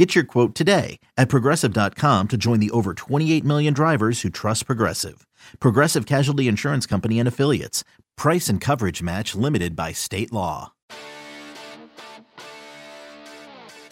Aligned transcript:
Get 0.00 0.14
your 0.14 0.24
quote 0.24 0.54
today 0.54 0.98
at 1.18 1.28
progressive.com 1.28 2.28
to 2.28 2.38
join 2.38 2.58
the 2.58 2.70
over 2.70 2.94
28 2.94 3.44
million 3.44 3.74
drivers 3.74 4.22
who 4.22 4.30
trust 4.30 4.64
Progressive. 4.64 5.26
Progressive 5.58 6.06
Casualty 6.06 6.48
Insurance 6.48 6.86
Company 6.86 7.18
and 7.18 7.28
Affiliates. 7.28 7.84
Price 8.16 8.48
and 8.48 8.62
coverage 8.62 9.02
match 9.02 9.34
limited 9.34 9.76
by 9.76 9.92
state 9.92 10.32
law. 10.32 10.72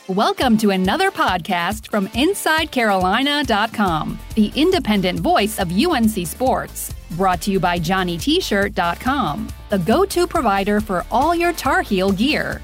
Welcome 0.08 0.56
to 0.56 0.70
another 0.70 1.10
podcast 1.10 1.90
from 1.90 2.08
InsideCarolina.com, 2.08 4.18
the 4.34 4.50
independent 4.56 5.20
voice 5.20 5.58
of 5.58 5.70
UNC 5.70 6.26
Sports. 6.26 6.94
Brought 7.18 7.42
to 7.42 7.50
you 7.50 7.60
by 7.60 7.78
JohnnyT-shirt.com, 7.78 9.48
the 9.68 9.78
go-to 9.80 10.26
provider 10.26 10.80
for 10.80 11.04
all 11.10 11.34
your 11.34 11.52
Tar 11.52 11.82
Heel 11.82 12.12
gear. 12.12 12.62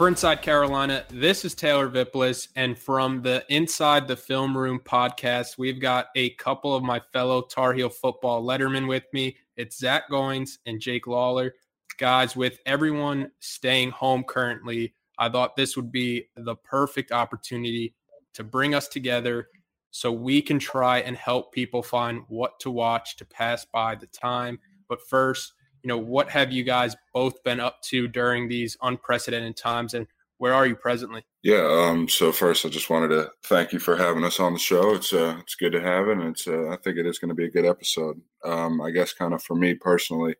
For 0.00 0.08
Inside 0.08 0.40
Carolina, 0.40 1.04
this 1.10 1.44
is 1.44 1.54
Taylor 1.54 1.86
Viplis, 1.86 2.48
and 2.56 2.78
from 2.78 3.20
the 3.20 3.44
Inside 3.50 4.08
the 4.08 4.16
Film 4.16 4.56
Room 4.56 4.80
podcast, 4.82 5.58
we've 5.58 5.78
got 5.78 6.06
a 6.16 6.30
couple 6.36 6.74
of 6.74 6.82
my 6.82 7.02
fellow 7.12 7.42
Tar 7.42 7.74
Heel 7.74 7.90
football 7.90 8.42
lettermen 8.42 8.88
with 8.88 9.04
me. 9.12 9.36
It's 9.58 9.76
Zach 9.78 10.08
Goins 10.10 10.56
and 10.64 10.80
Jake 10.80 11.06
Lawler. 11.06 11.52
Guys, 11.98 12.34
with 12.34 12.60
everyone 12.64 13.30
staying 13.40 13.90
home 13.90 14.24
currently, 14.24 14.94
I 15.18 15.28
thought 15.28 15.54
this 15.54 15.76
would 15.76 15.92
be 15.92 16.30
the 16.34 16.56
perfect 16.56 17.12
opportunity 17.12 17.94
to 18.32 18.42
bring 18.42 18.74
us 18.74 18.88
together 18.88 19.48
so 19.90 20.10
we 20.10 20.40
can 20.40 20.58
try 20.58 21.00
and 21.00 21.14
help 21.14 21.52
people 21.52 21.82
find 21.82 22.22
what 22.28 22.58
to 22.60 22.70
watch 22.70 23.16
to 23.16 23.26
pass 23.26 23.66
by 23.66 23.96
the 23.96 24.06
time. 24.06 24.60
But 24.88 25.06
first, 25.06 25.52
you 25.82 25.88
know, 25.88 25.98
what 25.98 26.30
have 26.30 26.52
you 26.52 26.64
guys 26.64 26.96
both 27.12 27.42
been 27.42 27.60
up 27.60 27.82
to 27.82 28.08
during 28.08 28.48
these 28.48 28.76
unprecedented 28.82 29.56
times 29.56 29.94
and 29.94 30.06
where 30.40 30.54
are 30.54 30.66
you 30.66 30.74
presently? 30.74 31.22
Yeah. 31.42 31.68
Um, 31.70 32.08
so 32.08 32.32
first, 32.32 32.64
I 32.64 32.70
just 32.70 32.88
wanted 32.88 33.08
to 33.08 33.30
thank 33.44 33.74
you 33.74 33.78
for 33.78 33.96
having 33.96 34.24
us 34.24 34.40
on 34.40 34.54
the 34.54 34.58
show. 34.58 34.94
It's 34.94 35.12
uh, 35.12 35.36
it's 35.38 35.54
good 35.54 35.72
to 35.72 35.82
have 35.82 36.08
it. 36.08 36.16
And 36.16 36.30
it's 36.30 36.48
uh, 36.48 36.70
I 36.70 36.78
think 36.82 36.96
it 36.96 37.06
is 37.06 37.18
going 37.18 37.28
to 37.28 37.34
be 37.34 37.44
a 37.44 37.50
good 37.50 37.66
episode. 37.66 38.18
Um, 38.42 38.80
I 38.80 38.90
guess 38.90 39.12
kind 39.12 39.34
of 39.34 39.42
for 39.42 39.54
me 39.54 39.74
personally, 39.74 40.36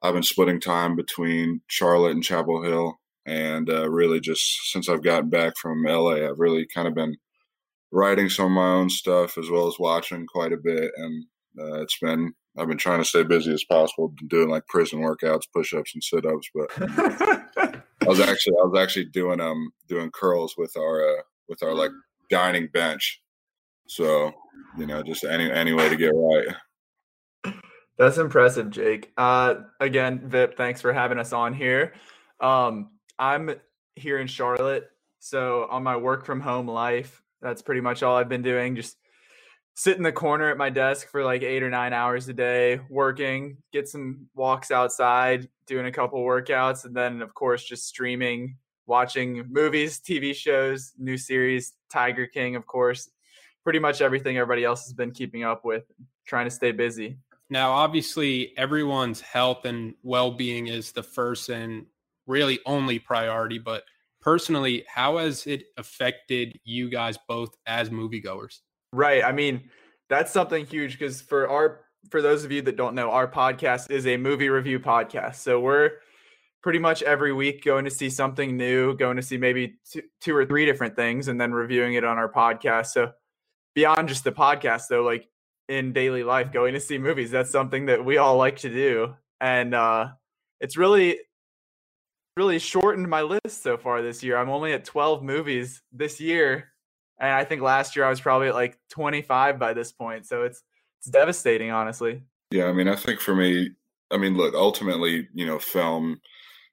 I've 0.00 0.14
been 0.14 0.22
splitting 0.22 0.58
time 0.58 0.96
between 0.96 1.60
Charlotte 1.66 2.12
and 2.12 2.24
Chapel 2.24 2.62
Hill, 2.62 2.98
and 3.26 3.68
uh, 3.68 3.90
really 3.90 4.20
just 4.20 4.72
since 4.72 4.88
I've 4.88 5.02
gotten 5.02 5.28
back 5.28 5.58
from 5.58 5.84
LA, 5.84 6.26
I've 6.26 6.38
really 6.38 6.66
kind 6.66 6.88
of 6.88 6.94
been 6.94 7.16
writing 7.92 8.30
some 8.30 8.46
of 8.46 8.52
my 8.52 8.68
own 8.68 8.88
stuff 8.88 9.36
as 9.36 9.50
well 9.50 9.66
as 9.66 9.78
watching 9.78 10.26
quite 10.26 10.54
a 10.54 10.56
bit, 10.56 10.92
and 10.96 11.24
uh, 11.60 11.82
it's 11.82 11.98
been 11.98 12.32
I've 12.58 12.68
been 12.68 12.78
trying 12.78 13.00
to 13.00 13.04
stay 13.04 13.22
busy 13.22 13.52
as 13.52 13.64
possible, 13.64 14.14
doing 14.28 14.48
like 14.48 14.66
prison 14.66 15.00
workouts, 15.00 15.42
push 15.52 15.74
ups, 15.74 15.92
and 15.94 16.02
sit 16.02 16.24
ups. 16.24 16.48
But 16.54 16.70
I 18.02 18.08
was 18.08 18.20
actually 18.20 18.56
I 18.62 18.66
was 18.66 18.78
actually 18.80 19.06
doing 19.06 19.40
um 19.40 19.70
doing 19.88 20.10
curls 20.10 20.54
with 20.56 20.76
our 20.76 21.02
uh, 21.02 21.22
with 21.48 21.62
our 21.62 21.74
like 21.74 21.90
dining 22.30 22.68
bench. 22.72 23.22
So 23.88 24.32
you 24.78 24.86
know, 24.86 25.02
just 25.02 25.24
any 25.24 25.50
any 25.50 25.72
way 25.72 25.88
to 25.88 25.96
get 25.96 26.12
right. 26.14 27.54
That's 27.98 28.18
impressive, 28.18 28.70
Jake. 28.70 29.12
Uh, 29.16 29.54
again, 29.80 30.20
Vip, 30.28 30.56
thanks 30.56 30.82
for 30.82 30.92
having 30.92 31.18
us 31.18 31.32
on 31.32 31.54
here. 31.54 31.94
Um, 32.40 32.90
I'm 33.18 33.54
here 33.94 34.18
in 34.18 34.26
Charlotte, 34.26 34.90
so 35.18 35.66
on 35.70 35.82
my 35.82 35.96
work 35.96 36.26
from 36.26 36.40
home 36.40 36.68
life, 36.68 37.22
that's 37.40 37.62
pretty 37.62 37.80
much 37.80 38.02
all 38.02 38.16
I've 38.16 38.28
been 38.28 38.42
doing. 38.42 38.76
Just 38.76 38.98
sit 39.76 39.98
in 39.98 40.02
the 40.02 40.10
corner 40.10 40.48
at 40.48 40.56
my 40.56 40.70
desk 40.70 41.10
for 41.10 41.22
like 41.22 41.42
eight 41.42 41.62
or 41.62 41.68
nine 41.68 41.92
hours 41.92 42.26
a 42.28 42.32
day 42.32 42.80
working 42.88 43.56
get 43.72 43.86
some 43.86 44.26
walks 44.34 44.70
outside 44.70 45.48
doing 45.66 45.86
a 45.86 45.92
couple 45.92 46.18
workouts 46.24 46.86
and 46.86 46.96
then 46.96 47.20
of 47.20 47.34
course 47.34 47.62
just 47.62 47.86
streaming 47.86 48.56
watching 48.86 49.44
movies 49.50 50.00
tv 50.08 50.34
shows 50.34 50.92
new 50.98 51.16
series 51.16 51.74
tiger 51.90 52.26
king 52.26 52.56
of 52.56 52.66
course. 52.66 53.10
Pretty 53.64 53.78
much 53.80 54.00
everything 54.00 54.38
everybody 54.38 54.64
else 54.64 54.84
has 54.84 54.92
been 54.92 55.10
keeping 55.10 55.42
up 55.42 55.64
with 55.64 55.82
trying 56.24 56.46
to 56.46 56.52
stay 56.52 56.70
busy. 56.70 57.18
Now 57.50 57.72
obviously 57.72 58.56
everyone's 58.56 59.20
health 59.20 59.64
and 59.64 59.94
well-being 60.04 60.68
is 60.68 60.92
the 60.92 61.02
first 61.02 61.48
and 61.48 61.86
really 62.28 62.60
only 62.64 62.98
priority 62.98 63.58
but 63.58 63.82
personally 64.20 64.84
how 64.88 65.18
has 65.18 65.46
it 65.46 65.64
affected 65.76 66.58
you 66.64 66.88
guys 66.88 67.18
both 67.28 67.56
as 67.66 67.90
moviegoers 67.90 68.60
Right. 68.92 69.24
I 69.24 69.32
mean, 69.32 69.70
that's 70.08 70.32
something 70.32 70.64
huge 70.66 70.92
because 70.98 71.20
for 71.20 71.48
our 71.48 71.80
for 72.10 72.22
those 72.22 72.44
of 72.44 72.52
you 72.52 72.62
that 72.62 72.76
don't 72.76 72.94
know, 72.94 73.10
our 73.10 73.26
podcast 73.26 73.90
is 73.90 74.06
a 74.06 74.16
movie 74.16 74.48
review 74.48 74.78
podcast. 74.78 75.36
So 75.36 75.60
we're 75.60 75.90
pretty 76.62 76.78
much 76.78 77.02
every 77.02 77.32
week 77.32 77.64
going 77.64 77.84
to 77.84 77.90
see 77.90 78.10
something 78.10 78.56
new, 78.56 78.96
going 78.96 79.16
to 79.16 79.22
see 79.22 79.38
maybe 79.38 79.78
two, 79.90 80.02
two 80.20 80.36
or 80.36 80.46
three 80.46 80.66
different 80.66 80.96
things, 80.96 81.28
and 81.28 81.40
then 81.40 81.52
reviewing 81.52 81.94
it 81.94 82.04
on 82.04 82.18
our 82.18 82.30
podcast. 82.30 82.86
So 82.86 83.12
beyond 83.74 84.08
just 84.08 84.24
the 84.24 84.32
podcast, 84.32 84.84
though, 84.88 85.02
like 85.02 85.28
in 85.68 85.92
daily 85.92 86.22
life, 86.22 86.52
going 86.52 86.74
to 86.74 86.80
see 86.80 86.98
movies, 86.98 87.30
that's 87.30 87.50
something 87.50 87.86
that 87.86 88.04
we 88.04 88.18
all 88.18 88.36
like 88.36 88.58
to 88.58 88.68
do, 88.68 89.14
and 89.40 89.74
uh, 89.74 90.08
it's 90.60 90.76
really 90.76 91.18
really 92.36 92.58
shortened 92.58 93.08
my 93.08 93.22
list 93.22 93.62
so 93.62 93.78
far 93.78 94.02
this 94.02 94.22
year. 94.22 94.36
I'm 94.36 94.50
only 94.50 94.74
at 94.74 94.84
12 94.84 95.22
movies 95.22 95.80
this 95.90 96.20
year 96.20 96.68
and 97.18 97.30
I 97.30 97.44
think 97.44 97.62
last 97.62 97.96
year 97.96 98.04
I 98.04 98.10
was 98.10 98.20
probably 98.20 98.48
at 98.48 98.54
like 98.54 98.78
25 98.90 99.58
by 99.58 99.72
this 99.72 99.92
point. 99.92 100.26
So 100.26 100.42
it's 100.42 100.62
it's 100.98 101.08
devastating, 101.08 101.70
honestly. 101.70 102.22
Yeah, 102.50 102.66
I 102.66 102.72
mean, 102.72 102.88
I 102.88 102.96
think 102.96 103.20
for 103.20 103.34
me, 103.34 103.70
I 104.10 104.18
mean, 104.18 104.36
look, 104.36 104.54
ultimately, 104.54 105.28
you 105.34 105.46
know, 105.46 105.58
film 105.58 106.20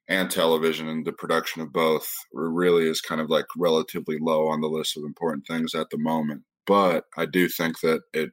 and 0.08 0.30
television 0.30 0.88
and 0.88 1.04
the 1.04 1.12
production 1.12 1.62
of 1.62 1.72
both 1.72 2.08
really 2.32 2.88
is 2.88 3.00
kind 3.00 3.20
of 3.20 3.30
like 3.30 3.46
relatively 3.56 4.18
low 4.20 4.48
on 4.48 4.60
the 4.60 4.68
list 4.68 4.96
of 4.96 5.04
important 5.04 5.46
things 5.46 5.74
at 5.74 5.88
the 5.90 5.98
moment. 5.98 6.42
But 6.66 7.04
I 7.16 7.26
do 7.26 7.48
think 7.48 7.80
that 7.80 8.02
it 8.12 8.30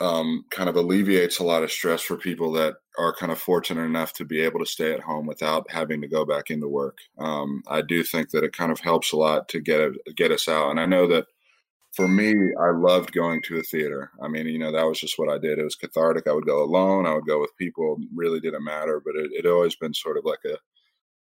um, 0.00 0.44
kind 0.50 0.68
of 0.68 0.76
alleviates 0.76 1.38
a 1.38 1.44
lot 1.44 1.62
of 1.62 1.72
stress 1.72 2.02
for 2.02 2.16
people 2.16 2.52
that 2.52 2.74
are 2.98 3.14
kind 3.14 3.32
of 3.32 3.38
fortunate 3.38 3.84
enough 3.84 4.12
to 4.14 4.24
be 4.24 4.40
able 4.40 4.58
to 4.60 4.66
stay 4.66 4.92
at 4.92 5.00
home 5.00 5.26
without 5.26 5.70
having 5.70 6.00
to 6.02 6.08
go 6.08 6.24
back 6.24 6.50
into 6.50 6.68
work. 6.68 6.98
Um, 7.18 7.62
I 7.66 7.82
do 7.82 8.02
think 8.02 8.30
that 8.30 8.44
it 8.44 8.56
kind 8.56 8.70
of 8.70 8.80
helps 8.80 9.12
a 9.12 9.16
lot 9.16 9.48
to 9.50 9.60
get 9.60 9.92
get 10.16 10.32
us 10.32 10.48
out. 10.48 10.70
And 10.70 10.80
I 10.80 10.86
know 10.86 11.06
that 11.08 11.26
for 11.94 12.08
me, 12.08 12.34
I 12.60 12.72
loved 12.72 13.12
going 13.12 13.40
to 13.42 13.58
a 13.58 13.62
theater. 13.62 14.10
I 14.22 14.28
mean, 14.28 14.46
you 14.46 14.58
know, 14.58 14.70
that 14.70 14.86
was 14.86 15.00
just 15.00 15.18
what 15.18 15.30
I 15.30 15.38
did. 15.38 15.58
It 15.58 15.64
was 15.64 15.76
cathartic. 15.76 16.26
I 16.26 16.32
would 16.32 16.46
go 16.46 16.62
alone. 16.62 17.06
I 17.06 17.14
would 17.14 17.26
go 17.26 17.40
with 17.40 17.56
people. 17.56 17.96
It 17.98 18.08
really 18.14 18.40
didn't 18.40 18.64
matter. 18.64 19.00
But 19.02 19.16
it, 19.16 19.30
it 19.32 19.46
always 19.46 19.76
been 19.76 19.94
sort 19.94 20.18
of 20.18 20.24
like 20.24 20.44
a 20.44 20.58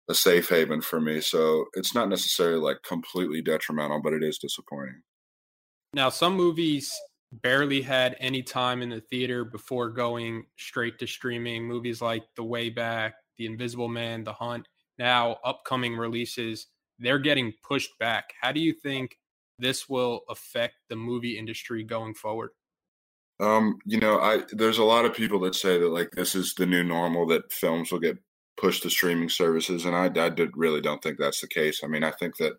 a 0.09 0.15
safe 0.15 0.49
haven 0.49 0.81
for 0.81 1.00
me. 1.00 1.21
So 1.21 1.66
it's 1.75 1.94
not 1.94 2.09
necessarily 2.09 2.61
like 2.61 2.82
completely 2.82 3.41
detrimental, 3.43 4.00
but 4.03 4.12
it 4.12 4.22
is 4.22 4.38
disappointing. 4.38 5.03
Now, 5.94 6.09
some 6.09 6.34
movies 6.34 6.93
barely 7.32 7.81
had 7.81 8.16
any 8.20 8.43
time 8.43 8.82
in 8.82 8.91
the 8.91 9.00
theater 9.00 9.44
before 9.44 9.88
going 9.88 10.44
straight 10.56 10.98
to 10.98 11.06
streaming. 11.06 11.65
Movies 11.65 12.03
like 12.03 12.25
The 12.37 12.44
Way 12.44 12.69
Back, 12.69 13.15
The 13.38 13.47
Invisible 13.47 13.88
Man, 13.88 14.22
The 14.25 14.34
Hunt, 14.34 14.69
now 14.98 15.38
upcoming 15.44 15.97
releases, 15.97 16.66
they're 16.98 17.19
getting 17.19 17.53
pushed 17.62 17.98
back. 17.98 18.34
How 18.41 18.53
do 18.53 18.60
you 18.60 18.72
think 18.72 19.19
this 19.59 19.88
will 19.88 20.22
affect 20.28 20.75
the 20.88 20.97
movie 20.97 21.38
industry 21.38 21.84
going 21.84 22.15
forward? 22.15 22.50
Um, 23.41 23.78
you 23.84 23.99
know, 23.99 24.20
I 24.20 24.43
there's 24.53 24.78
a 24.78 24.84
lot 24.84 25.04
of 25.04 25.14
people 25.14 25.41
that 25.41 25.54
say 25.54 25.78
that 25.78 25.88
like 25.88 26.10
this 26.12 26.34
is 26.34 26.54
the 26.54 26.66
new 26.66 26.84
normal 26.84 27.26
that 27.28 27.53
films 27.53 27.90
will 27.90 27.99
get 27.99 28.19
pushed 28.56 28.82
to 28.82 28.90
streaming 28.90 29.31
services, 29.31 29.85
and 29.85 29.96
I, 29.96 30.05
I 30.05 30.28
did, 30.28 30.50
really 30.55 30.81
don't 30.81 31.02
think 31.02 31.19
that's 31.19 31.40
the 31.40 31.49
case. 31.49 31.81
I 31.82 31.88
mean, 31.88 32.05
I 32.05 32.12
think 32.12 32.37
that 32.37 32.52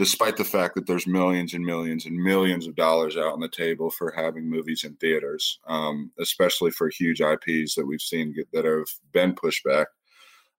despite 0.00 0.38
the 0.38 0.44
fact 0.44 0.74
that 0.74 0.86
there's 0.86 1.06
millions 1.06 1.52
and 1.52 1.62
millions 1.62 2.06
and 2.06 2.16
millions 2.16 2.66
of 2.66 2.74
dollars 2.74 3.18
out 3.18 3.34
on 3.34 3.40
the 3.40 3.50
table 3.50 3.90
for 3.90 4.10
having 4.10 4.48
movies 4.48 4.82
in 4.82 4.94
theaters, 4.94 5.60
um, 5.66 6.10
especially 6.18 6.70
for 6.70 6.88
huge 6.88 7.20
IPs 7.20 7.74
that 7.74 7.84
we've 7.86 8.00
seen 8.00 8.32
get, 8.32 8.50
that 8.50 8.64
have 8.64 8.88
been 9.12 9.34
pushed 9.34 9.62
back. 9.62 9.88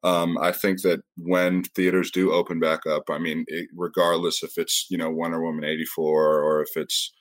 Um, 0.03 0.37
I 0.37 0.51
think 0.51 0.83
that 0.83 1.01
when 1.17 1.63
theaters 1.63 2.11
do 2.11 2.31
open 2.31 2.59
back 2.59 2.85
up, 2.85 3.09
I 3.09 3.17
mean, 3.17 3.43
it, 3.47 3.67
regardless 3.75 4.43
if 4.43 4.59
it's 4.59 4.85
you 4.91 4.97
know 4.99 5.09
Wonder 5.09 5.41
Woman 5.41 5.63
eighty 5.63 5.85
four 5.85 6.43
or 6.43 6.61
if 6.61 6.77
it's 6.77 7.11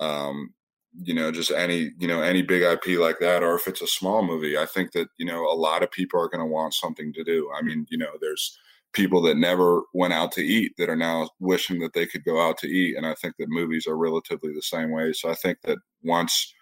um, 0.00 0.54
you 1.02 1.12
know 1.12 1.30
just 1.30 1.50
any 1.50 1.90
you 1.98 2.08
know 2.08 2.22
any 2.22 2.40
big 2.40 2.62
IP 2.62 2.98
like 2.98 3.18
that, 3.20 3.42
or 3.42 3.54
if 3.54 3.66
it's 3.66 3.82
a 3.82 3.86
small 3.86 4.22
movie, 4.22 4.56
I 4.56 4.64
think 4.64 4.92
that 4.92 5.08
you 5.18 5.26
know 5.26 5.44
a 5.44 5.52
lot 5.52 5.82
of 5.82 5.90
people 5.90 6.18
are 6.22 6.28
going 6.30 6.40
to 6.40 6.46
want 6.46 6.72
something 6.72 7.12
to 7.12 7.22
do. 7.22 7.50
I 7.54 7.60
mean, 7.60 7.86
you 7.90 7.98
know, 7.98 8.12
there's 8.18 8.58
people 8.96 9.20
that 9.20 9.36
never 9.36 9.82
went 9.92 10.14
out 10.14 10.32
to 10.32 10.40
eat 10.40 10.72
that 10.78 10.88
are 10.88 10.96
now 10.96 11.28
wishing 11.38 11.78
that 11.80 11.92
they 11.92 12.06
could 12.06 12.24
go 12.24 12.40
out 12.40 12.56
to 12.56 12.66
eat. 12.66 12.96
And 12.96 13.06
I 13.06 13.14
think 13.14 13.34
that 13.38 13.50
movies 13.50 13.86
are 13.86 13.96
relatively 13.96 14.54
the 14.54 14.62
same 14.62 14.90
way. 14.90 15.12
So 15.12 15.28
I 15.28 15.34
think 15.34 15.58
that 15.64 15.76
once 16.02 16.54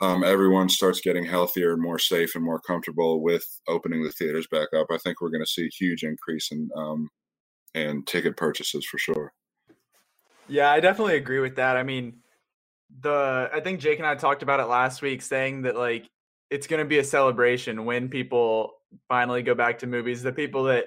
um, 0.00 0.22
everyone 0.22 0.68
starts 0.68 1.00
getting 1.00 1.24
healthier 1.24 1.72
and 1.72 1.82
more 1.82 1.98
safe 1.98 2.34
and 2.34 2.44
more 2.44 2.60
comfortable 2.60 3.22
with 3.22 3.44
opening 3.66 4.04
the 4.04 4.12
theaters 4.12 4.46
back 4.46 4.68
up, 4.76 4.88
I 4.92 4.98
think 4.98 5.20
we're 5.20 5.30
going 5.30 5.42
to 5.42 5.50
see 5.50 5.64
a 5.64 5.76
huge 5.76 6.04
increase 6.04 6.52
in 6.52 6.68
um, 6.76 7.08
in 7.74 8.04
ticket 8.04 8.36
purchases 8.36 8.84
for 8.84 8.98
sure. 8.98 9.32
Yeah, 10.46 10.70
I 10.70 10.80
definitely 10.80 11.16
agree 11.16 11.40
with 11.40 11.56
that. 11.56 11.76
I 11.76 11.82
mean, 11.82 12.18
the 13.00 13.50
I 13.52 13.60
think 13.60 13.80
Jake 13.80 13.98
and 13.98 14.06
I 14.06 14.14
talked 14.14 14.42
about 14.42 14.60
it 14.60 14.66
last 14.66 15.02
week, 15.02 15.22
saying 15.22 15.62
that 15.62 15.76
like 15.76 16.08
it's 16.50 16.66
going 16.66 16.80
to 16.80 16.88
be 16.88 16.98
a 16.98 17.04
celebration 17.04 17.84
when 17.84 18.08
people 18.08 18.74
finally 19.08 19.42
go 19.42 19.54
back 19.54 19.78
to 19.78 19.86
movies. 19.86 20.22
The 20.22 20.32
people 20.32 20.64
that 20.64 20.86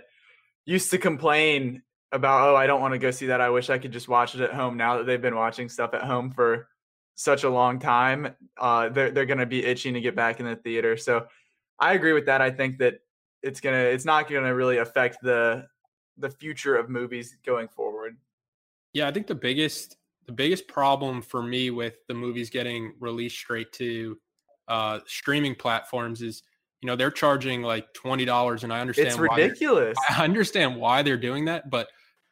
used 0.66 0.92
to 0.92 0.98
complain 0.98 1.84
about, 2.12 2.50
oh, 2.50 2.56
I 2.56 2.68
don't 2.68 2.82
want 2.82 2.94
to 2.94 2.98
go 2.98 3.12
see 3.12 3.28
that. 3.28 3.42
I 3.42 3.50
wish 3.50 3.70
I 3.70 3.78
could 3.78 3.92
just 3.92 4.08
watch 4.08 4.36
it 4.36 4.42
at 4.42 4.54
home. 4.54 4.78
Now 4.78 4.98
that 4.98 5.06
they've 5.06 5.22
been 5.22 5.36
watching 5.36 5.70
stuff 5.70 5.94
at 5.94 6.04
home 6.04 6.32
for 6.32 6.68
such 7.16 7.44
a 7.44 7.50
long 7.50 7.80
time, 7.80 8.36
uh, 8.60 8.90
they're 8.90 9.12
they're 9.12 9.26
going 9.26 9.40
to 9.40 9.46
be 9.46 9.64
itching 9.64 9.94
to 9.94 10.02
get 10.02 10.16
back 10.16 10.40
in 10.40 10.46
the 10.46 10.56
theater. 10.56 10.98
So 10.98 11.28
I 11.80 11.94
agree 11.94 12.14
with 12.14 12.26
that. 12.26 12.42
I 12.42 12.52
think 12.52 12.78
that 12.80 13.00
it's 13.44 13.60
gonna 13.60 13.78
it's 13.78 14.06
not 14.06 14.30
going 14.30 14.44
to 14.44 14.52
really 14.52 14.78
affect 14.78 15.18
the 15.22 15.66
the 16.18 16.30
future 16.30 16.76
of 16.76 16.90
movies 16.90 17.38
going 17.46 17.68
forward. 17.68 18.18
Yeah, 18.94 19.08
I 19.08 19.12
think 19.12 19.28
the 19.28 19.36
biggest 19.36 19.98
the 20.28 20.32
biggest 20.32 20.68
problem 20.68 21.22
for 21.22 21.42
me 21.42 21.72
with 21.72 21.96
the 22.08 22.14
movies 22.14 22.50
getting 22.50 22.94
released 23.00 23.38
straight 23.38 23.72
to 23.74 24.18
uh, 24.68 25.00
streaming 25.06 25.56
platforms 25.56 26.22
is 26.22 26.44
you 26.82 26.88
know 26.88 26.96
they're 26.96 27.12
charging 27.12 27.62
like 27.62 27.94
twenty 27.94 28.26
dollars, 28.26 28.64
and 28.64 28.74
I 28.74 28.82
understand 28.82 29.10
it's 29.10 29.18
ridiculous. 29.18 29.98
I 30.10 30.24
understand 30.24 30.78
why 30.78 31.02
they're 31.04 31.18
doing 31.18 31.46
that, 31.46 31.70
but 31.70 31.88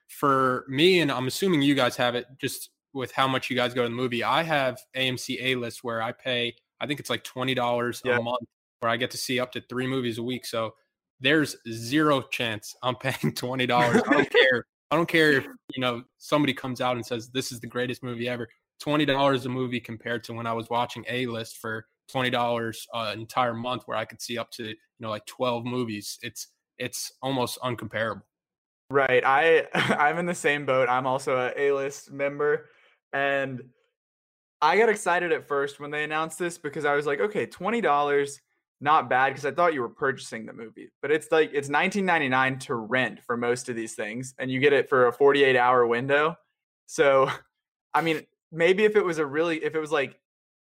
for 0.08 0.66
me, 0.68 1.00
and 1.02 1.12
I'm 1.12 1.28
assuming 1.28 1.62
you 1.62 1.76
guys 1.76 1.96
have 1.98 2.16
it 2.16 2.26
just 2.40 2.70
with 2.94 3.12
how 3.12 3.28
much 3.28 3.50
you 3.50 3.56
guys 3.56 3.74
go 3.74 3.84
to 3.84 3.90
the 3.90 3.96
movie. 3.96 4.24
I 4.24 4.44
have 4.44 4.80
AMC 4.96 5.38
A 5.42 5.56
list 5.56 5.84
where 5.84 6.02
I 6.02 6.12
pay, 6.12 6.56
I 6.82 6.88
think 6.88 7.00
it's 7.00 7.10
like 7.10 7.24
twenty 7.24 7.54
dollars 7.54 8.02
yeah. 8.04 8.18
a 8.18 8.22
month, 8.22 8.48
where 8.80 8.92
I 8.92 8.98
get 8.98 9.12
to 9.12 9.18
see 9.18 9.40
up 9.40 9.52
to 9.54 9.62
three 9.70 9.88
movies 9.88 10.18
a 10.18 10.24
week. 10.24 10.46
So 10.46 10.74
there's 11.20 11.56
zero 11.72 12.22
chance 12.22 12.76
I'm 12.82 12.96
paying 12.96 13.34
twenty 13.36 13.68
dollars. 13.68 14.02
I 14.08 14.14
don't 14.14 14.32
care. 14.32 14.66
I 14.92 14.96
don't 14.96 15.08
care 15.08 15.34
if 15.34 15.46
you 15.76 15.82
know 15.82 16.04
somebody 16.18 16.54
comes 16.54 16.82
out 16.82 16.96
and 16.96 17.06
says 17.06 17.30
this 17.30 17.52
is 17.52 17.60
the 17.60 17.68
greatest 17.68 18.02
movie 18.02 18.28
ever. 18.28 18.50
Twenty 18.80 19.06
dollars 19.06 19.46
a 19.46 19.50
movie 19.50 19.80
compared 19.80 20.24
to 20.24 20.34
when 20.34 20.48
I 20.48 20.54
was 20.54 20.70
watching 20.72 21.06
A 21.08 21.28
list 21.28 21.58
for 21.58 21.86
twenty 22.12 22.30
dollars 22.30 22.88
an 22.94 23.20
entire 23.20 23.54
month, 23.54 23.84
where 23.86 23.98
I 23.98 24.06
could 24.06 24.22
see 24.22 24.38
up 24.38 24.52
to 24.52 24.68
you 24.68 24.76
know 25.00 25.10
like 25.10 25.26
twelve 25.26 25.66
movies. 25.66 26.18
It's 26.22 26.48
it's 26.78 27.12
almost 27.22 27.60
uncomparable. 27.62 28.22
Right. 28.92 29.24
I 29.24 29.68
I'm 29.74 30.18
in 30.18 30.26
the 30.26 30.36
same 30.36 30.66
boat. 30.66 30.90
I'm 30.90 31.08
also 31.08 31.38
a 31.38 31.54
A 31.56 31.72
list 31.74 32.12
member, 32.12 32.70
and 33.14 33.62
I 34.62 34.78
got 34.78 34.90
excited 34.90 35.32
at 35.32 35.48
first 35.48 35.80
when 35.80 35.92
they 35.92 36.04
announced 36.04 36.40
this 36.40 36.58
because 36.58 36.86
I 36.86 36.96
was 36.96 37.06
like, 37.06 37.20
okay, 37.20 37.46
twenty 37.46 37.82
dollars 37.82 38.40
not 38.82 39.10
bad 39.10 39.30
because 39.30 39.46
I 39.46 39.52
thought 39.52 39.74
you 39.74 39.82
were 39.82 39.90
purchasing 39.90 40.46
the 40.46 40.54
movie, 40.54 40.90
but 41.02 41.12
it's 41.12 41.32
like 41.32 41.52
it's 41.54 41.70
19.99 41.70 42.60
to 42.62 42.76
rent 42.76 43.20
for 43.22 43.36
most 43.36 43.70
of 43.70 43.76
these 43.76 43.94
things, 43.94 44.34
and 44.40 44.50
you 44.50 44.60
get 44.60 44.74
it 44.74 44.88
for 44.88 45.08
a 45.08 45.14
48 45.14 45.56
hour 45.56 45.86
window. 45.86 46.38
So, 46.86 47.30
I 47.94 48.02
mean, 48.02 48.26
maybe 48.52 48.86
if 48.86 48.96
it 48.96 49.04
was 49.04 49.18
a 49.18 49.26
really, 49.26 49.64
if 49.64 49.76
it 49.76 49.80
was 49.80 49.92
like, 49.92 50.18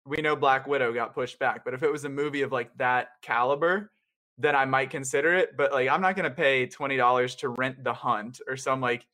we 0.08 0.22
know 0.22 0.34
Black 0.34 0.66
Widow 0.66 0.92
got 0.92 1.14
pushed 1.14 1.38
back, 1.38 1.64
but 1.64 1.74
if 1.74 1.82
it 1.82 1.92
was 1.92 2.04
a 2.04 2.08
movie 2.08 2.42
of 2.42 2.50
like 2.50 2.76
that 2.78 3.08
caliber, 3.22 3.92
then 4.38 4.56
I 4.56 4.64
might 4.64 4.90
consider 4.90 5.34
it. 5.34 5.56
But 5.56 5.72
like, 5.72 5.88
I'm 5.88 6.00
not 6.00 6.16
to 6.16 6.30
pay 6.30 6.66
$20 6.66 7.38
to 7.38 7.48
rent 7.50 7.84
The 7.84 7.92
Hunt 7.92 8.40
or 8.48 8.56
some 8.56 8.80
like 8.80 9.06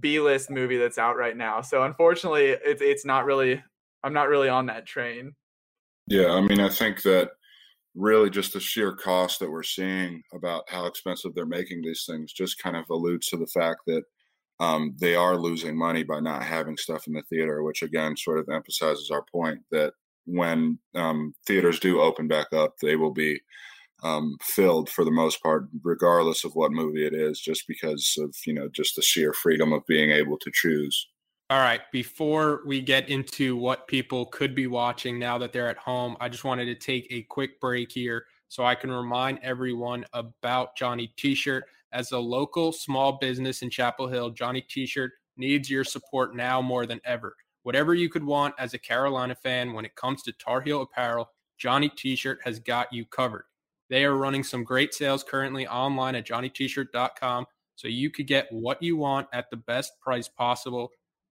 B 0.00 0.18
list 0.18 0.50
movie 0.50 0.78
that's 0.78 0.98
out 0.98 1.16
right 1.16 1.36
now. 1.36 1.60
So, 1.60 1.84
unfortunately, 1.84 2.46
it's 2.46 2.82
it's 2.82 3.04
not 3.04 3.24
really, 3.24 3.62
I'm 4.02 4.14
not 4.14 4.28
really 4.28 4.48
on 4.48 4.66
that 4.66 4.86
train. 4.86 5.34
Yeah, 6.08 6.32
I 6.32 6.40
mean, 6.40 6.60
I 6.60 6.68
think 6.68 7.02
that 7.02 7.30
really 7.94 8.30
just 8.30 8.54
the 8.54 8.60
sheer 8.60 8.92
cost 8.92 9.38
that 9.38 9.50
we're 9.50 9.62
seeing 9.62 10.22
about 10.32 10.64
how 10.68 10.86
expensive 10.86 11.34
they're 11.34 11.46
making 11.46 11.82
these 11.82 12.04
things 12.08 12.32
just 12.32 12.58
kind 12.58 12.76
of 12.76 12.88
alludes 12.90 13.28
to 13.28 13.36
the 13.36 13.46
fact 13.46 13.80
that 13.86 14.02
um, 14.60 14.96
they 14.98 15.14
are 15.14 15.36
losing 15.36 15.76
money 15.76 16.02
by 16.02 16.20
not 16.20 16.42
having 16.42 16.76
stuff 16.76 17.06
in 17.06 17.12
the 17.12 17.22
theater, 17.22 17.62
which 17.62 17.82
again 17.82 18.16
sort 18.16 18.38
of 18.38 18.48
emphasizes 18.48 19.10
our 19.10 19.24
point 19.30 19.60
that 19.70 19.92
when 20.24 20.78
um, 20.94 21.34
theaters 21.46 21.80
do 21.80 22.00
open 22.00 22.28
back 22.28 22.52
up, 22.52 22.74
they 22.80 22.96
will 22.96 23.12
be 23.12 23.40
um, 24.02 24.36
filled 24.42 24.88
for 24.90 25.04
the 25.04 25.10
most 25.10 25.42
part, 25.42 25.68
regardless 25.82 26.44
of 26.44 26.54
what 26.54 26.72
movie 26.72 27.06
it 27.06 27.14
is, 27.14 27.40
just 27.40 27.66
because 27.68 28.16
of 28.18 28.34
you 28.46 28.52
know 28.52 28.68
just 28.68 28.96
the 28.96 29.02
sheer 29.02 29.32
freedom 29.32 29.72
of 29.72 29.86
being 29.86 30.10
able 30.10 30.38
to 30.38 30.50
choose. 30.52 31.08
All 31.50 31.58
right. 31.58 31.82
Before 31.92 32.62
we 32.64 32.80
get 32.80 33.10
into 33.10 33.56
what 33.56 33.86
people 33.86 34.24
could 34.26 34.54
be 34.54 34.66
watching 34.66 35.18
now 35.18 35.36
that 35.36 35.52
they're 35.52 35.68
at 35.68 35.76
home, 35.76 36.16
I 36.18 36.30
just 36.30 36.44
wanted 36.44 36.64
to 36.64 36.74
take 36.74 37.06
a 37.10 37.24
quick 37.24 37.60
break 37.60 37.92
here 37.92 38.24
so 38.48 38.64
I 38.64 38.74
can 38.74 38.90
remind 38.90 39.38
everyone 39.42 40.06
about 40.14 40.76
Johnny 40.76 41.12
T 41.18 41.34
shirt. 41.34 41.64
As 41.92 42.12
a 42.12 42.18
local 42.18 42.72
small 42.72 43.18
business 43.18 43.60
in 43.60 43.68
Chapel 43.68 44.08
Hill, 44.08 44.30
Johnny 44.30 44.62
T 44.62 44.86
shirt 44.86 45.12
needs 45.36 45.68
your 45.68 45.84
support 45.84 46.34
now 46.34 46.62
more 46.62 46.86
than 46.86 47.00
ever. 47.04 47.36
Whatever 47.62 47.94
you 47.94 48.08
could 48.08 48.24
want 48.24 48.54
as 48.58 48.74
a 48.74 48.78
Carolina 48.78 49.34
fan 49.34 49.72
when 49.72 49.84
it 49.84 49.94
comes 49.94 50.22
to 50.22 50.32
Tar 50.32 50.60
Heel 50.60 50.82
apparel, 50.82 51.30
Johnny 51.58 51.88
T 51.88 52.16
shirt 52.16 52.40
has 52.44 52.58
got 52.58 52.92
you 52.92 53.04
covered. 53.06 53.44
They 53.88 54.04
are 54.04 54.16
running 54.16 54.42
some 54.42 54.64
great 54.64 54.94
sales 54.94 55.22
currently 55.22 55.66
online 55.66 56.14
at 56.14 56.26
johnnytshirt.com 56.26 57.46
so 57.76 57.88
you 57.88 58.10
could 58.10 58.26
get 58.26 58.50
what 58.50 58.82
you 58.82 58.96
want 58.96 59.28
at 59.32 59.50
the 59.50 59.56
best 59.56 59.92
price 60.00 60.28
possible 60.28 60.90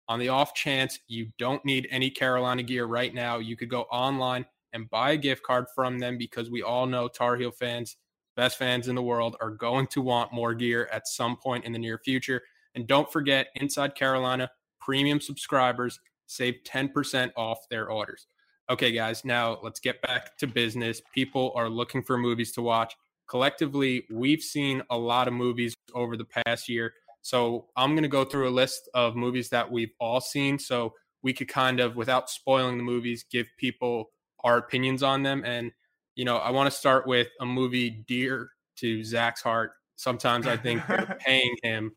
on 0.09 0.19
the 0.19 0.29
off 0.29 0.55
chance 0.55 0.99
you 1.09 1.29
don't 1.39 1.65
need 1.65 1.89
any 1.91 2.11
Carolina 2.11 2.63
gear 2.63 2.87
right 2.87 3.15
now, 3.15 3.39
you 3.39 3.57
could 3.57 3.71
go 3.71 3.83
online 3.83 4.45
and 4.73 4.91
buy 4.91 5.13
a 5.13 5.17
gift 5.17 5.43
card 5.43 5.67
from 5.75 5.99
them 5.99 6.19
because 6.19 6.51
we 6.51 6.63
all 6.63 6.87
know 6.87 7.09
Tar 7.09 7.37
Heel 7.37 7.51
fans, 7.51 7.97
best 8.37 8.59
fans 8.59 8.89
in 8.89 8.95
the 8.95 9.03
world, 9.03 9.37
are 9.41 9.51
going 9.51 9.87
to 9.89 10.03
want 10.03 10.33
more 10.33 10.55
gear 10.55 10.89
at 10.93 11.07
some 11.07 11.37
point 11.37 11.65
in 11.65 11.73
the 11.73 11.79
near 11.79 11.99
future. 11.99 12.43
And 12.75 12.87
don't 12.87 13.11
forget, 13.11 13.49
Inside 13.55 13.95
Carolina 13.95 14.51
premium 14.81 15.21
subscribers 15.21 16.01
save 16.33 16.57
10% 16.65 17.31
off 17.37 17.69
their 17.71 17.91
orders. 17.91 18.27
Okay, 18.71 18.93
guys, 18.93 19.25
now 19.25 19.59
let's 19.63 19.81
get 19.81 20.01
back 20.03 20.37
to 20.39 20.47
business. 20.47 21.03
People 21.15 21.53
are 21.55 21.69
looking 21.69 22.03
for 22.03 22.17
movies 22.17 22.53
to 22.53 22.63
watch. 22.63 22.95
Collectively, 23.29 24.07
we've 24.11 24.43
seen 24.43 24.83
a 24.91 24.97
lot 24.97 25.29
of 25.29 25.35
movies 25.35 25.75
over 25.95 26.17
the 26.17 26.27
past 26.47 26.69
year. 26.69 26.93
So 27.23 27.67
I'm 27.77 27.91
going 27.91 28.03
to 28.03 28.09
go 28.09 28.25
through 28.25 28.49
a 28.49 28.51
list 28.51 28.89
of 28.95 29.17
movies 29.17 29.49
that 29.51 29.71
we've 29.71 29.93
all 30.01 30.21
seen. 30.21 30.59
So 30.59 30.95
we 31.23 31.33
could 31.33 31.49
kind 31.49 31.81
of, 31.81 31.97
without 31.97 32.31
spoiling 32.31 32.77
the 32.77 32.83
movies, 32.83 33.25
give 33.31 33.47
people 33.59 34.11
our 34.45 34.59
opinions 34.59 35.03
on 35.03 35.23
them. 35.23 35.43
And, 35.45 35.71
you 36.15 36.25
know, 36.25 36.39
I 36.39 36.51
want 36.51 36.71
to 36.71 36.77
start 36.77 37.07
with 37.07 37.29
a 37.41 37.47
movie 37.47 38.05
dear 38.09 38.51
to 38.77 39.05
Zach's 39.05 39.43
heart. 39.43 39.73
Sometimes 39.97 40.47
I 40.47 40.57
think 40.57 40.87
they're 40.87 41.19
paying 41.25 41.55
him 41.63 41.93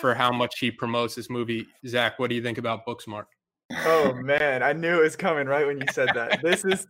for 0.00 0.14
how 0.14 0.30
much 0.30 0.58
he 0.58 0.70
promotes 0.70 1.14
this 1.14 1.30
movie. 1.30 1.66
Zach, 1.86 2.18
what 2.18 2.28
do 2.28 2.36
you 2.36 2.42
think 2.42 2.58
about 2.58 2.86
Booksmart? 2.86 3.24
Oh 3.70 4.14
man, 4.14 4.62
I 4.62 4.72
knew 4.72 4.98
it 4.98 5.02
was 5.02 5.16
coming 5.16 5.46
right 5.46 5.66
when 5.66 5.78
you 5.78 5.86
said 5.92 6.10
that. 6.14 6.40
This 6.42 6.64
is 6.64 6.86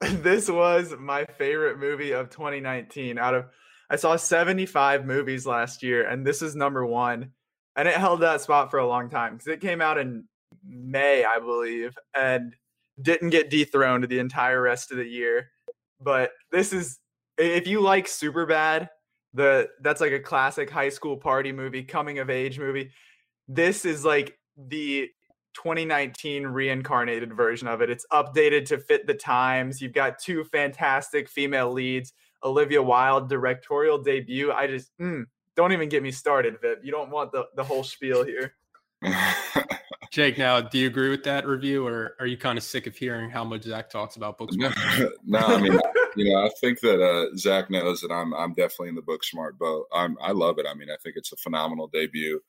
this 0.00 0.48
was 0.48 0.94
my 0.98 1.24
favorite 1.24 1.78
movie 1.78 2.12
of 2.12 2.30
2019 2.30 3.18
out 3.18 3.34
of 3.34 3.46
I 3.90 3.96
saw 3.96 4.14
75 4.14 5.04
movies 5.04 5.46
last 5.46 5.82
year, 5.82 6.06
and 6.08 6.24
this 6.24 6.42
is 6.42 6.54
number 6.54 6.86
one. 6.86 7.32
And 7.76 7.88
it 7.88 7.94
held 7.94 8.20
that 8.20 8.40
spot 8.40 8.70
for 8.70 8.78
a 8.78 8.86
long 8.86 9.10
time 9.10 9.34
because 9.34 9.48
it 9.48 9.60
came 9.60 9.80
out 9.80 9.98
in 9.98 10.24
May, 10.64 11.24
I 11.24 11.38
believe, 11.40 11.96
and 12.14 12.54
didn't 13.00 13.30
get 13.30 13.50
dethroned 13.50 14.04
the 14.04 14.18
entire 14.18 14.60
rest 14.60 14.92
of 14.92 14.98
the 14.98 15.06
year. 15.06 15.50
But 16.00 16.30
this 16.52 16.72
is 16.72 16.98
if 17.36 17.66
you 17.66 17.80
like 17.80 18.06
super 18.06 18.46
bad, 18.46 18.90
the 19.34 19.68
that's 19.80 20.00
like 20.00 20.12
a 20.12 20.20
classic 20.20 20.70
high 20.70 20.88
school 20.88 21.16
party 21.16 21.52
movie, 21.52 21.82
coming 21.82 22.18
of 22.18 22.30
age 22.30 22.58
movie. 22.58 22.90
This 23.48 23.84
is 23.84 24.04
like 24.04 24.38
the 24.56 25.08
2019 25.62 26.46
reincarnated 26.46 27.34
version 27.34 27.68
of 27.68 27.82
it. 27.82 27.90
It's 27.90 28.06
updated 28.12 28.64
to 28.66 28.78
fit 28.78 29.06
the 29.06 29.14
times. 29.14 29.82
You've 29.82 29.92
got 29.92 30.18
two 30.18 30.44
fantastic 30.44 31.28
female 31.28 31.70
leads 31.70 32.14
Olivia 32.42 32.82
Wilde 32.82 33.28
directorial 33.28 33.98
debut. 33.98 34.52
I 34.52 34.66
just 34.66 34.90
mm, 34.98 35.24
don't 35.56 35.72
even 35.72 35.90
get 35.90 36.02
me 36.02 36.10
started, 36.10 36.56
Vip. 36.62 36.80
You 36.82 36.90
don't 36.90 37.10
want 37.10 37.32
the, 37.32 37.44
the 37.56 37.64
whole 37.64 37.84
spiel 37.84 38.24
here. 38.24 38.54
Jake, 40.10 40.38
now, 40.38 40.60
do 40.60 40.78
you 40.78 40.88
agree 40.88 41.10
with 41.10 41.22
that 41.24 41.46
review, 41.46 41.86
or 41.86 42.16
are 42.18 42.26
you 42.26 42.36
kind 42.36 42.58
of 42.58 42.64
sick 42.64 42.86
of 42.86 42.96
hearing 42.96 43.30
how 43.30 43.44
much 43.44 43.62
Zach 43.62 43.90
talks 43.90 44.16
about 44.16 44.38
books? 44.38 44.56
No, 44.56 44.72
no, 45.24 45.38
I 45.38 45.60
mean, 45.60 45.78
you 46.16 46.32
know, 46.32 46.44
I 46.44 46.50
think 46.60 46.80
that 46.80 47.00
uh, 47.00 47.36
Zach 47.36 47.70
knows 47.70 48.00
that 48.00 48.10
I'm 48.10 48.34
I'm 48.34 48.54
definitely 48.54 48.88
in 48.88 48.94
the 48.96 49.02
book 49.02 49.22
smart 49.22 49.56
boat. 49.58 49.86
I'm 49.92 50.16
I 50.20 50.32
love 50.32 50.58
it. 50.58 50.66
I 50.68 50.74
mean, 50.74 50.90
I 50.90 50.96
think 51.02 51.16
it's 51.16 51.32
a 51.32 51.36
phenomenal 51.36 51.86
debut. 51.86 52.40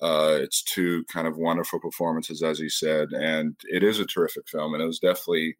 Uh, 0.00 0.38
it's 0.40 0.62
two 0.62 1.04
kind 1.12 1.26
of 1.26 1.36
wonderful 1.36 1.80
performances, 1.80 2.42
as 2.42 2.58
he 2.58 2.68
said, 2.68 3.08
and 3.12 3.56
it 3.64 3.82
is 3.82 3.98
a 3.98 4.06
terrific 4.06 4.48
film. 4.48 4.74
And 4.74 4.82
it 4.82 4.86
was 4.86 5.00
definitely 5.00 5.56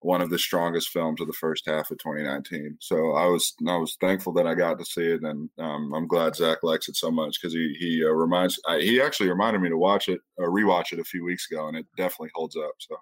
one 0.00 0.20
of 0.20 0.30
the 0.30 0.38
strongest 0.38 0.90
films 0.90 1.20
of 1.20 1.26
the 1.26 1.32
first 1.32 1.66
half 1.66 1.90
of 1.90 1.98
2019. 1.98 2.76
So 2.80 3.12
I 3.12 3.26
was 3.26 3.54
I 3.66 3.76
was 3.76 3.96
thankful 4.00 4.32
that 4.34 4.46
I 4.46 4.54
got 4.54 4.78
to 4.78 4.84
see 4.84 5.06
it, 5.06 5.22
and 5.22 5.50
um, 5.58 5.92
I'm 5.94 6.06
glad 6.06 6.36
Zach 6.36 6.58
likes 6.62 6.88
it 6.88 6.96
so 6.96 7.10
much 7.10 7.40
because 7.40 7.52
he 7.52 7.74
he 7.78 8.04
uh, 8.04 8.10
reminds 8.10 8.60
I, 8.66 8.78
he 8.80 9.00
actually 9.00 9.30
reminded 9.30 9.60
me 9.60 9.68
to 9.70 9.76
watch 9.76 10.08
it 10.08 10.20
uh, 10.40 10.46
rewatch 10.46 10.92
it 10.92 11.00
a 11.00 11.04
few 11.04 11.24
weeks 11.24 11.50
ago, 11.50 11.68
and 11.68 11.76
it 11.76 11.86
definitely 11.96 12.30
holds 12.34 12.56
up. 12.56 12.72
So. 12.78 12.96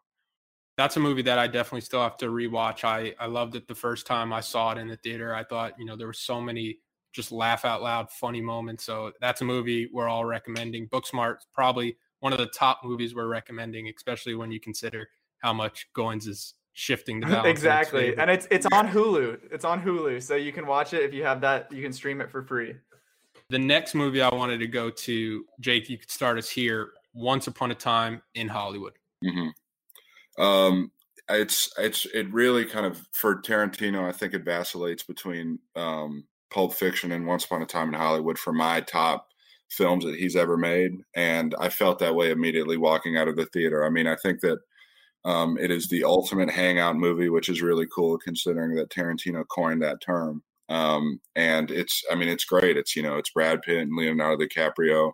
that's 0.77 0.97
a 0.97 1.01
movie 1.01 1.23
that 1.23 1.39
I 1.39 1.47
definitely 1.47 1.83
still 1.83 2.03
have 2.03 2.17
to 2.19 2.27
rewatch. 2.27 2.85
I 2.85 3.15
I 3.19 3.27
loved 3.27 3.57
it 3.57 3.69
the 3.69 3.75
first 3.75 4.07
time 4.07 4.33
I 4.33 4.41
saw 4.41 4.73
it 4.73 4.79
in 4.79 4.89
the 4.89 4.97
theater. 4.97 5.35
I 5.35 5.45
thought 5.45 5.75
you 5.79 5.85
know 5.85 5.97
there 5.97 6.07
were 6.07 6.13
so 6.13 6.41
many 6.41 6.79
just 7.17 7.33
laugh 7.33 7.65
out 7.65 7.83
loud 7.83 8.11
funny 8.11 8.43
moments. 8.43 8.85
So 8.85 9.11
that's 9.21 9.41
a 9.41 9.45
movie 9.45 9.89
we're 9.93 10.07
all 10.07 10.25
recommending. 10.25 10.87
Booksmart 10.89 11.39
probably 11.53 11.97
one 12.21 12.33
of 12.33 12.39
the 12.39 12.47
top 12.47 12.81
movies 12.85 13.15
we're 13.15 13.27
recommending, 13.27 13.91
especially 13.97 14.35
when 14.35 14.53
you 14.53 14.61
consider 14.61 15.09
how 15.39 15.53
much 15.53 15.89
Goins 15.97 16.29
is 16.29 16.55
shifting 16.75 17.21
the 17.21 17.27
balance. 17.29 17.49
exactly, 17.49 18.17
and 18.17 18.31
it's 18.31 18.47
it's 18.51 18.67
on 18.73 18.87
Hulu. 18.87 19.39
It's 19.51 19.65
on 19.65 19.83
Hulu, 19.83 20.23
so 20.23 20.37
you 20.37 20.53
can 20.53 20.67
watch 20.67 20.93
it 20.93 21.03
if 21.03 21.15
you 21.15 21.25
have 21.25 21.41
that. 21.41 21.73
You 21.73 21.83
can 21.83 21.93
stream 21.93 22.21
it 22.21 22.31
for 22.31 22.43
free. 22.43 22.77
The 23.49 23.59
next 23.59 23.95
movie 23.95 24.21
I 24.21 24.35
wanted 24.35 24.59
to 24.59 24.67
go 24.67 24.91
to, 24.91 25.45
Jake, 25.61 25.89
you 25.89 25.99
could 25.99 26.11
start 26.11 26.37
us 26.37 26.51
here. 26.51 26.91
Once 27.15 27.47
Upon 27.47 27.71
a 27.71 27.75
Time 27.75 28.21
in 28.35 28.47
Hollywood. 28.47 28.93
Mm-hmm. 29.25 30.43
Um, 30.43 30.93
it's 31.31 31.73
it's 31.79 32.05
it 32.07 32.31
really 32.31 32.67
kind 32.67 32.85
of 32.85 33.01
for 33.13 33.41
Tarantino. 33.41 34.07
I 34.07 34.13
think 34.13 34.35
it 34.35 34.45
vacillates 34.45 35.03
between 35.03 35.59
um, 35.75 36.25
Pulp 36.51 36.75
Fiction 36.75 37.13
and 37.13 37.27
Once 37.27 37.45
Upon 37.45 37.63
a 37.63 37.67
Time 37.67 37.89
in 37.89 37.95
Hollywood 37.95 38.39
for 38.39 38.53
my 38.53 38.81
top 38.81 39.29
films 39.71 40.05
that 40.05 40.17
he's 40.17 40.37
ever 40.37 40.57
made, 40.57 40.93
and 41.15 41.55
I 41.59 41.69
felt 41.69 41.99
that 41.99 42.15
way 42.15 42.31
immediately 42.31 42.77
walking 42.77 43.17
out 43.17 43.29
of 43.29 43.37
the 43.37 43.47
theater. 43.47 43.85
I 43.85 43.91
mean, 43.91 44.07
I 44.07 44.17
think 44.17 44.41
that 44.41 44.59
um, 45.25 45.59
it 45.59 45.73
is 45.73 45.89
the 45.89 46.05
ultimate 46.05 46.51
hangout 46.51 46.97
movie, 46.97 47.29
which 47.29 47.49
is 47.49 47.61
really 47.61 47.87
cool 47.93 48.17
considering 48.17 48.77
that 48.77 48.91
Tarantino 48.91 49.45
coined 49.49 49.83
that 49.83 50.01
term. 50.01 50.43
Um, 50.69 51.21
and 51.35 51.71
it's, 51.71 52.03
I 52.11 52.15
mean, 52.15 52.29
it's 52.29 52.45
great. 52.45 52.77
It's, 52.77 52.95
you 52.95 53.03
know, 53.03 53.17
it's 53.17 53.31
Brad 53.31 53.63
Pitt 53.63 53.79
and 53.79 53.97
Leonardo 53.97 54.45
DiCaprio. 54.45 55.13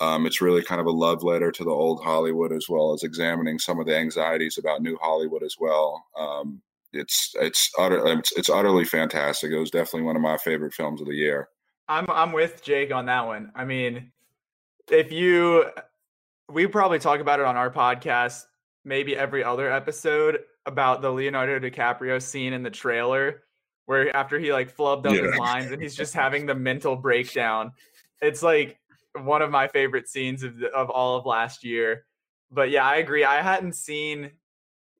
Um, 0.00 0.26
it's 0.26 0.40
really 0.40 0.62
kind 0.62 0.80
of 0.80 0.86
a 0.86 0.90
love 0.90 1.22
letter 1.22 1.50
to 1.52 1.64
the 1.64 1.70
old 1.70 2.02
Hollywood 2.02 2.52
as 2.52 2.66
well 2.68 2.92
as 2.92 3.02
examining 3.02 3.58
some 3.58 3.80
of 3.80 3.86
the 3.86 3.96
anxieties 3.96 4.58
about 4.58 4.82
new 4.82 4.98
Hollywood 5.00 5.42
as 5.42 5.56
well. 5.58 6.04
Um, 6.18 6.60
it's 6.98 7.32
it's 7.40 7.70
utter 7.78 8.06
um, 8.06 8.18
it's, 8.18 8.32
it's 8.32 8.50
utterly 8.50 8.84
fantastic. 8.84 9.52
It 9.52 9.58
was 9.58 9.70
definitely 9.70 10.02
one 10.02 10.16
of 10.16 10.22
my 10.22 10.36
favorite 10.38 10.74
films 10.74 11.00
of 11.00 11.06
the 11.06 11.14
year. 11.14 11.48
I'm 11.88 12.06
I'm 12.10 12.32
with 12.32 12.62
Jake 12.62 12.92
on 12.92 13.06
that 13.06 13.26
one. 13.26 13.52
I 13.54 13.64
mean, 13.64 14.12
if 14.90 15.12
you 15.12 15.66
we 16.48 16.66
probably 16.66 16.98
talk 16.98 17.20
about 17.20 17.40
it 17.40 17.46
on 17.46 17.56
our 17.56 17.70
podcast 17.70 18.44
maybe 18.84 19.16
every 19.16 19.42
other 19.42 19.70
episode 19.70 20.38
about 20.64 21.02
the 21.02 21.10
Leonardo 21.10 21.58
DiCaprio 21.58 22.22
scene 22.22 22.52
in 22.52 22.62
the 22.62 22.70
trailer 22.70 23.42
where 23.86 24.14
after 24.16 24.38
he 24.38 24.52
like 24.52 24.74
flubbed 24.74 25.06
up 25.06 25.14
yeah. 25.14 25.22
his 25.22 25.36
lines 25.38 25.70
and 25.72 25.82
he's 25.82 25.96
just 25.96 26.14
having 26.14 26.46
the 26.46 26.54
mental 26.54 26.96
breakdown. 26.96 27.72
It's 28.22 28.42
like 28.42 28.78
one 29.14 29.42
of 29.42 29.50
my 29.50 29.68
favorite 29.68 30.08
scenes 30.08 30.42
of 30.42 30.58
the, 30.58 30.68
of 30.68 30.90
all 30.90 31.16
of 31.16 31.26
last 31.26 31.64
year. 31.64 32.04
But 32.50 32.70
yeah, 32.70 32.84
I 32.84 32.96
agree. 32.96 33.24
I 33.24 33.42
hadn't 33.42 33.74
seen 33.74 34.30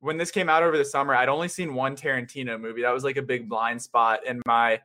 when 0.06 0.18
this 0.18 0.30
came 0.30 0.48
out 0.48 0.62
over 0.62 0.78
the 0.78 0.84
summer. 0.84 1.16
I'd 1.16 1.28
only 1.28 1.48
seen 1.48 1.74
one 1.74 1.96
Tarantino 1.96 2.60
movie. 2.60 2.82
That 2.82 2.94
was 2.94 3.02
like 3.02 3.16
a 3.16 3.22
big 3.22 3.48
blind 3.48 3.82
spot 3.82 4.24
in 4.24 4.40
my 4.46 4.80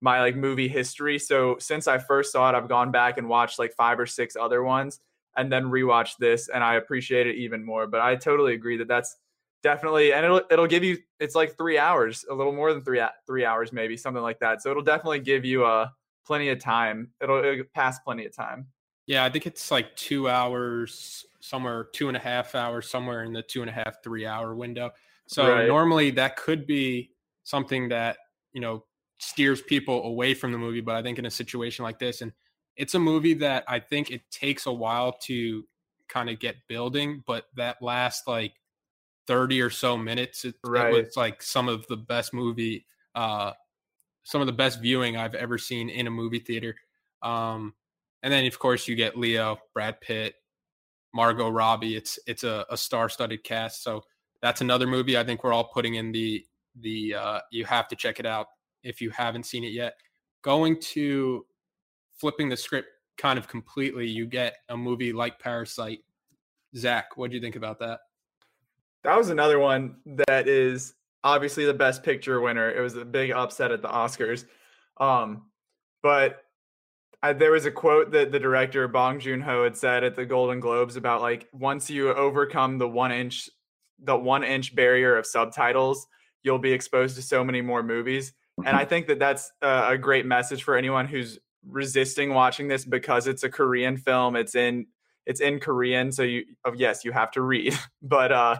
my 0.00 0.20
like 0.20 0.34
movie 0.34 0.66
history. 0.66 1.16
So 1.18 1.56
since 1.60 1.86
I 1.86 1.98
first 1.98 2.32
saw 2.32 2.50
it, 2.50 2.56
I've 2.56 2.68
gone 2.68 2.90
back 2.90 3.16
and 3.16 3.28
watched 3.28 3.60
like 3.60 3.72
five 3.74 4.00
or 4.00 4.04
six 4.04 4.36
other 4.36 4.64
ones 4.64 4.98
and 5.36 5.50
then 5.50 5.64
rewatched 5.66 6.16
this 6.18 6.48
and 6.48 6.64
I 6.64 6.74
appreciate 6.74 7.28
it 7.28 7.36
even 7.36 7.64
more. 7.64 7.86
But 7.86 8.00
I 8.00 8.16
totally 8.16 8.54
agree 8.54 8.76
that 8.78 8.88
that's 8.88 9.16
definitely 9.62 10.12
and 10.12 10.24
it'll 10.24 10.42
it'll 10.50 10.66
give 10.66 10.82
you 10.82 10.98
it's 11.20 11.36
like 11.36 11.56
3 11.56 11.78
hours, 11.78 12.24
a 12.28 12.34
little 12.34 12.52
more 12.52 12.72
than 12.72 12.82
3 12.82 13.00
3 13.28 13.44
hours 13.44 13.72
maybe, 13.72 13.96
something 13.96 14.24
like 14.24 14.40
that. 14.40 14.60
So 14.60 14.72
it'll 14.72 14.82
definitely 14.82 15.20
give 15.20 15.44
you 15.44 15.64
a 15.64 15.82
uh, 15.82 15.88
plenty 16.26 16.48
of 16.48 16.58
time. 16.58 17.12
It'll, 17.22 17.44
it'll 17.44 17.64
pass 17.74 18.00
plenty 18.00 18.26
of 18.26 18.34
time. 18.34 18.66
Yeah, 19.06 19.24
I 19.24 19.30
think 19.30 19.46
it's 19.46 19.70
like 19.70 19.94
2 19.94 20.28
hours 20.28 21.26
somewhere 21.44 21.88
two 21.92 22.08
and 22.08 22.16
a 22.16 22.20
half 22.20 22.54
hours 22.54 22.88
somewhere 22.88 23.24
in 23.24 23.32
the 23.32 23.42
two 23.42 23.60
and 23.60 23.70
a 23.70 23.72
half 23.72 24.02
three 24.02 24.26
hour 24.26 24.54
window 24.54 24.90
so 25.26 25.48
right. 25.48 25.68
normally 25.68 26.10
that 26.10 26.36
could 26.36 26.66
be 26.66 27.10
something 27.42 27.88
that 27.88 28.16
you 28.52 28.60
know 28.60 28.84
steers 29.18 29.62
people 29.62 30.04
away 30.04 30.34
from 30.34 30.52
the 30.52 30.58
movie 30.58 30.80
but 30.80 30.94
i 30.94 31.02
think 31.02 31.18
in 31.18 31.26
a 31.26 31.30
situation 31.30 31.82
like 31.82 31.98
this 31.98 32.20
and 32.20 32.32
it's 32.76 32.94
a 32.94 32.98
movie 32.98 33.34
that 33.34 33.64
I 33.68 33.80
think 33.80 34.10
it 34.10 34.22
takes 34.30 34.66
a 34.66 34.72
while 34.72 35.12
to 35.22 35.64
kind 36.08 36.28
of 36.28 36.38
get 36.38 36.56
building, 36.68 37.22
but 37.26 37.44
that 37.56 37.80
last 37.80 38.26
like 38.26 38.54
30 39.26 39.60
or 39.60 39.70
so 39.70 39.96
minutes, 39.96 40.44
it, 40.44 40.54
right. 40.64 40.92
it 40.92 41.06
was 41.06 41.16
like 41.16 41.42
some 41.42 41.68
of 41.68 41.86
the 41.86 41.96
best 41.96 42.34
movie, 42.34 42.86
uh, 43.14 43.52
some 44.24 44.40
of 44.40 44.46
the 44.46 44.52
best 44.52 44.80
viewing 44.80 45.16
I've 45.16 45.34
ever 45.34 45.58
seen 45.58 45.88
in 45.88 46.06
a 46.06 46.10
movie 46.10 46.40
theater. 46.40 46.74
Um, 47.22 47.74
and 48.22 48.32
then 48.32 48.46
of 48.46 48.58
course 48.58 48.88
you 48.88 48.96
get 48.96 49.16
Leo, 49.16 49.58
Brad 49.72 50.00
Pitt, 50.00 50.34
Margot 51.14 51.48
Robbie. 51.48 51.96
It's 51.96 52.18
it's 52.26 52.44
a, 52.44 52.66
a 52.68 52.76
star-studded 52.76 53.44
cast. 53.44 53.82
So 53.82 54.02
that's 54.42 54.60
another 54.60 54.86
movie 54.86 55.16
I 55.16 55.24
think 55.24 55.44
we're 55.44 55.52
all 55.52 55.70
putting 55.72 55.94
in 55.94 56.12
the 56.12 56.44
the 56.80 57.14
uh, 57.14 57.40
you 57.50 57.64
have 57.64 57.88
to 57.88 57.96
check 57.96 58.18
it 58.18 58.26
out 58.26 58.48
if 58.82 59.00
you 59.00 59.10
haven't 59.10 59.46
seen 59.46 59.64
it 59.64 59.72
yet. 59.72 59.94
Going 60.42 60.78
to 60.80 61.46
flipping 62.16 62.48
the 62.48 62.56
script 62.56 62.88
kind 63.16 63.38
of 63.38 63.48
completely, 63.48 64.06
you 64.06 64.26
get 64.26 64.56
a 64.68 64.76
movie 64.76 65.12
like 65.12 65.38
Parasite. 65.38 66.00
Zach, 66.76 67.16
what 67.16 67.30
do 67.30 67.36
you 67.36 67.40
think 67.40 67.56
about 67.56 67.78
that? 67.78 68.00
That 69.04 69.16
was 69.16 69.30
another 69.30 69.58
one 69.58 69.96
that 70.26 70.48
is 70.48 70.94
obviously 71.22 71.64
the 71.64 71.74
best 71.74 72.02
picture 72.02 72.40
winner. 72.40 72.70
It 72.70 72.80
was 72.80 72.96
a 72.96 73.04
big 73.04 73.30
upset 73.30 73.70
at 73.70 73.82
the 73.82 73.88
Oscars. 73.88 74.44
Um, 74.98 75.44
but 76.02 76.42
I, 77.24 77.32
there 77.32 77.52
was 77.52 77.64
a 77.64 77.70
quote 77.70 78.10
that 78.10 78.32
the 78.32 78.38
director 78.38 78.86
Bong 78.86 79.18
Joon 79.18 79.40
Ho 79.40 79.64
had 79.64 79.78
said 79.78 80.04
at 80.04 80.14
the 80.14 80.26
Golden 80.26 80.60
Globes 80.60 80.96
about 80.96 81.22
like 81.22 81.48
once 81.54 81.88
you 81.88 82.12
overcome 82.12 82.76
the 82.76 82.86
one 82.86 83.12
inch 83.12 83.48
the 83.98 84.14
one 84.14 84.44
inch 84.44 84.74
barrier 84.74 85.16
of 85.16 85.24
subtitles, 85.24 86.06
you'll 86.42 86.58
be 86.58 86.72
exposed 86.72 87.16
to 87.16 87.22
so 87.22 87.42
many 87.42 87.62
more 87.62 87.82
movies. 87.82 88.34
And 88.58 88.66
mm-hmm. 88.66 88.76
I 88.76 88.84
think 88.84 89.06
that 89.06 89.18
that's 89.18 89.50
a, 89.62 89.92
a 89.92 89.98
great 89.98 90.26
message 90.26 90.64
for 90.64 90.76
anyone 90.76 91.06
who's 91.06 91.38
resisting 91.66 92.34
watching 92.34 92.68
this 92.68 92.84
because 92.84 93.26
it's 93.26 93.42
a 93.42 93.48
Korean 93.48 93.96
film. 93.96 94.36
It's 94.36 94.54
in 94.54 94.86
it's 95.24 95.40
in 95.40 95.60
Korean, 95.60 96.12
so 96.12 96.24
you 96.24 96.44
oh, 96.66 96.74
yes, 96.76 97.06
you 97.06 97.12
have 97.12 97.30
to 97.30 97.40
read. 97.40 97.74
But 98.02 98.32
uh 98.32 98.56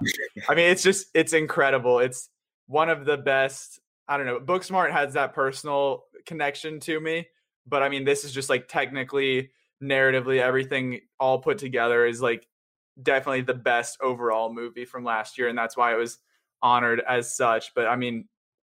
I 0.49 0.54
mean 0.54 0.71
it's 0.71 0.83
just 0.83 1.09
it's 1.12 1.35
incredible. 1.35 1.99
It's 1.99 2.30
one 2.66 2.88
of 2.88 3.04
the 3.04 3.18
best 3.18 3.78
I 4.09 4.16
don't 4.16 4.25
know. 4.25 4.40
Booksmart 4.40 4.90
has 4.90 5.12
that 5.12 5.35
personal 5.35 6.04
connection 6.25 6.80
to 6.80 6.99
me, 6.99 7.26
but 7.66 7.83
I 7.83 7.88
mean 7.88 8.04
this 8.04 8.25
is 8.25 8.33
just 8.33 8.50
like 8.50 8.68
technically 8.68 9.50
narratively 9.83 10.40
everything 10.40 11.00
all 11.21 11.38
put 11.38 11.59
together 11.59 12.06
is 12.06 12.23
like 12.23 12.47
definitely 13.02 13.42
the 13.42 13.54
best 13.54 13.99
overall 14.00 14.52
movie 14.52 14.85
from 14.85 15.04
last 15.04 15.37
year 15.38 15.49
and 15.49 15.59
that's 15.59 15.76
why 15.76 15.92
it 15.92 15.99
was 15.99 16.18
honored 16.62 17.02
as 17.06 17.37
such. 17.37 17.75
But 17.75 17.87
I 17.87 17.97
mean 17.97 18.28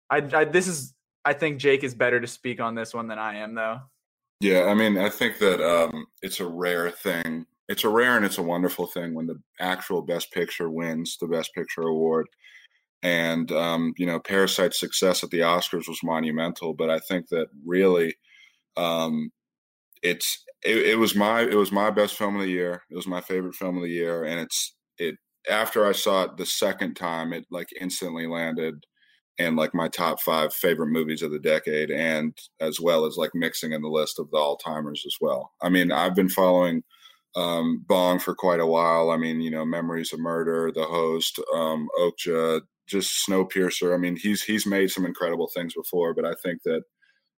I, 0.09 0.17
I 0.33 0.45
this 0.45 0.67
is 0.67 0.93
I 1.25 1.33
think 1.33 1.59
Jake 1.59 1.83
is 1.83 1.93
better 1.93 2.19
to 2.19 2.27
speak 2.27 2.59
on 2.59 2.75
this 2.75 2.93
one 2.93 3.07
than 3.07 3.19
I 3.19 3.37
am 3.37 3.55
though. 3.55 3.81
Yeah, 4.41 4.63
I 4.63 4.73
mean, 4.73 4.97
I 4.97 5.09
think 5.09 5.37
that 5.39 5.61
um, 5.61 6.07
it's 6.21 6.39
a 6.39 6.47
rare 6.47 6.89
thing. 6.89 7.45
It's 7.67 7.83
a 7.83 7.89
rare 7.89 8.15
and 8.15 8.25
it's 8.25 8.37
a 8.37 8.43
wonderful 8.43 8.87
thing 8.87 9.13
when 9.13 9.27
the 9.27 9.39
actual 9.59 10.01
Best 10.01 10.31
Picture 10.31 10.69
wins 10.69 11.17
the 11.19 11.27
Best 11.27 11.53
Picture 11.53 11.81
award. 11.81 12.27
And 13.03 13.51
um, 13.51 13.93
you 13.97 14.05
know, 14.05 14.19
Parasite's 14.19 14.79
success 14.79 15.23
at 15.23 15.29
the 15.29 15.39
Oscars 15.39 15.87
was 15.87 16.03
monumental, 16.03 16.73
but 16.73 16.89
I 16.89 16.99
think 16.99 17.27
that 17.29 17.47
really, 17.65 18.15
um, 18.77 19.31
it's 20.03 20.43
it, 20.63 20.77
it 20.77 20.97
was 20.97 21.15
my 21.15 21.41
it 21.41 21.55
was 21.55 21.71
my 21.71 21.89
best 21.89 22.15
film 22.15 22.35
of 22.35 22.41
the 22.41 22.49
year. 22.49 22.81
It 22.89 22.95
was 22.95 23.07
my 23.07 23.21
favorite 23.21 23.55
film 23.55 23.77
of 23.77 23.83
the 23.83 23.89
year, 23.89 24.23
and 24.25 24.39
it's 24.39 24.75
it 24.97 25.15
after 25.49 25.85
I 25.85 25.91
saw 25.93 26.23
it 26.23 26.37
the 26.37 26.45
second 26.45 26.95
time, 26.95 27.33
it 27.33 27.45
like 27.51 27.69
instantly 27.79 28.27
landed 28.27 28.85
in 29.37 29.55
like 29.55 29.73
my 29.73 29.87
top 29.87 30.19
five 30.21 30.53
favorite 30.53 30.89
movies 30.89 31.21
of 31.21 31.31
the 31.31 31.39
decade, 31.39 31.91
and 31.91 32.37
as 32.59 32.79
well 32.79 33.05
as 33.05 33.17
like 33.17 33.31
mixing 33.33 33.71
in 33.73 33.81
the 33.81 33.89
list 33.89 34.19
of 34.19 34.29
the 34.31 34.37
all 34.37 34.57
timers 34.57 35.03
as 35.05 35.15
well. 35.21 35.51
I 35.61 35.69
mean, 35.69 35.91
I've 35.91 36.15
been 36.15 36.29
following 36.29 36.83
um, 37.35 37.85
Bong 37.87 38.19
for 38.19 38.35
quite 38.35 38.59
a 38.59 38.65
while. 38.65 39.11
I 39.11 39.17
mean, 39.17 39.41
you 39.41 39.51
know, 39.51 39.65
Memories 39.65 40.13
of 40.13 40.19
Murder, 40.19 40.71
The 40.73 40.83
Host, 40.83 41.39
um, 41.53 41.87
Okja, 41.99 42.61
just 42.87 43.25
Snowpiercer. 43.27 43.93
I 43.93 43.97
mean, 43.97 44.17
he's 44.17 44.43
he's 44.43 44.65
made 44.65 44.91
some 44.91 45.05
incredible 45.05 45.49
things 45.53 45.73
before, 45.73 46.13
but 46.13 46.25
I 46.25 46.33
think 46.43 46.61
that 46.63 46.83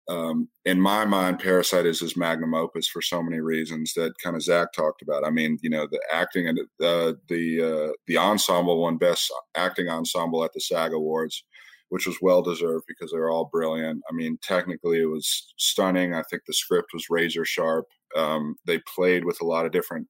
um, 0.09 0.49
in 0.65 0.81
my 0.81 1.05
mind, 1.05 1.39
Parasite 1.39 1.85
is 1.85 1.99
his 1.99 2.17
magnum 2.17 2.53
opus 2.53 2.87
for 2.87 3.01
so 3.01 3.21
many 3.21 3.39
reasons 3.39 3.93
that 3.93 4.13
kind 4.23 4.35
of 4.35 4.43
Zach 4.43 4.73
talked 4.73 5.01
about. 5.01 5.25
I 5.25 5.29
mean, 5.29 5.57
you 5.61 5.69
know, 5.69 5.87
the 5.89 6.01
acting 6.11 6.47
and 6.47 6.59
uh, 6.59 7.13
the 7.29 7.89
uh, 7.89 7.93
the 8.07 8.17
ensemble 8.17 8.81
won 8.81 8.97
best 8.97 9.31
acting 9.55 9.89
ensemble 9.89 10.43
at 10.43 10.53
the 10.53 10.61
SAG 10.61 10.93
Awards 10.93 11.43
which 11.91 12.07
was 12.07 12.21
well 12.21 12.41
deserved 12.41 12.85
because 12.87 13.11
they're 13.11 13.29
all 13.29 13.49
brilliant. 13.51 14.01
I 14.09 14.13
mean, 14.13 14.39
technically, 14.41 15.01
it 15.01 15.09
was 15.09 15.53
stunning. 15.57 16.13
I 16.13 16.23
think 16.23 16.43
the 16.47 16.53
script 16.53 16.91
was 16.93 17.09
razor 17.09 17.43
sharp. 17.43 17.85
Um, 18.15 18.55
they 18.65 18.79
played 18.95 19.25
with 19.25 19.41
a 19.41 19.45
lot 19.45 19.65
of 19.65 19.73
different 19.73 20.07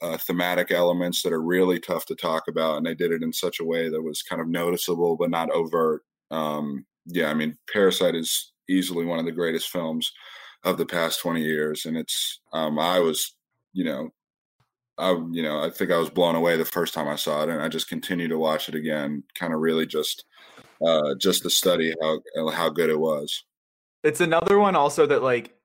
uh, 0.00 0.18
thematic 0.18 0.70
elements 0.70 1.22
that 1.22 1.32
are 1.32 1.42
really 1.42 1.80
tough 1.80 2.06
to 2.06 2.14
talk 2.14 2.44
about, 2.46 2.76
and 2.76 2.86
they 2.86 2.94
did 2.94 3.10
it 3.10 3.24
in 3.24 3.32
such 3.32 3.58
a 3.58 3.64
way 3.64 3.88
that 3.88 4.02
was 4.02 4.22
kind 4.22 4.40
of 4.40 4.46
noticeable 4.46 5.16
but 5.16 5.30
not 5.30 5.50
overt. 5.50 6.02
Um, 6.30 6.86
yeah, 7.06 7.28
I 7.28 7.34
mean, 7.34 7.58
Parasite 7.72 8.14
is 8.14 8.52
easily 8.68 9.04
one 9.04 9.18
of 9.18 9.24
the 9.24 9.32
greatest 9.32 9.70
films 9.70 10.12
of 10.64 10.78
the 10.78 10.86
past 10.86 11.20
20 11.20 11.42
years, 11.42 11.86
and 11.86 11.96
it's 11.96 12.40
um, 12.52 12.78
I 12.78 12.98
was, 12.98 13.34
you 13.72 13.84
know, 13.84 14.10
I 14.98 15.10
you 15.30 15.42
know 15.42 15.62
I 15.62 15.70
think 15.70 15.90
I 15.90 15.98
was 15.98 16.10
blown 16.10 16.34
away 16.34 16.56
the 16.56 16.64
first 16.64 16.94
time 16.94 17.08
I 17.08 17.16
saw 17.16 17.42
it, 17.42 17.48
and 17.48 17.62
I 17.62 17.68
just 17.68 17.88
continue 17.88 18.28
to 18.28 18.38
watch 18.38 18.68
it 18.68 18.74
again. 18.74 19.22
Kind 19.34 19.52
of 19.52 19.60
really 19.60 19.86
just 19.86 20.24
uh, 20.84 21.14
just 21.16 21.42
to 21.42 21.50
study 21.50 21.94
how 22.02 22.20
how 22.50 22.68
good 22.70 22.90
it 22.90 22.98
was. 22.98 23.44
It's 24.02 24.20
another 24.20 24.58
one 24.58 24.76
also 24.76 25.06
that 25.06 25.22
like 25.22 25.56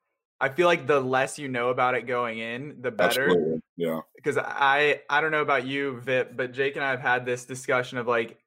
I 0.42 0.50
feel 0.50 0.68
like 0.68 0.88
the 0.88 1.00
less 1.00 1.38
you 1.38 1.48
know 1.48 1.70
about 1.70 1.96
it 1.96 2.08
going 2.08 2.40
in, 2.40 2.78
the 2.82 2.92
better. 2.92 3.26
Absolutely. 3.26 3.62
Yeah. 3.78 4.00
Because 4.16 4.38
I 4.38 5.02
I 5.10 5.22
don't 5.22 5.32
know 5.32 5.42
about 5.42 5.66
you, 5.66 6.00
Vip, 6.02 6.36
but 6.36 6.52
Jake 6.52 6.76
and 6.76 6.84
I 6.84 6.90
have 6.90 7.00
had 7.00 7.26
this 7.26 7.46
discussion 7.46 7.98
of 8.00 8.08
like 8.08 8.38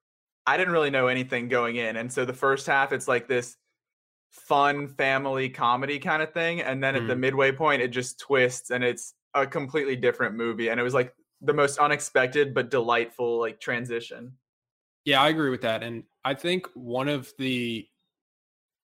I 0.47 0.57
didn't 0.57 0.73
really 0.73 0.91
know 0.91 1.07
anything 1.07 1.49
going 1.49 1.77
in, 1.77 1.97
and 1.97 2.13
so 2.13 2.25
the 2.25 2.35
first 2.35 2.67
half 2.67 2.93
it's 2.93 3.09
like 3.09 3.29
this 3.29 3.57
fun 4.35 4.89
family 4.89 5.49
comedy 5.49 5.99
kind 5.99 6.23
of 6.23 6.33
thing, 6.33 6.61
and 6.61 6.83
then 6.83 6.97
at 6.97 7.07
the 7.07 7.15
Mm. 7.15 7.17
midway 7.17 7.53
point 7.53 7.83
it 7.83 7.89
just 7.89 8.19
twists 8.21 8.71
and 8.71 8.85
it's 8.85 9.15
a 9.35 9.47
completely 9.47 9.97
different 9.97 10.35
movie, 10.37 10.69
and 10.71 10.81
it 10.81 10.83
was 10.83 10.95
like 10.95 11.15
the 11.41 11.55
most 11.55 11.79
unexpected 11.79 12.55
but 12.55 12.71
delightful 12.71 13.41
like 13.41 13.61
transition. 13.61 14.39
Yeah, 15.05 15.21
I 15.23 15.29
agree 15.29 15.51
with 15.51 15.63
that. 15.63 15.83
And 15.83 16.05
I 16.25 16.35
think 16.35 16.67
one 16.75 17.09
of 17.09 17.33
the 17.39 17.89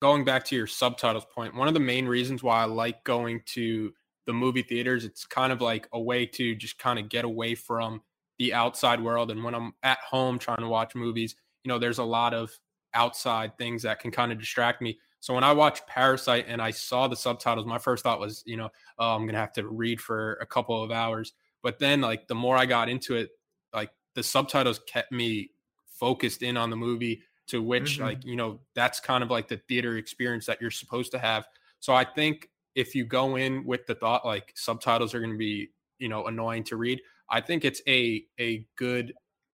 going 0.03 0.25
back 0.25 0.45
to 0.47 0.57
your 0.57 0.67
subtitles 0.67 1.27
point, 1.27 1.55
one 1.55 1.69
of 1.69 1.75
the 1.75 1.81
main 1.81 2.07
reasons 2.07 2.43
why 2.43 2.63
I 2.63 2.67
like 2.67 3.05
going 3.05 3.43
to 3.49 3.95
the 4.27 4.33
movie 4.33 4.63
theaters, 4.63 5.05
it's 5.05 5.27
kind 5.27 5.53
of 5.53 5.61
like 5.61 5.89
a 5.93 6.01
way 6.01 6.27
to 6.27 6.55
just 6.55 6.79
kind 6.79 6.99
of 6.99 7.09
get 7.09 7.25
away 7.25 7.55
from 7.55 8.03
the 8.39 8.55
outside 8.55 9.03
world. 9.03 9.31
And 9.31 9.45
when 9.45 9.55
I'm 9.55 9.75
at 9.83 9.99
home 10.01 10.39
trying 10.39 10.59
to 10.61 10.69
watch 10.69 10.95
movies, 10.95 11.37
you 11.65 11.69
know, 11.69 11.79
there's 11.79 11.99
a 11.99 12.05
lot 12.05 12.35
of 12.35 12.53
outside 12.95 13.59
things 13.59 13.83
that 13.83 14.01
can 14.01 14.11
kind 14.11 14.33
of 14.33 14.39
distract 14.39 14.83
me. 14.83 14.99
So 15.21 15.35
when 15.35 15.45
I 15.45 15.53
watched 15.53 15.87
Parasite 15.87 16.47
and 16.49 16.61
I 16.63 16.71
saw 16.71 17.07
the 17.09 17.17
subtitles, 17.17 17.67
my 17.67 17.79
first 17.79 18.03
thought 18.03 18.21
was, 18.21 18.43
you 18.47 18.57
know, 18.57 18.71
oh, 18.99 19.15
I'm 19.15 19.27
gonna 19.27 19.39
have 19.39 19.53
to 19.55 19.69
read 19.69 20.01
for 20.01 20.35
a 20.35 20.47
couple 20.47 20.83
of 20.83 20.91
hours. 20.91 21.33
But 21.63 21.79
then, 21.79 22.01
like, 22.01 22.27
the 22.27 22.35
more 22.35 22.57
I 22.57 22.65
got 22.67 22.89
into 22.89 23.17
it, 23.17 23.31
like 23.73 23.91
the 24.15 24.23
subtitles 24.23 24.81
kept 24.87 25.13
me 25.13 25.51
focused 25.87 26.43
in 26.43 26.57
on 26.57 26.71
the 26.71 26.77
movie 26.77 27.23
to 27.49 27.63
which 27.63 27.99
Mhm. 27.99 28.03
like 28.03 28.25
you 28.25 28.37
know 28.37 28.61
that's 28.75 29.01
kind 29.01 29.23
of 29.23 29.31
like 29.31 29.49
the 29.49 29.59
theater 29.69 29.97
experience 29.99 30.47
that 30.47 30.61
you're 30.61 30.71
supposed 30.71 31.11
to 31.13 31.19
have 31.19 31.47
so 31.81 31.93
i 31.93 32.05
think 32.05 32.49
if 32.75 32.95
you 32.95 33.05
go 33.05 33.37
in 33.37 33.65
with 33.67 33.85
the 33.87 33.95
thought 33.95 34.25
like 34.25 34.53
subtitles 34.57 35.15
are 35.15 35.21
going 35.21 35.33
to 35.33 35.37
be 35.39 35.69
you 35.99 36.09
know 36.09 36.27
annoying 36.27 36.65
to 36.65 36.77
read 36.77 37.01
i 37.29 37.41
think 37.41 37.65
it's 37.65 37.83
a 37.87 38.25
a 38.39 38.67
good 38.77 39.13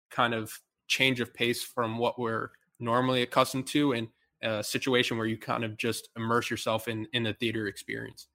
kind 0.09 0.33
of 0.33 0.59
change 0.87 1.19
of 1.19 1.33
pace 1.33 1.63
from 1.63 1.97
what 1.97 2.17
we're 2.19 2.51
normally 2.79 3.21
accustomed 3.21 3.67
to 3.67 3.91
in 3.93 4.09
a 4.43 4.63
situation 4.63 5.17
where 5.17 5.27
you 5.27 5.37
kind 5.37 5.63
of 5.63 5.77
just 5.77 6.09
immerse 6.17 6.49
yourself 6.49 6.87
in 6.87 7.07
in 7.13 7.23
the 7.23 7.33
theater 7.33 7.67
experience 7.67 8.27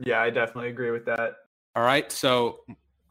Yeah, 0.00 0.20
I 0.20 0.30
definitely 0.30 0.70
agree 0.70 0.90
with 0.90 1.04
that. 1.06 1.34
all 1.74 1.82
right. 1.84 2.10
So 2.10 2.60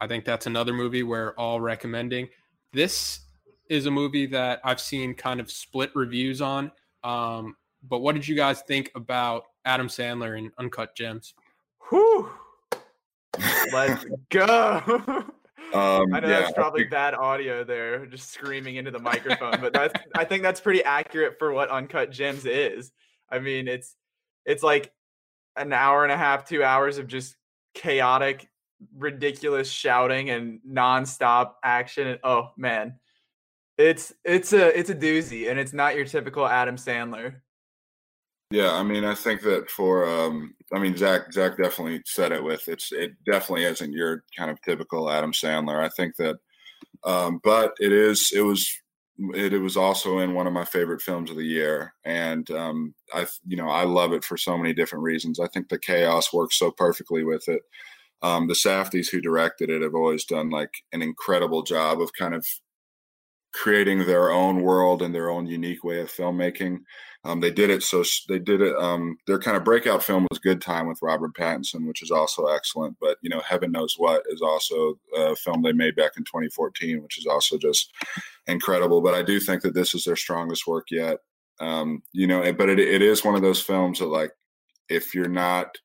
I 0.00 0.06
think 0.06 0.24
that's 0.24 0.46
another 0.46 0.72
movie 0.72 1.02
we're 1.02 1.30
all 1.38 1.60
recommending. 1.60 2.28
This 2.72 3.20
is 3.68 3.86
a 3.86 3.90
movie 3.90 4.26
that 4.26 4.60
I've 4.64 4.80
seen 4.80 5.14
kind 5.14 5.40
of 5.40 5.50
split 5.50 5.90
reviews 5.94 6.40
on. 6.42 6.70
Um, 7.02 7.56
but 7.88 8.00
what 8.00 8.14
did 8.14 8.26
you 8.28 8.36
guys 8.36 8.62
think 8.62 8.90
about 8.94 9.44
Adam 9.64 9.88
Sandler 9.88 10.38
in 10.38 10.52
Uncut 10.58 10.94
Gems? 10.96 11.34
Whew. 11.88 12.30
Let's 13.72 14.04
go. 14.30 15.24
Um, 15.72 16.14
I 16.14 16.20
know 16.20 16.28
yeah, 16.28 16.40
that's 16.40 16.52
probably 16.52 16.84
bad 16.84 17.14
audio 17.14 17.64
there, 17.64 18.06
just 18.06 18.32
screaming 18.32 18.76
into 18.76 18.90
the 18.90 18.98
microphone, 18.98 19.60
but 19.60 19.72
that's 19.72 19.94
I 20.14 20.24
think 20.24 20.42
that's 20.42 20.60
pretty 20.60 20.82
accurate 20.84 21.38
for 21.38 21.52
what 21.52 21.70
Uncut 21.70 22.10
Gems 22.10 22.46
is. 22.46 22.92
I 23.30 23.40
mean, 23.40 23.68
it's 23.68 23.96
it's 24.44 24.62
like 24.62 24.92
an 25.56 25.72
hour 25.72 26.04
and 26.04 26.12
a 26.12 26.16
half, 26.16 26.48
two 26.48 26.62
hours 26.62 26.98
of 26.98 27.08
just 27.08 27.36
chaotic, 27.74 28.48
ridiculous 28.96 29.70
shouting 29.70 30.30
and 30.30 30.60
nonstop 30.68 31.54
action. 31.64 32.06
And 32.06 32.20
oh 32.22 32.50
man, 32.56 32.94
it's 33.76 34.12
it's 34.24 34.52
a 34.52 34.78
it's 34.78 34.90
a 34.90 34.94
doozy, 34.94 35.50
and 35.50 35.58
it's 35.58 35.72
not 35.72 35.96
your 35.96 36.04
typical 36.04 36.46
Adam 36.46 36.76
Sandler. 36.76 37.36
Yeah, 38.50 38.72
I 38.74 38.84
mean, 38.84 39.04
I 39.04 39.14
think 39.14 39.40
that 39.42 39.68
for, 39.70 40.08
um, 40.08 40.54
I 40.72 40.78
mean, 40.78 40.96
Zach, 40.96 41.32
Zach 41.32 41.56
definitely 41.56 42.00
said 42.06 42.30
it 42.30 42.44
with 42.44 42.68
it's, 42.68 42.92
it 42.92 43.12
definitely 43.24 43.64
isn't 43.64 43.92
your 43.92 44.22
kind 44.36 44.50
of 44.50 44.62
typical 44.62 45.10
Adam 45.10 45.32
Sandler. 45.32 45.80
I 45.82 45.88
think 45.88 46.14
that, 46.16 46.36
um, 47.04 47.40
but 47.44 47.74
it 47.80 47.92
is, 47.92 48.32
it 48.34 48.42
was, 48.42 48.70
it, 49.34 49.52
it 49.54 49.58
was 49.58 49.76
also 49.76 50.18
in 50.20 50.34
one 50.34 50.46
of 50.46 50.52
my 50.52 50.64
favorite 50.64 51.02
films 51.02 51.30
of 51.30 51.36
the 51.36 51.44
year, 51.44 51.94
and 52.04 52.50
um, 52.52 52.94
I, 53.14 53.26
you 53.46 53.56
know, 53.56 53.68
I 53.68 53.84
love 53.84 54.12
it 54.12 54.24
for 54.24 54.36
so 54.36 54.56
many 54.58 54.74
different 54.74 55.04
reasons. 55.04 55.40
I 55.40 55.48
think 55.48 55.68
the 55.68 55.78
chaos 55.78 56.32
works 56.32 56.58
so 56.58 56.70
perfectly 56.70 57.24
with 57.24 57.48
it. 57.48 57.62
Um, 58.22 58.48
the 58.48 58.54
Safdies 58.54 59.10
who 59.10 59.20
directed 59.20 59.70
it 59.70 59.82
have 59.82 59.94
always 59.94 60.24
done 60.24 60.50
like 60.50 60.72
an 60.92 61.02
incredible 61.02 61.62
job 61.62 62.00
of 62.00 62.12
kind 62.18 62.34
of 62.34 62.46
creating 63.56 64.06
their 64.06 64.30
own 64.30 64.60
world 64.60 65.02
and 65.02 65.14
their 65.14 65.30
own 65.30 65.46
unique 65.46 65.82
way 65.82 66.00
of 66.00 66.12
filmmaking. 66.12 66.80
Um, 67.24 67.40
they 67.40 67.50
did 67.50 67.70
it 67.70 67.82
so 67.82 68.04
they 68.28 68.38
did 68.38 68.60
it. 68.60 68.76
Um, 68.76 69.18
their 69.26 69.38
kind 69.38 69.56
of 69.56 69.64
breakout 69.64 70.04
film 70.04 70.26
was 70.30 70.38
Good 70.38 70.60
Time 70.60 70.86
with 70.86 71.02
Robert 71.02 71.34
Pattinson, 71.34 71.88
which 71.88 72.02
is 72.02 72.10
also 72.10 72.46
excellent. 72.46 72.96
But 73.00 73.18
you 73.22 73.30
know, 73.30 73.40
Heaven 73.40 73.72
Knows 73.72 73.94
What 73.96 74.22
is 74.28 74.42
also 74.42 74.98
a 75.16 75.34
film 75.34 75.62
they 75.62 75.72
made 75.72 75.96
back 75.96 76.12
in 76.16 76.24
2014, 76.24 77.02
which 77.02 77.18
is 77.18 77.26
also 77.26 77.58
just 77.58 77.90
incredible. 78.46 79.00
But 79.00 79.14
I 79.14 79.22
do 79.22 79.40
think 79.40 79.62
that 79.62 79.74
this 79.74 79.94
is 79.94 80.04
their 80.04 80.16
strongest 80.16 80.66
work 80.66 80.86
yet. 80.90 81.18
Um, 81.58 82.02
you 82.12 82.26
know, 82.26 82.52
but 82.52 82.68
it, 82.68 82.78
it 82.78 83.02
is 83.02 83.24
one 83.24 83.34
of 83.34 83.42
those 83.42 83.62
films 83.62 83.98
that 83.98 84.06
like 84.06 84.32
if 84.88 85.14
you're 85.14 85.28
not 85.28 85.78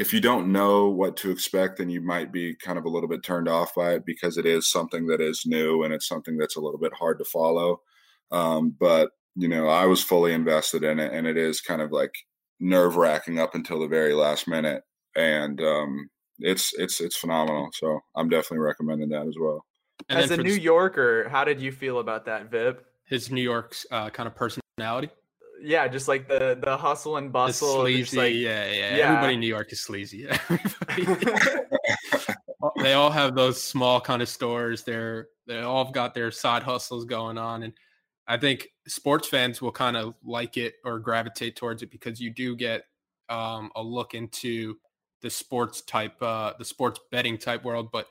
if 0.00 0.14
you 0.14 0.20
don't 0.20 0.50
know 0.50 0.88
what 0.88 1.14
to 1.18 1.30
expect, 1.30 1.76
then 1.76 1.90
you 1.90 2.00
might 2.00 2.32
be 2.32 2.54
kind 2.54 2.78
of 2.78 2.86
a 2.86 2.88
little 2.88 3.08
bit 3.08 3.22
turned 3.22 3.48
off 3.48 3.74
by 3.74 3.92
it 3.92 4.06
because 4.06 4.38
it 4.38 4.46
is 4.46 4.66
something 4.66 5.06
that 5.08 5.20
is 5.20 5.44
new 5.44 5.82
and 5.82 5.92
it's 5.92 6.08
something 6.08 6.38
that's 6.38 6.56
a 6.56 6.60
little 6.60 6.80
bit 6.80 6.94
hard 6.94 7.18
to 7.18 7.24
follow. 7.24 7.82
Um, 8.30 8.74
but 8.80 9.10
you 9.36 9.46
know, 9.46 9.68
I 9.68 9.84
was 9.84 10.02
fully 10.02 10.32
invested 10.32 10.84
in 10.84 10.98
it, 10.98 11.12
and 11.12 11.26
it 11.26 11.36
is 11.36 11.60
kind 11.60 11.82
of 11.82 11.92
like 11.92 12.14
nerve 12.58 12.96
wracking 12.96 13.38
up 13.38 13.54
until 13.54 13.78
the 13.78 13.88
very 13.88 14.14
last 14.14 14.48
minute, 14.48 14.82
and 15.16 15.60
um, 15.60 16.08
it's 16.38 16.72
it's 16.78 17.00
it's 17.00 17.16
phenomenal. 17.16 17.68
So 17.74 18.00
I'm 18.16 18.28
definitely 18.28 18.64
recommending 18.64 19.10
that 19.10 19.26
as 19.26 19.36
well. 19.38 19.66
And 20.08 20.18
As 20.18 20.30
a 20.30 20.38
New 20.38 20.54
the- 20.54 20.60
Yorker, 20.62 21.28
how 21.28 21.44
did 21.44 21.60
you 21.60 21.72
feel 21.72 21.98
about 21.98 22.24
that, 22.24 22.50
Vip? 22.50 22.86
his 23.10 23.30
New 23.30 23.42
York's 23.42 23.84
uh, 23.90 24.08
kind 24.08 24.26
of 24.28 24.36
personality, 24.36 25.10
Yeah, 25.62 25.86
just 25.88 26.08
like 26.08 26.26
the 26.28 26.58
the 26.62 26.76
hustle 26.76 27.16
and 27.16 27.32
bustle, 27.32 27.86
just 27.86 28.10
sleazy. 28.12 28.16
like 28.16 28.34
yeah, 28.34 28.70
yeah, 28.70 28.96
yeah. 28.96 29.08
Everybody 29.08 29.34
in 29.34 29.40
New 29.40 29.46
York 29.46 29.72
is 29.72 29.80
sleazy. 29.80 30.28
They 32.82 32.92
all 32.92 33.10
have 33.10 33.34
those 33.34 33.62
small 33.62 34.00
kind 34.00 34.20
of 34.20 34.28
stores. 34.28 34.82
They're 34.84 35.28
they 35.46 35.60
all 35.60 35.84
have 35.84 35.94
got 35.94 36.14
their 36.14 36.30
side 36.30 36.62
hustles 36.62 37.04
going 37.04 37.38
on, 37.38 37.62
and 37.62 37.72
I 38.26 38.36
think 38.36 38.68
sports 38.86 39.28
fans 39.28 39.62
will 39.62 39.72
kind 39.72 39.96
of 39.96 40.14
like 40.22 40.56
it 40.56 40.74
or 40.84 40.98
gravitate 40.98 41.56
towards 41.56 41.82
it 41.82 41.90
because 41.90 42.20
you 42.20 42.30
do 42.30 42.54
get 42.54 42.84
um, 43.28 43.70
a 43.76 43.82
look 43.82 44.14
into 44.14 44.76
the 45.22 45.30
sports 45.30 45.80
type, 45.82 46.20
uh, 46.22 46.52
the 46.58 46.64
sports 46.64 47.00
betting 47.10 47.38
type 47.38 47.64
world. 47.64 47.90
But 47.92 48.08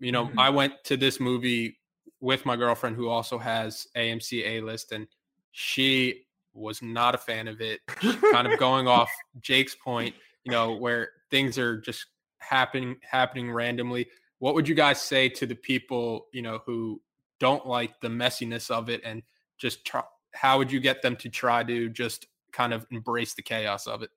you 0.00 0.10
know, 0.12 0.26
Mhm. 0.26 0.38
I 0.38 0.50
went 0.50 0.82
to 0.84 0.96
this 0.96 1.20
movie 1.20 1.78
with 2.20 2.44
my 2.44 2.56
girlfriend 2.56 2.96
who 2.96 3.08
also 3.08 3.38
has 3.38 3.86
AMC 3.96 4.44
A 4.44 4.60
list, 4.62 4.90
and 4.92 5.06
she 5.52 6.25
was 6.56 6.82
not 6.82 7.14
a 7.14 7.18
fan 7.18 7.48
of 7.48 7.60
it. 7.60 7.80
kind 7.86 8.46
of 8.46 8.58
going 8.58 8.88
off 8.88 9.10
Jake's 9.40 9.74
point, 9.74 10.14
you 10.44 10.50
know, 10.50 10.76
where 10.76 11.10
things 11.30 11.58
are 11.58 11.78
just 11.78 12.06
happening 12.38 12.96
happening 13.02 13.50
randomly. 13.52 14.08
What 14.38 14.54
would 14.54 14.68
you 14.68 14.74
guys 14.74 15.00
say 15.00 15.28
to 15.30 15.46
the 15.46 15.54
people, 15.54 16.26
you 16.32 16.42
know, 16.42 16.60
who 16.66 17.00
don't 17.40 17.66
like 17.66 18.00
the 18.00 18.08
messiness 18.08 18.70
of 18.70 18.88
it 18.88 19.02
and 19.04 19.22
just 19.58 19.84
try 19.84 20.02
how 20.34 20.58
would 20.58 20.70
you 20.70 20.80
get 20.80 21.00
them 21.02 21.16
to 21.16 21.30
try 21.30 21.64
to 21.64 21.88
just 21.88 22.26
kind 22.52 22.74
of 22.74 22.86
embrace 22.90 23.34
the 23.34 23.42
chaos 23.42 23.86
of 23.86 24.02
it? 24.02 24.10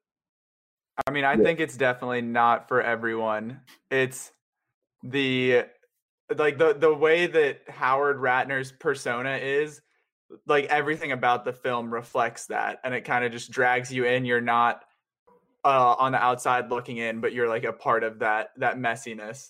I 1.08 1.12
mean, 1.12 1.24
I 1.24 1.34
Yeah. 1.36 1.44
think 1.44 1.60
it's 1.60 1.78
definitely 1.78 2.22
not 2.22 2.68
for 2.68 2.82
everyone. 2.82 3.62
It's 3.90 4.32
the 5.04 5.66
like 6.36 6.58
the 6.58 6.74
the 6.74 6.94
way 6.94 7.26
that 7.28 7.70
Howard 7.70 8.18
Ratner's 8.18 8.72
persona 8.72 9.38
is, 9.38 9.82
like 10.46 10.66
everything 10.66 11.12
about 11.12 11.46
the 11.46 11.54
film 11.54 11.94
reflects 11.94 12.48
that, 12.48 12.80
and 12.84 12.94
it 12.94 13.06
kind 13.06 13.26
of 13.26 13.32
just 13.32 13.52
drags 13.52 13.92
you 13.92 14.06
in. 14.06 14.26
You're 14.26 14.42
not 14.42 14.84
uh, 15.64 15.96
on 15.98 16.12
the 16.12 16.24
outside 16.24 16.70
looking 16.70 16.98
in, 16.98 17.22
but 17.22 17.34
you're 17.34 17.50
like 17.50 17.64
a 17.64 17.74
part 17.74 18.04
of 18.04 18.20
that 18.20 18.50
that 18.58 18.78
messiness. 18.78 19.50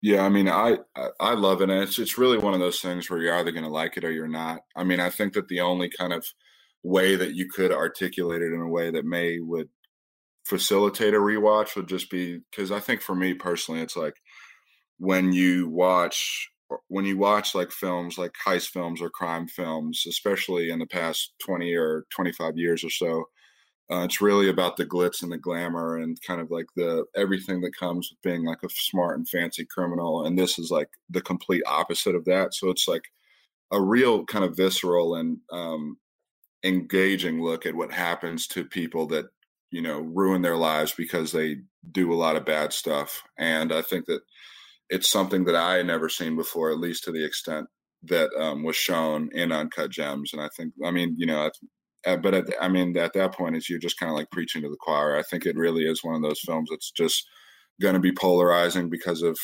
Yeah, 0.00 0.24
I 0.24 0.28
mean, 0.28 0.48
I 0.48 0.78
I, 1.18 1.34
love 1.34 1.60
it, 1.60 1.70
and 1.70 1.82
it's 1.82 1.98
it's 1.98 2.18
really 2.18 2.38
one 2.38 2.54
of 2.54 2.60
those 2.60 2.80
things 2.80 3.10
where 3.10 3.20
you're 3.20 3.34
either 3.34 3.50
going 3.50 3.64
to 3.64 3.70
like 3.70 3.96
it 3.96 4.04
or 4.04 4.12
you're 4.12 4.28
not. 4.28 4.60
I 4.76 4.84
mean, 4.84 5.00
I 5.00 5.10
think 5.10 5.32
that 5.32 5.48
the 5.48 5.60
only 5.60 5.90
kind 5.90 6.12
of 6.12 6.24
way 6.84 7.16
that 7.16 7.34
you 7.34 7.48
could 7.48 7.72
articulate 7.72 8.42
it 8.42 8.52
in 8.52 8.60
a 8.60 8.68
way 8.68 8.90
that 8.90 9.04
may 9.04 9.40
would 9.40 9.68
facilitate 10.46 11.14
a 11.14 11.18
rewatch 11.18 11.74
would 11.74 11.88
just 11.88 12.10
be 12.10 12.40
because 12.50 12.70
I 12.70 12.78
think 12.78 13.00
for 13.00 13.16
me 13.16 13.34
personally, 13.34 13.80
it's 13.80 13.96
like 13.96 14.14
when 14.98 15.32
you 15.32 15.68
watch 15.68 16.48
when 16.88 17.04
you 17.04 17.18
watch 17.18 17.54
like 17.54 17.70
films 17.72 18.18
like 18.18 18.32
heist 18.46 18.68
films 18.70 19.00
or 19.00 19.10
crime 19.10 19.46
films, 19.48 20.04
especially 20.08 20.70
in 20.70 20.78
the 20.78 20.86
past 20.86 21.32
twenty 21.44 21.74
or 21.74 22.06
twenty 22.10 22.32
five 22.32 22.56
years 22.56 22.84
or 22.84 22.90
so. 22.90 23.24
Uh, 23.90 24.04
it's 24.04 24.20
really 24.20 24.50
about 24.50 24.76
the 24.76 24.84
glitz 24.84 25.22
and 25.22 25.32
the 25.32 25.38
glamour 25.38 25.96
and 25.96 26.20
kind 26.22 26.40
of 26.42 26.50
like 26.50 26.66
the 26.76 27.04
everything 27.16 27.60
that 27.62 27.74
comes 27.76 28.10
with 28.10 28.20
being 28.22 28.44
like 28.44 28.62
a 28.62 28.68
smart 28.68 29.16
and 29.18 29.28
fancy 29.28 29.64
criminal. 29.64 30.26
And 30.26 30.38
this 30.38 30.58
is 30.58 30.70
like 30.70 30.90
the 31.08 31.22
complete 31.22 31.62
opposite 31.66 32.14
of 32.14 32.24
that. 32.26 32.54
So 32.54 32.68
it's 32.70 32.86
like 32.86 33.04
a 33.72 33.80
real 33.80 34.24
kind 34.26 34.44
of 34.44 34.56
visceral 34.56 35.14
and 35.16 35.38
um, 35.52 35.98
engaging 36.64 37.42
look 37.42 37.66
at 37.66 37.74
what 37.74 37.92
happens 37.92 38.46
to 38.48 38.64
people 38.64 39.06
that 39.08 39.26
you 39.70 39.82
know 39.82 40.00
ruin 40.00 40.42
their 40.42 40.56
lives 40.56 40.92
because 40.96 41.32
they 41.32 41.58
do 41.92 42.12
a 42.12 42.16
lot 42.16 42.36
of 42.36 42.44
bad 42.44 42.72
stuff. 42.72 43.22
And 43.38 43.72
I 43.72 43.82
think 43.82 44.06
that 44.06 44.20
it's 44.90 45.10
something 45.10 45.44
that 45.44 45.54
I 45.54 45.76
had 45.76 45.86
never 45.86 46.08
seen 46.08 46.36
before, 46.36 46.70
at 46.70 46.78
least 46.78 47.04
to 47.04 47.12
the 47.12 47.24
extent 47.24 47.66
that 48.04 48.30
um, 48.38 48.62
was 48.62 48.76
shown 48.76 49.28
in 49.32 49.52
Uncut 49.52 49.90
Gems. 49.90 50.32
And 50.32 50.40
I 50.40 50.48
think, 50.56 50.72
I 50.84 50.90
mean, 50.90 51.14
you 51.18 51.26
know, 51.26 51.50
uh, 52.06 52.16
but 52.16 52.34
at, 52.34 52.44
I 52.60 52.68
mean, 52.68 52.96
at 52.96 53.12
that 53.14 53.34
point, 53.34 53.56
is 53.56 53.68
you're 53.68 53.78
just 53.78 53.98
kind 53.98 54.10
of 54.10 54.16
like 54.16 54.30
preaching 54.30 54.62
to 54.62 54.68
the 54.68 54.76
choir. 54.78 55.16
I 55.16 55.22
think 55.22 55.44
it 55.44 55.56
really 55.56 55.84
is 55.84 56.04
one 56.04 56.14
of 56.14 56.22
those 56.22 56.40
films 56.40 56.70
that's 56.70 56.90
just 56.90 57.26
going 57.80 57.94
to 57.94 58.00
be 58.00 58.12
polarizing 58.12 58.88
because 58.88 59.22
of 59.22 59.36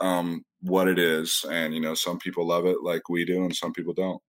um, 0.00 0.44
what 0.60 0.88
it 0.88 0.98
is, 0.98 1.44
and 1.50 1.74
you 1.74 1.80
know, 1.80 1.94
some 1.94 2.18
people 2.18 2.46
love 2.46 2.66
it 2.66 2.78
like 2.82 3.08
we 3.08 3.24
do, 3.24 3.42
and 3.44 3.54
some 3.54 3.72
people 3.72 3.94
don't. 3.94 4.20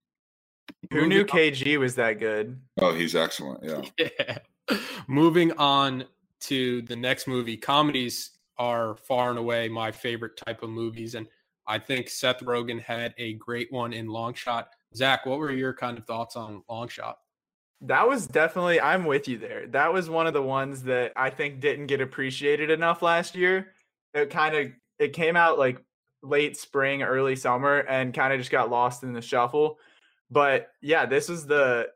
Who 0.92 1.08
knew 1.08 1.26
KG 1.26 1.78
was 1.78 1.96
that 1.96 2.20
good? 2.20 2.60
Oh, 2.80 2.94
he's 2.94 3.16
excellent. 3.16 3.64
Yeah. 3.64 4.08
yeah. 4.20 4.78
Moving 5.08 5.52
on 5.54 6.06
to 6.42 6.82
the 6.84 6.96
next 6.96 7.28
movie, 7.28 7.58
comedies 7.58 8.32
are 8.60 8.96
far 8.96 9.30
and 9.30 9.40
away 9.40 9.70
my 9.70 9.92
favorite 9.92 10.38
type 10.38 10.64
of 10.64 10.70
movies, 10.70 11.16
and 11.16 11.28
I 11.68 11.80
think 11.80 12.10
Seth 12.10 12.40
Rogen 12.40 12.82
had 12.82 13.14
a 13.18 13.34
great 13.34 13.72
one 13.72 13.94
in 13.94 14.08
Long 14.08 14.34
Shot. 14.34 14.70
Zach, 14.96 15.26
what 15.26 15.40
were 15.40 15.52
your 15.52 15.74
kind 15.74 15.98
of 15.98 16.06
thoughts 16.06 16.36
on 16.36 16.64
Long 16.70 16.88
Shot? 16.88 17.18
That 17.82 18.08
was 18.08 18.26
definitely 18.26 18.82
I'm 18.82 19.06
with 19.06 19.28
you 19.28 19.38
there. 19.38 19.68
That 19.68 19.94
was 19.94 20.10
one 20.10 20.26
of 20.26 20.34
the 20.34 20.42
ones 20.42 20.84
that 20.84 21.12
I 21.16 21.30
think 21.30 21.60
didn't 21.60 21.88
get 21.88 22.02
appreciated 22.02 22.72
enough 22.72 23.02
last 23.02 23.36
year. 23.36 23.74
It 24.14 24.30
kind 24.30 24.56
of 24.56 24.72
it 24.98 25.14
came 25.14 25.36
out 25.36 25.60
like 25.60 25.84
late 26.24 26.58
spring, 26.58 27.04
early 27.04 27.36
summer 27.36 27.80
and 27.80 28.14
kind 28.14 28.34
of 28.34 28.40
just 28.40 28.50
got 28.50 28.72
lost 28.72 29.04
in 29.04 29.14
the 29.14 29.22
shuffle. 29.22 29.78
But 30.32 30.72
yeah, 30.82 31.06
this 31.06 31.30
was 31.30 31.46
the 31.46 31.90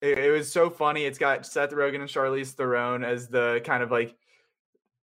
it, 0.00 0.18
it 0.18 0.30
was 0.30 0.50
so 0.50 0.70
funny. 0.70 1.04
It's 1.04 1.18
got 1.18 1.44
Seth 1.44 1.72
Rogen 1.72 2.00
and 2.00 2.08
Charlize 2.08 2.52
Theron 2.52 3.04
as 3.04 3.28
the 3.28 3.60
kind 3.64 3.82
of 3.82 3.90
like 3.90 4.14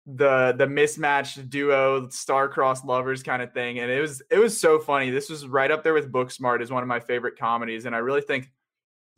the 0.06 0.54
the 0.58 0.66
mismatched 0.66 1.48
duo 1.48 2.08
star-crossed 2.08 2.84
lovers 2.84 3.22
kind 3.22 3.40
of 3.40 3.52
thing 3.52 3.78
and 3.78 3.90
it 3.90 4.00
was 4.00 4.20
it 4.30 4.38
was 4.38 4.58
so 4.58 4.78
funny. 4.78 5.10
This 5.10 5.30
was 5.30 5.46
right 5.46 5.70
up 5.70 5.84
there 5.84 5.94
with 5.94 6.10
booksmart 6.10 6.60
as 6.60 6.72
one 6.72 6.82
of 6.82 6.88
my 6.88 6.98
favorite 7.00 7.38
comedies 7.38 7.86
and 7.86 7.94
i 7.94 7.98
really 7.98 8.20
think 8.20 8.50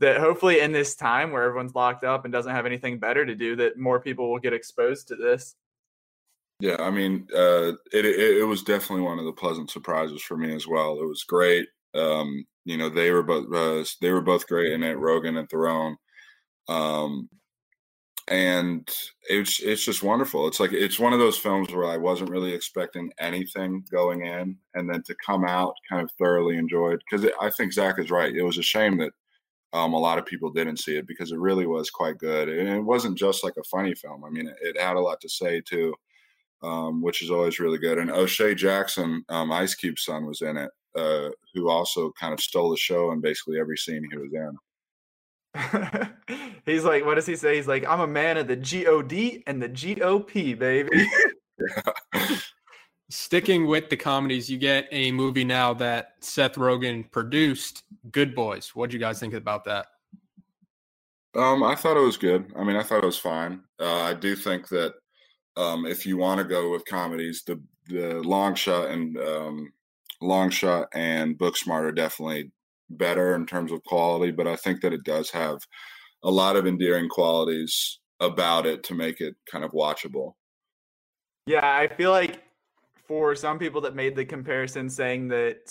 that 0.00 0.18
hopefully 0.20 0.60
in 0.60 0.72
this 0.72 0.94
time 0.94 1.30
where 1.30 1.44
everyone's 1.44 1.74
locked 1.74 2.04
up 2.04 2.24
and 2.24 2.32
doesn't 2.32 2.54
have 2.54 2.66
anything 2.66 2.98
better 2.98 3.24
to 3.24 3.34
do 3.34 3.56
that 3.56 3.78
more 3.78 4.00
people 4.00 4.30
will 4.30 4.40
get 4.40 4.52
exposed 4.52 5.08
to 5.08 5.16
this. 5.16 5.54
Yeah 6.60 6.76
i 6.80 6.90
mean 6.90 7.26
uh, 7.34 7.72
it, 7.92 8.04
it, 8.04 8.46
was 8.46 8.62
definitely 8.62 9.04
one 9.04 9.18
of 9.18 9.24
the 9.24 9.32
pleasant 9.32 9.70
surprises 9.70 10.22
for 10.22 10.36
me 10.36 10.54
as 10.54 10.66
well. 10.66 11.00
It 11.00 11.06
was 11.06 11.24
great 11.24 11.68
um, 11.94 12.44
you 12.64 12.76
know 12.76 12.88
they 12.88 13.10
were 13.10 13.22
both 13.22 13.52
uh, 13.54 13.84
they 14.00 14.10
were 14.10 14.20
both 14.20 14.46
great 14.46 14.72
in 14.72 14.82
it 14.82 14.96
rogen 14.96 15.38
and 15.38 15.48
theron 15.48 15.96
um, 16.68 17.28
and 18.28 18.88
it's 19.28 19.60
it's 19.60 19.84
just 19.84 20.02
wonderful 20.02 20.48
it's 20.48 20.58
like 20.58 20.72
it's 20.72 20.98
one 20.98 21.12
of 21.12 21.18
those 21.18 21.36
films 21.36 21.70
where 21.70 21.84
i 21.84 21.96
wasn't 21.96 22.30
really 22.30 22.54
expecting 22.54 23.12
anything 23.18 23.84
going 23.90 24.24
in 24.24 24.56
and 24.72 24.88
then 24.88 25.02
to 25.02 25.14
come 25.24 25.44
out 25.44 25.74
kind 25.86 26.02
of 26.02 26.10
thoroughly 26.12 26.56
enjoyed 26.56 26.98
because 27.00 27.30
i 27.38 27.50
think 27.50 27.70
zach 27.70 27.98
is 27.98 28.10
right 28.10 28.34
it 28.34 28.42
was 28.42 28.56
a 28.56 28.62
shame 28.62 28.96
that 28.96 29.12
um, 29.74 29.92
a 29.92 29.98
lot 29.98 30.18
of 30.18 30.24
people 30.24 30.50
didn't 30.50 30.78
see 30.78 30.96
it 30.96 31.06
because 31.06 31.32
it 31.32 31.38
really 31.38 31.66
was 31.66 31.90
quite 31.90 32.16
good. 32.16 32.48
And 32.48 32.68
it 32.68 32.80
wasn't 32.80 33.18
just 33.18 33.42
like 33.42 33.56
a 33.58 33.64
funny 33.64 33.92
film. 33.94 34.24
I 34.24 34.30
mean, 34.30 34.46
it, 34.46 34.56
it 34.62 34.80
had 34.80 34.96
a 34.96 35.00
lot 35.00 35.20
to 35.22 35.28
say 35.28 35.60
too, 35.60 35.92
um, 36.62 37.02
which 37.02 37.22
is 37.22 37.30
always 37.30 37.58
really 37.58 37.78
good. 37.78 37.98
And 37.98 38.08
O'Shea 38.08 38.54
Jackson, 38.54 39.24
um, 39.28 39.50
Ice 39.50 39.74
Cube's 39.74 40.04
son, 40.04 40.26
was 40.26 40.42
in 40.42 40.56
it, 40.56 40.70
uh, 40.94 41.30
who 41.52 41.68
also 41.68 42.12
kind 42.12 42.32
of 42.32 42.40
stole 42.40 42.70
the 42.70 42.76
show 42.76 43.10
in 43.10 43.20
basically 43.20 43.58
every 43.58 43.76
scene 43.76 44.06
he 44.08 44.16
was 44.16 44.32
in. 44.32 44.56
He's 46.66 46.84
like, 46.84 47.04
what 47.04 47.14
does 47.14 47.26
he 47.26 47.36
say? 47.36 47.56
He's 47.56 47.68
like, 47.68 47.86
I'm 47.86 48.00
a 48.00 48.06
man 48.06 48.36
of 48.36 48.48
the 48.48 48.56
G 48.56 48.86
O 48.86 49.02
D 49.02 49.42
and 49.46 49.62
the 49.62 49.68
G 49.68 50.00
O 50.02 50.20
P, 50.20 50.54
baby. 50.54 51.08
yeah. 51.58 52.36
Sticking 53.10 53.66
with 53.66 53.90
the 53.90 53.96
comedies, 53.96 54.50
you 54.50 54.56
get 54.58 54.88
a 54.90 55.12
movie 55.12 55.44
now 55.44 55.74
that 55.74 56.14
Seth 56.20 56.54
Rogen 56.54 57.08
produced, 57.10 57.84
Good 58.10 58.34
Boys. 58.34 58.74
What 58.74 58.90
do 58.90 58.96
you 58.96 59.00
guys 59.00 59.20
think 59.20 59.34
about 59.34 59.64
that? 59.64 59.86
Um, 61.36 61.62
I 61.62 61.74
thought 61.74 61.96
it 61.96 62.00
was 62.00 62.16
good. 62.16 62.52
I 62.56 62.64
mean, 62.64 62.76
I 62.76 62.82
thought 62.82 63.02
it 63.02 63.06
was 63.06 63.18
fine. 63.18 63.60
Uh, 63.78 64.02
I 64.02 64.14
do 64.14 64.34
think 64.34 64.68
that 64.68 64.94
um, 65.56 65.84
if 65.84 66.06
you 66.06 66.16
want 66.16 66.38
to 66.38 66.44
go 66.44 66.70
with 66.70 66.84
comedies, 66.86 67.42
the 67.46 67.60
the 67.88 68.22
Long 68.22 68.54
Shot 68.54 68.88
and 68.88 69.18
um, 69.18 69.72
Long 70.20 70.50
Shot 70.50 70.88
and 70.94 71.38
Booksmart 71.38 71.82
are 71.82 71.92
definitely 71.92 72.50
better 72.98 73.34
in 73.34 73.46
terms 73.46 73.72
of 73.72 73.82
quality. 73.84 74.32
But 74.32 74.46
I 74.46 74.56
think 74.56 74.80
that 74.82 74.92
it 74.92 75.04
does 75.04 75.30
have 75.30 75.58
a 76.22 76.30
lot 76.30 76.56
of 76.56 76.66
endearing 76.66 77.08
qualities 77.08 78.00
about 78.20 78.66
it 78.66 78.82
to 78.84 78.94
make 78.94 79.20
it 79.20 79.34
kind 79.50 79.64
of 79.64 79.72
watchable. 79.72 80.34
Yeah, 81.46 81.76
I 81.76 81.88
feel 81.88 82.10
like 82.10 82.42
for 83.06 83.34
some 83.34 83.58
people 83.58 83.82
that 83.82 83.94
made 83.94 84.16
the 84.16 84.24
comparison 84.24 84.88
saying 84.88 85.28
that 85.28 85.70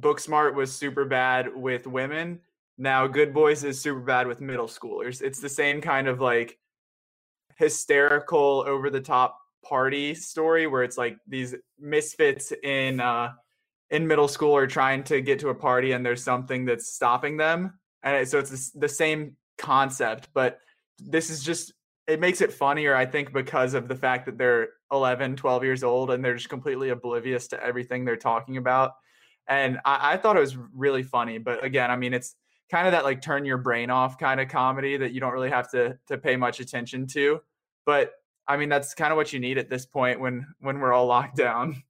Booksmart 0.00 0.54
was 0.54 0.74
super 0.74 1.04
bad 1.04 1.54
with 1.54 1.86
women, 1.86 2.40
now 2.78 3.06
Good 3.06 3.34
Boys 3.34 3.64
is 3.64 3.80
super 3.80 4.00
bad 4.00 4.26
with 4.26 4.40
middle 4.40 4.68
schoolers. 4.68 5.20
It's 5.20 5.40
the 5.40 5.48
same 5.48 5.80
kind 5.80 6.08
of 6.08 6.20
like 6.20 6.58
hysterical, 7.56 8.64
over 8.66 8.88
the 8.88 9.00
top 9.00 9.38
party 9.64 10.14
story 10.14 10.66
where 10.66 10.84
it's 10.84 10.96
like 10.96 11.18
these 11.26 11.54
misfits 11.78 12.52
in 12.62 13.00
uh 13.00 13.32
in 13.90 14.06
middle 14.06 14.28
school 14.28 14.56
are 14.56 14.66
trying 14.66 15.02
to 15.04 15.20
get 15.20 15.38
to 15.40 15.48
a 15.48 15.54
party 15.54 15.92
and 15.92 16.04
there's 16.04 16.22
something 16.22 16.64
that's 16.64 16.88
stopping 16.88 17.36
them. 17.36 17.78
And 18.02 18.28
so 18.28 18.38
it's 18.38 18.70
the 18.70 18.88
same 18.88 19.36
concept 19.58 20.28
but 20.32 20.60
this 20.98 21.28
is 21.28 21.42
just 21.42 21.72
it 22.06 22.20
makes 22.20 22.40
it 22.40 22.52
funnier 22.52 22.94
i 22.94 23.04
think 23.04 23.32
because 23.32 23.74
of 23.74 23.88
the 23.88 23.94
fact 23.94 24.24
that 24.24 24.38
they're 24.38 24.68
11 24.90 25.36
12 25.36 25.64
years 25.64 25.84
old 25.84 26.10
and 26.10 26.24
they're 26.24 26.36
just 26.36 26.48
completely 26.48 26.88
oblivious 26.88 27.48
to 27.48 27.62
everything 27.62 28.04
they're 28.04 28.16
talking 28.16 28.56
about. 28.56 28.92
And 29.46 29.78
I, 29.84 30.12
I, 30.12 30.16
thought 30.16 30.36
it 30.36 30.40
was 30.40 30.56
really 30.74 31.02
funny 31.02 31.38
but 31.38 31.62
again 31.62 31.90
i 31.90 31.96
mean 31.96 32.14
it's 32.14 32.34
kind 32.70 32.86
of 32.86 32.92
that 32.92 33.04
like 33.04 33.20
turn 33.20 33.44
your 33.44 33.58
brain 33.58 33.90
off 33.90 34.18
kind 34.18 34.40
of 34.40 34.48
comedy 34.48 34.96
that 34.96 35.12
you 35.12 35.20
don't 35.20 35.32
really 35.32 35.50
have 35.50 35.70
to 35.72 35.98
to 36.06 36.16
pay 36.16 36.36
much 36.36 36.60
attention 36.60 37.06
to. 37.08 37.40
But 37.84 38.12
i 38.46 38.56
mean 38.56 38.68
that's 38.68 38.94
kind 38.94 39.12
of 39.12 39.16
what 39.16 39.32
you 39.32 39.40
need 39.40 39.58
at 39.58 39.68
this 39.68 39.84
point 39.84 40.20
when 40.20 40.46
when 40.60 40.78
we're 40.78 40.92
all 40.92 41.06
locked 41.06 41.36
down 41.36 41.82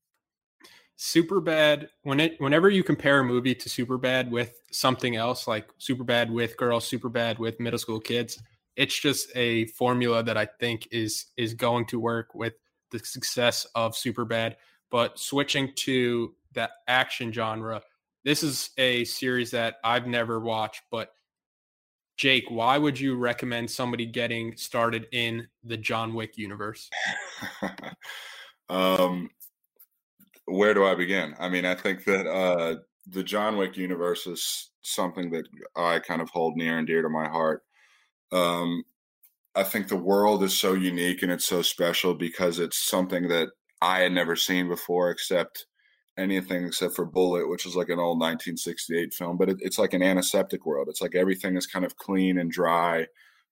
super 1.00 1.40
bad 1.40 1.88
when 2.02 2.18
it 2.18 2.34
whenever 2.40 2.68
you 2.68 2.82
compare 2.82 3.20
a 3.20 3.24
movie 3.24 3.54
to 3.54 3.68
super 3.68 3.96
bad 3.96 4.30
with 4.32 4.60
something 4.72 5.14
else 5.14 5.46
like 5.46 5.68
super 5.78 6.02
bad 6.02 6.28
with 6.28 6.56
girls 6.56 6.84
super 6.86 7.08
bad 7.08 7.38
with 7.38 7.60
middle 7.60 7.78
school 7.78 8.00
kids 8.00 8.42
it's 8.78 8.98
just 8.98 9.28
a 9.34 9.66
formula 9.66 10.22
that 10.22 10.36
I 10.36 10.46
think 10.60 10.88
is 10.92 11.26
is 11.36 11.52
going 11.52 11.86
to 11.86 11.98
work 11.98 12.34
with 12.34 12.54
the 12.90 13.00
success 13.00 13.66
of 13.74 13.96
super 13.96 14.24
bad 14.24 14.56
But 14.90 15.18
switching 15.18 15.72
to 15.76 16.34
that 16.54 16.70
action 16.86 17.32
genre, 17.32 17.82
this 18.24 18.42
is 18.42 18.70
a 18.78 19.04
series 19.04 19.50
that 19.50 19.76
I've 19.84 20.06
never 20.06 20.40
watched. 20.40 20.82
But 20.90 21.10
Jake, 22.16 22.44
why 22.48 22.78
would 22.78 22.98
you 22.98 23.16
recommend 23.16 23.70
somebody 23.70 24.06
getting 24.06 24.56
started 24.56 25.06
in 25.12 25.48
the 25.62 25.76
John 25.76 26.14
Wick 26.14 26.38
universe? 26.38 26.88
um, 28.68 29.28
where 30.48 30.74
do 30.74 30.84
I 30.86 30.94
begin? 30.94 31.34
I 31.38 31.48
mean, 31.48 31.64
I 31.64 31.74
think 31.74 32.04
that 32.04 32.26
uh, 32.26 32.76
the 33.06 33.22
John 33.22 33.56
Wick 33.56 33.76
universe 33.76 34.26
is 34.26 34.70
something 34.82 35.30
that 35.30 35.46
I 35.76 35.98
kind 35.98 36.22
of 36.22 36.30
hold 36.30 36.56
near 36.56 36.78
and 36.78 36.86
dear 36.86 37.02
to 37.02 37.08
my 37.08 37.28
heart. 37.28 37.62
Um, 38.32 38.84
I 39.54 39.62
think 39.62 39.88
the 39.88 39.96
world 39.96 40.42
is 40.42 40.58
so 40.58 40.74
unique 40.74 41.22
and 41.22 41.32
it's 41.32 41.44
so 41.44 41.62
special 41.62 42.14
because 42.14 42.58
it's 42.58 42.78
something 42.78 43.28
that 43.28 43.48
I 43.80 44.00
had 44.00 44.12
never 44.12 44.36
seen 44.36 44.68
before, 44.68 45.10
except 45.10 45.66
anything 46.16 46.64
except 46.64 46.94
for 46.94 47.04
Bullet, 47.04 47.48
which 47.48 47.64
is 47.64 47.76
like 47.76 47.88
an 47.88 47.98
old 47.98 48.18
1968 48.18 49.14
film. 49.14 49.36
But 49.36 49.50
it, 49.50 49.56
it's 49.60 49.78
like 49.78 49.94
an 49.94 50.02
antiseptic 50.02 50.66
world. 50.66 50.88
It's 50.88 51.00
like 51.00 51.14
everything 51.14 51.56
is 51.56 51.66
kind 51.66 51.84
of 51.84 51.96
clean 51.96 52.38
and 52.38 52.50
dry, 52.50 53.06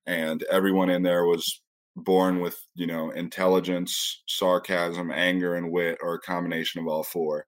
and 0.06 0.42
everyone 0.50 0.90
in 0.90 1.02
there 1.02 1.24
was 1.24 1.60
born 1.96 2.40
with 2.40 2.58
you 2.74 2.86
know 2.86 3.10
intelligence, 3.10 4.22
sarcasm, 4.28 5.10
anger, 5.10 5.54
and 5.54 5.70
wit, 5.70 5.98
or 6.02 6.14
a 6.14 6.20
combination 6.20 6.80
of 6.80 6.88
all 6.88 7.02
four. 7.02 7.46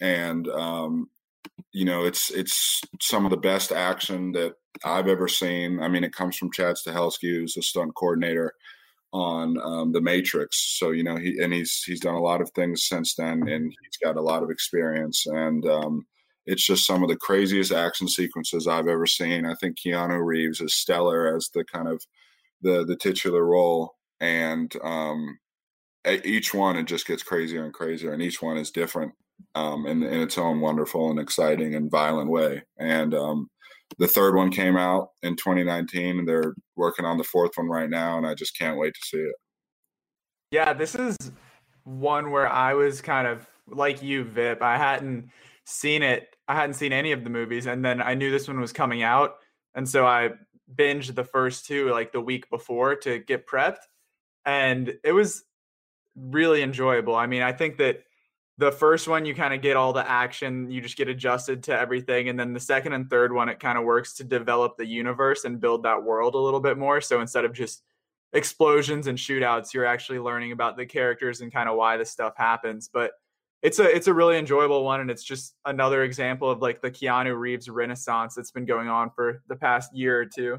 And 0.00 0.46
um, 0.48 1.08
you 1.72 1.84
know, 1.84 2.04
it's 2.04 2.30
it's 2.30 2.80
some 3.00 3.24
of 3.24 3.30
the 3.30 3.36
best 3.36 3.72
action 3.72 4.32
that 4.32 4.54
I've 4.84 5.08
ever 5.08 5.28
seen. 5.28 5.80
I 5.80 5.88
mean, 5.88 6.04
it 6.04 6.14
comes 6.14 6.36
from 6.36 6.52
Chad 6.52 6.76
Stahelski, 6.76 7.30
who's 7.30 7.56
a 7.56 7.62
stunt 7.62 7.94
coordinator 7.94 8.52
on 9.12 9.58
um, 9.62 9.92
The 9.92 10.00
Matrix. 10.00 10.78
So 10.78 10.90
you 10.90 11.02
know, 11.02 11.16
he 11.16 11.38
and 11.40 11.52
he's 11.52 11.82
he's 11.84 12.00
done 12.00 12.14
a 12.14 12.22
lot 12.22 12.40
of 12.40 12.50
things 12.50 12.86
since 12.86 13.14
then, 13.14 13.48
and 13.48 13.72
he's 13.82 13.98
got 14.02 14.16
a 14.16 14.22
lot 14.22 14.42
of 14.42 14.50
experience. 14.50 15.26
And 15.26 15.66
um, 15.66 16.06
it's 16.46 16.64
just 16.64 16.86
some 16.86 17.02
of 17.02 17.08
the 17.08 17.16
craziest 17.16 17.72
action 17.72 18.08
sequences 18.08 18.66
I've 18.66 18.88
ever 18.88 19.06
seen. 19.06 19.46
I 19.46 19.54
think 19.54 19.78
Keanu 19.78 20.24
Reeves 20.24 20.60
is 20.60 20.74
stellar 20.74 21.34
as 21.34 21.48
the 21.52 21.64
kind 21.64 21.88
of 21.88 22.02
the 22.62 22.84
the 22.84 22.96
titular 22.96 23.44
role, 23.44 23.94
and 24.20 24.72
um, 24.82 25.38
each 26.24 26.54
one 26.54 26.76
it 26.76 26.84
just 26.84 27.06
gets 27.06 27.22
crazier 27.22 27.64
and 27.64 27.74
crazier, 27.74 28.12
and 28.12 28.22
each 28.22 28.40
one 28.42 28.56
is 28.56 28.70
different 28.70 29.12
um, 29.54 29.86
in 29.86 30.02
in 30.02 30.20
its 30.20 30.38
own 30.38 30.60
wonderful 30.60 31.10
and 31.10 31.18
exciting 31.18 31.74
and 31.74 31.90
violent 31.90 32.30
way. 32.30 32.62
And 32.78 33.14
um, 33.14 33.48
the 33.98 34.08
third 34.08 34.34
one 34.34 34.50
came 34.50 34.76
out 34.76 35.10
in 35.22 35.36
2019, 35.36 36.18
and 36.18 36.28
they're 36.28 36.54
working 36.76 37.04
on 37.04 37.18
the 37.18 37.24
fourth 37.24 37.52
one 37.56 37.68
right 37.68 37.90
now, 37.90 38.18
and 38.18 38.26
I 38.26 38.34
just 38.34 38.58
can't 38.58 38.78
wait 38.78 38.94
to 38.94 39.06
see 39.06 39.18
it. 39.18 39.34
Yeah, 40.50 40.72
this 40.72 40.94
is 40.94 41.16
one 41.84 42.30
where 42.30 42.48
I 42.48 42.74
was 42.74 43.00
kind 43.00 43.26
of 43.26 43.46
like 43.66 44.02
you, 44.02 44.24
Vip. 44.24 44.62
I 44.62 44.78
hadn't 44.78 45.30
seen 45.64 46.02
it. 46.02 46.36
I 46.48 46.54
hadn't 46.54 46.74
seen 46.74 46.92
any 46.92 47.12
of 47.12 47.24
the 47.24 47.30
movies, 47.30 47.66
and 47.66 47.84
then 47.84 48.00
I 48.00 48.14
knew 48.14 48.30
this 48.30 48.48
one 48.48 48.60
was 48.60 48.72
coming 48.72 49.02
out, 49.02 49.36
and 49.74 49.88
so 49.88 50.06
I 50.06 50.30
binged 50.74 51.14
the 51.14 51.24
first 51.24 51.66
two 51.66 51.90
like 51.90 52.12
the 52.12 52.20
week 52.20 52.50
before 52.50 52.96
to 52.96 53.18
get 53.18 53.46
prepped, 53.46 53.84
and 54.44 54.98
it 55.04 55.12
was 55.12 55.44
really 56.16 56.62
enjoyable. 56.62 57.14
I 57.14 57.26
mean, 57.26 57.42
I 57.42 57.52
think 57.52 57.78
that 57.78 58.02
the 58.58 58.72
first 58.72 59.06
one 59.06 59.26
you 59.26 59.34
kind 59.34 59.52
of 59.52 59.60
get 59.60 59.76
all 59.76 59.92
the 59.92 60.08
action, 60.08 60.70
you 60.70 60.80
just 60.80 60.96
get 60.96 61.08
adjusted 61.08 61.64
to 61.64 61.78
everything, 61.78 62.28
and 62.28 62.40
then 62.40 62.52
the 62.52 62.60
second 62.60 62.94
and 62.94 63.10
third 63.10 63.32
one 63.32 63.48
it 63.48 63.60
kind 63.60 63.76
of 63.76 63.84
works 63.84 64.14
to 64.14 64.24
develop 64.24 64.76
the 64.76 64.86
universe 64.86 65.44
and 65.44 65.60
build 65.60 65.82
that 65.82 66.02
world 66.02 66.34
a 66.34 66.38
little 66.38 66.60
bit 66.60 66.78
more. 66.78 67.00
So 67.00 67.20
instead 67.20 67.44
of 67.44 67.52
just 67.52 67.82
explosions 68.32 69.06
and 69.06 69.18
shootouts, 69.18 69.74
you're 69.74 69.84
actually 69.84 70.20
learning 70.20 70.52
about 70.52 70.76
the 70.76 70.86
characters 70.86 71.40
and 71.40 71.52
kind 71.52 71.68
of 71.68 71.76
why 71.76 71.96
this 71.96 72.10
stuff 72.10 72.34
happens. 72.36 72.88
But 72.92 73.12
it's 73.62 73.78
a 73.78 73.84
it's 73.84 74.06
a 74.06 74.14
really 74.14 74.38
enjoyable 74.38 74.84
one, 74.84 75.00
and 75.00 75.10
it's 75.10 75.24
just 75.24 75.54
another 75.64 76.02
example 76.04 76.50
of 76.50 76.60
like 76.60 76.80
the 76.80 76.90
Keanu 76.90 77.38
Reeves 77.38 77.68
renaissance 77.68 78.34
that's 78.34 78.50
been 78.50 78.66
going 78.66 78.88
on 78.88 79.10
for 79.10 79.42
the 79.48 79.56
past 79.56 79.94
year 79.94 80.20
or 80.20 80.26
two. 80.26 80.58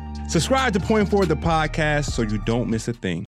Subscribe 0.31 0.71
to 0.71 0.79
Point 0.79 1.09
Forward 1.09 1.27
the 1.27 1.35
podcast 1.35 2.11
so 2.11 2.21
you 2.21 2.37
don't 2.37 2.69
miss 2.69 2.87
a 2.87 2.93
thing. 2.93 3.25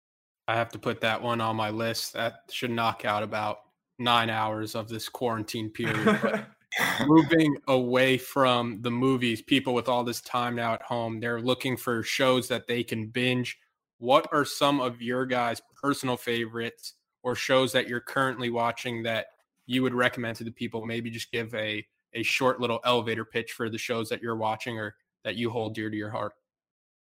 I 0.49 0.55
have 0.55 0.71
to 0.71 0.79
put 0.79 1.03
that 1.03 1.21
one 1.21 1.43
on 1.43 1.55
my 1.55 1.69
list. 1.69 2.15
That 2.15 2.45
should 2.51 2.71
knock 2.71 3.05
out 3.05 3.23
about 3.23 3.59
nine 3.99 4.31
hours 4.31 4.75
of 4.75 4.89
this 4.89 5.07
quarantine 5.07 5.69
period. 5.69 6.47
moving 7.07 7.55
away 7.69 8.17
from 8.17 8.81
the 8.81 8.91
movies, 8.91 9.43
people 9.43 9.75
with 9.75 9.91
all 9.91 10.05
this 10.05 10.23
time 10.23 10.57
now 10.57 10.73
at 10.73 10.81
home, 10.81 11.21
they're 11.21 11.43
looking 11.43 11.77
for 11.77 12.03
shows 12.03 12.49
that 12.49 12.67
they 12.67 12.83
can 12.83 13.09
binge. 13.09 13.59
What 13.99 14.27
are 14.33 14.47
some 14.47 14.81
of 14.81 15.03
your 15.03 15.27
guys' 15.27 15.61
personal 15.79 16.17
favorites 16.17 16.95
or 17.23 17.35
shows 17.35 17.73
that 17.73 17.89
you're 17.89 18.01
currently 18.01 18.49
watching 18.49 19.03
that 19.03 19.27
you 19.67 19.83
would 19.83 19.93
recommend 19.93 20.39
to 20.39 20.45
the 20.45 20.51
people? 20.51 20.87
Maybe 20.87 21.11
just 21.11 21.31
give 21.31 21.55
a 21.55 21.87
a 22.15 22.23
short 22.23 22.59
little 22.59 22.81
elevator 22.87 23.27
pitch 23.27 23.53
for 23.53 23.69
the 23.69 23.77
shows 23.77 24.09
that 24.09 24.23
you're 24.23 24.37
watching 24.37 24.79
or 24.79 24.95
that 25.25 25.37
you 25.37 25.51
hold 25.51 25.75
dear 25.75 25.91
to 25.91 25.97
your 25.97 26.09
heart. 26.09 26.33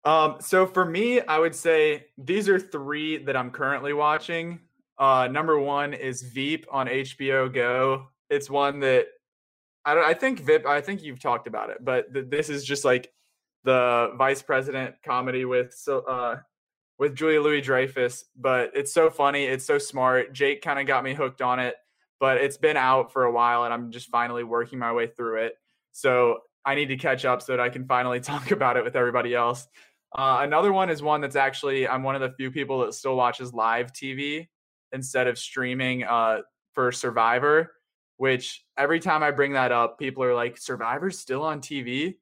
Um, 0.05 0.37
so 0.39 0.65
for 0.65 0.85
me, 0.85 1.21
I 1.21 1.39
would 1.39 1.55
say 1.55 2.05
these 2.17 2.47
are 2.47 2.59
three 2.59 3.17
that 3.23 3.35
I'm 3.35 3.51
currently 3.51 3.93
watching. 3.93 4.59
Uh, 4.97 5.27
number 5.31 5.59
one 5.59 5.93
is 5.93 6.21
Veep 6.21 6.65
on 6.71 6.87
HBO 6.87 7.53
Go. 7.53 8.07
It's 8.29 8.49
one 8.49 8.79
that 8.81 9.07
I 9.85 9.95
don't. 9.95 10.05
I 10.05 10.13
think 10.13 10.41
Vip. 10.41 10.65
I 10.65 10.81
think 10.81 11.01
you've 11.01 11.21
talked 11.21 11.47
about 11.47 11.69
it, 11.69 11.77
but 11.83 12.13
th- 12.13 12.29
this 12.29 12.49
is 12.49 12.65
just 12.65 12.85
like 12.85 13.11
the 13.63 14.13
vice 14.17 14.41
president 14.41 14.95
comedy 15.03 15.45
with 15.45 15.73
so 15.73 15.99
uh 15.99 16.37
with 16.97 17.15
Julia 17.15 17.41
Louis 17.41 17.61
Dreyfus. 17.61 18.25
But 18.35 18.71
it's 18.75 18.93
so 18.93 19.09
funny. 19.09 19.45
It's 19.45 19.65
so 19.65 19.77
smart. 19.77 20.33
Jake 20.33 20.61
kind 20.61 20.79
of 20.79 20.85
got 20.85 21.03
me 21.03 21.13
hooked 21.13 21.41
on 21.41 21.59
it, 21.59 21.75
but 22.19 22.37
it's 22.37 22.57
been 22.57 22.77
out 22.77 23.13
for 23.13 23.23
a 23.23 23.31
while, 23.31 23.63
and 23.63 23.73
I'm 23.73 23.91
just 23.91 24.09
finally 24.09 24.43
working 24.43 24.79
my 24.79 24.91
way 24.91 25.07
through 25.07 25.43
it. 25.43 25.53
So 25.91 26.39
I 26.65 26.75
need 26.75 26.87
to 26.87 26.97
catch 26.97 27.25
up 27.25 27.41
so 27.41 27.53
that 27.53 27.59
I 27.61 27.69
can 27.69 27.85
finally 27.87 28.19
talk 28.19 28.51
about 28.51 28.77
it 28.77 28.83
with 28.83 28.95
everybody 28.95 29.33
else. 29.33 29.67
Uh, 30.17 30.39
another 30.41 30.73
one 30.73 30.89
is 30.89 31.01
one 31.03 31.21
that's 31.21 31.35
actually 31.35 31.87
I'm 31.87 32.03
one 32.03 32.15
of 32.15 32.21
the 32.21 32.31
few 32.31 32.51
people 32.51 32.79
that 32.81 32.93
still 32.93 33.15
watches 33.15 33.53
live 33.53 33.93
TV 33.93 34.47
instead 34.91 35.27
of 35.27 35.37
streaming 35.37 36.03
uh, 36.03 36.39
for 36.73 36.91
Survivor. 36.91 37.73
Which 38.17 38.65
every 38.77 38.99
time 38.99 39.23
I 39.23 39.31
bring 39.31 39.53
that 39.53 39.71
up, 39.71 39.97
people 39.97 40.23
are 40.23 40.35
like, 40.35 40.57
"Survivor's 40.57 41.19
still 41.19 41.43
on 41.43 41.61
TV." 41.61 42.17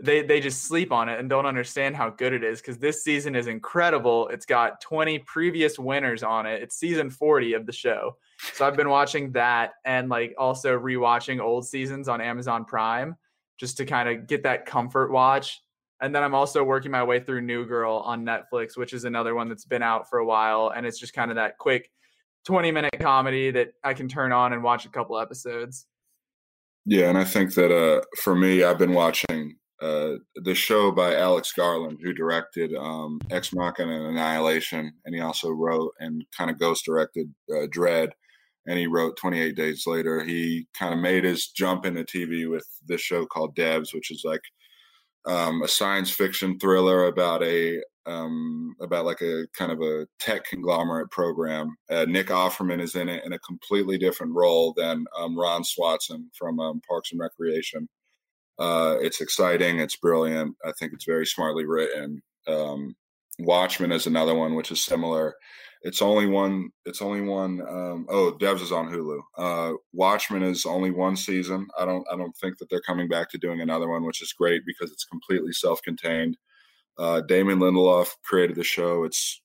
They 0.00 0.22
they 0.22 0.40
just 0.40 0.62
sleep 0.64 0.92
on 0.92 1.08
it 1.08 1.18
and 1.18 1.28
don't 1.28 1.46
understand 1.46 1.96
how 1.96 2.10
good 2.10 2.32
it 2.32 2.44
is 2.44 2.60
because 2.60 2.78
this 2.78 3.02
season 3.02 3.34
is 3.34 3.46
incredible. 3.46 4.28
It's 4.28 4.46
got 4.46 4.80
20 4.80 5.20
previous 5.20 5.78
winners 5.78 6.22
on 6.22 6.46
it. 6.46 6.62
It's 6.62 6.76
season 6.76 7.10
40 7.10 7.54
of 7.54 7.66
the 7.66 7.72
show. 7.72 8.16
So 8.52 8.66
I've 8.66 8.76
been 8.76 8.88
watching 8.88 9.32
that 9.32 9.72
and 9.84 10.08
like 10.08 10.34
also 10.36 10.78
rewatching 10.78 11.40
old 11.40 11.66
seasons 11.66 12.08
on 12.08 12.20
Amazon 12.20 12.64
Prime 12.64 13.16
just 13.56 13.76
to 13.76 13.86
kind 13.86 14.08
of 14.08 14.26
get 14.26 14.42
that 14.42 14.66
comfort 14.66 15.12
watch 15.12 15.60
and 16.04 16.14
then 16.14 16.22
I'm 16.22 16.34
also 16.34 16.62
working 16.62 16.90
my 16.90 17.02
way 17.02 17.18
through 17.18 17.40
New 17.40 17.64
Girl 17.64 17.96
on 18.04 18.26
Netflix, 18.26 18.76
which 18.76 18.92
is 18.92 19.04
another 19.04 19.34
one 19.34 19.48
that's 19.48 19.64
been 19.64 19.82
out 19.82 20.06
for 20.10 20.18
a 20.18 20.26
while. 20.26 20.70
And 20.76 20.84
it's 20.84 20.98
just 20.98 21.14
kind 21.14 21.30
of 21.30 21.36
that 21.36 21.56
quick 21.56 21.90
20 22.44 22.70
minute 22.72 22.94
comedy 23.00 23.50
that 23.52 23.68
I 23.82 23.94
can 23.94 24.06
turn 24.06 24.30
on 24.30 24.52
and 24.52 24.62
watch 24.62 24.84
a 24.84 24.90
couple 24.90 25.18
episodes. 25.18 25.86
Yeah. 26.84 27.08
And 27.08 27.16
I 27.16 27.24
think 27.24 27.54
that 27.54 27.74
uh, 27.74 28.02
for 28.20 28.36
me, 28.36 28.62
I've 28.62 28.76
been 28.76 28.92
watching 28.92 29.56
uh, 29.80 30.16
the 30.36 30.54
show 30.54 30.92
by 30.92 31.16
Alex 31.16 31.52
Garland, 31.52 32.00
who 32.02 32.12
directed 32.12 32.74
um, 32.74 33.18
Ex 33.30 33.54
Machina 33.54 33.96
and 33.96 34.06
Annihilation. 34.08 34.92
And 35.06 35.14
he 35.14 35.22
also 35.22 35.48
wrote 35.52 35.94
and 36.00 36.22
kind 36.36 36.50
of 36.50 36.58
ghost 36.58 36.84
directed 36.84 37.32
uh, 37.50 37.66
Dredd. 37.74 38.10
And 38.66 38.78
he 38.78 38.86
wrote 38.86 39.16
28 39.16 39.56
Days 39.56 39.86
Later. 39.86 40.22
He 40.22 40.66
kind 40.78 40.92
of 40.92 41.00
made 41.00 41.24
his 41.24 41.48
jump 41.48 41.86
into 41.86 42.04
TV 42.04 42.50
with 42.50 42.66
this 42.86 43.00
show 43.00 43.24
called 43.24 43.56
Devs, 43.56 43.94
which 43.94 44.10
is 44.10 44.20
like 44.22 44.42
um, 45.26 45.62
a 45.62 45.68
science 45.68 46.10
fiction 46.10 46.58
thriller 46.58 47.06
about 47.06 47.42
a 47.42 47.82
um, 48.06 48.76
about 48.80 49.06
like 49.06 49.22
a 49.22 49.46
kind 49.56 49.72
of 49.72 49.80
a 49.80 50.06
tech 50.18 50.44
conglomerate 50.44 51.10
program. 51.10 51.74
Uh, 51.88 52.04
Nick 52.06 52.26
Offerman 52.26 52.80
is 52.80 52.96
in 52.96 53.08
it 53.08 53.24
in 53.24 53.32
a 53.32 53.38
completely 53.38 53.96
different 53.96 54.34
role 54.34 54.74
than 54.76 55.06
um, 55.18 55.38
Ron 55.38 55.64
Swanson 55.64 56.30
from 56.36 56.60
um, 56.60 56.82
Parks 56.86 57.12
and 57.12 57.20
Recreation. 57.20 57.88
Uh, 58.58 58.96
it's 59.00 59.20
exciting. 59.20 59.80
It's 59.80 59.96
brilliant. 59.96 60.54
I 60.64 60.72
think 60.78 60.92
it's 60.92 61.06
very 61.06 61.26
smartly 61.26 61.64
written. 61.64 62.22
Um, 62.46 62.94
Watchmen 63.38 63.90
is 63.90 64.06
another 64.06 64.34
one 64.34 64.54
which 64.54 64.70
is 64.70 64.84
similar. 64.84 65.34
It's 65.84 66.00
only 66.00 66.26
one. 66.26 66.70
It's 66.86 67.02
only 67.02 67.20
one. 67.20 67.60
Um, 67.60 68.06
oh, 68.08 68.36
Devs 68.40 68.62
is 68.62 68.72
on 68.72 68.88
Hulu. 68.90 69.20
Uh, 69.36 69.76
Watchmen 69.92 70.42
is 70.42 70.64
only 70.64 70.90
one 70.90 71.14
season. 71.14 71.68
I 71.78 71.84
don't. 71.84 72.06
I 72.10 72.16
don't 72.16 72.34
think 72.38 72.56
that 72.58 72.70
they're 72.70 72.80
coming 72.80 73.06
back 73.06 73.30
to 73.30 73.38
doing 73.38 73.60
another 73.60 73.88
one, 73.88 74.04
which 74.04 74.22
is 74.22 74.32
great 74.32 74.62
because 74.66 74.90
it's 74.90 75.04
completely 75.04 75.52
self-contained. 75.52 76.38
Uh, 76.98 77.20
Damon 77.20 77.58
Lindelof 77.58 78.08
created 78.24 78.56
the 78.56 78.64
show. 78.64 79.04
It's 79.04 79.42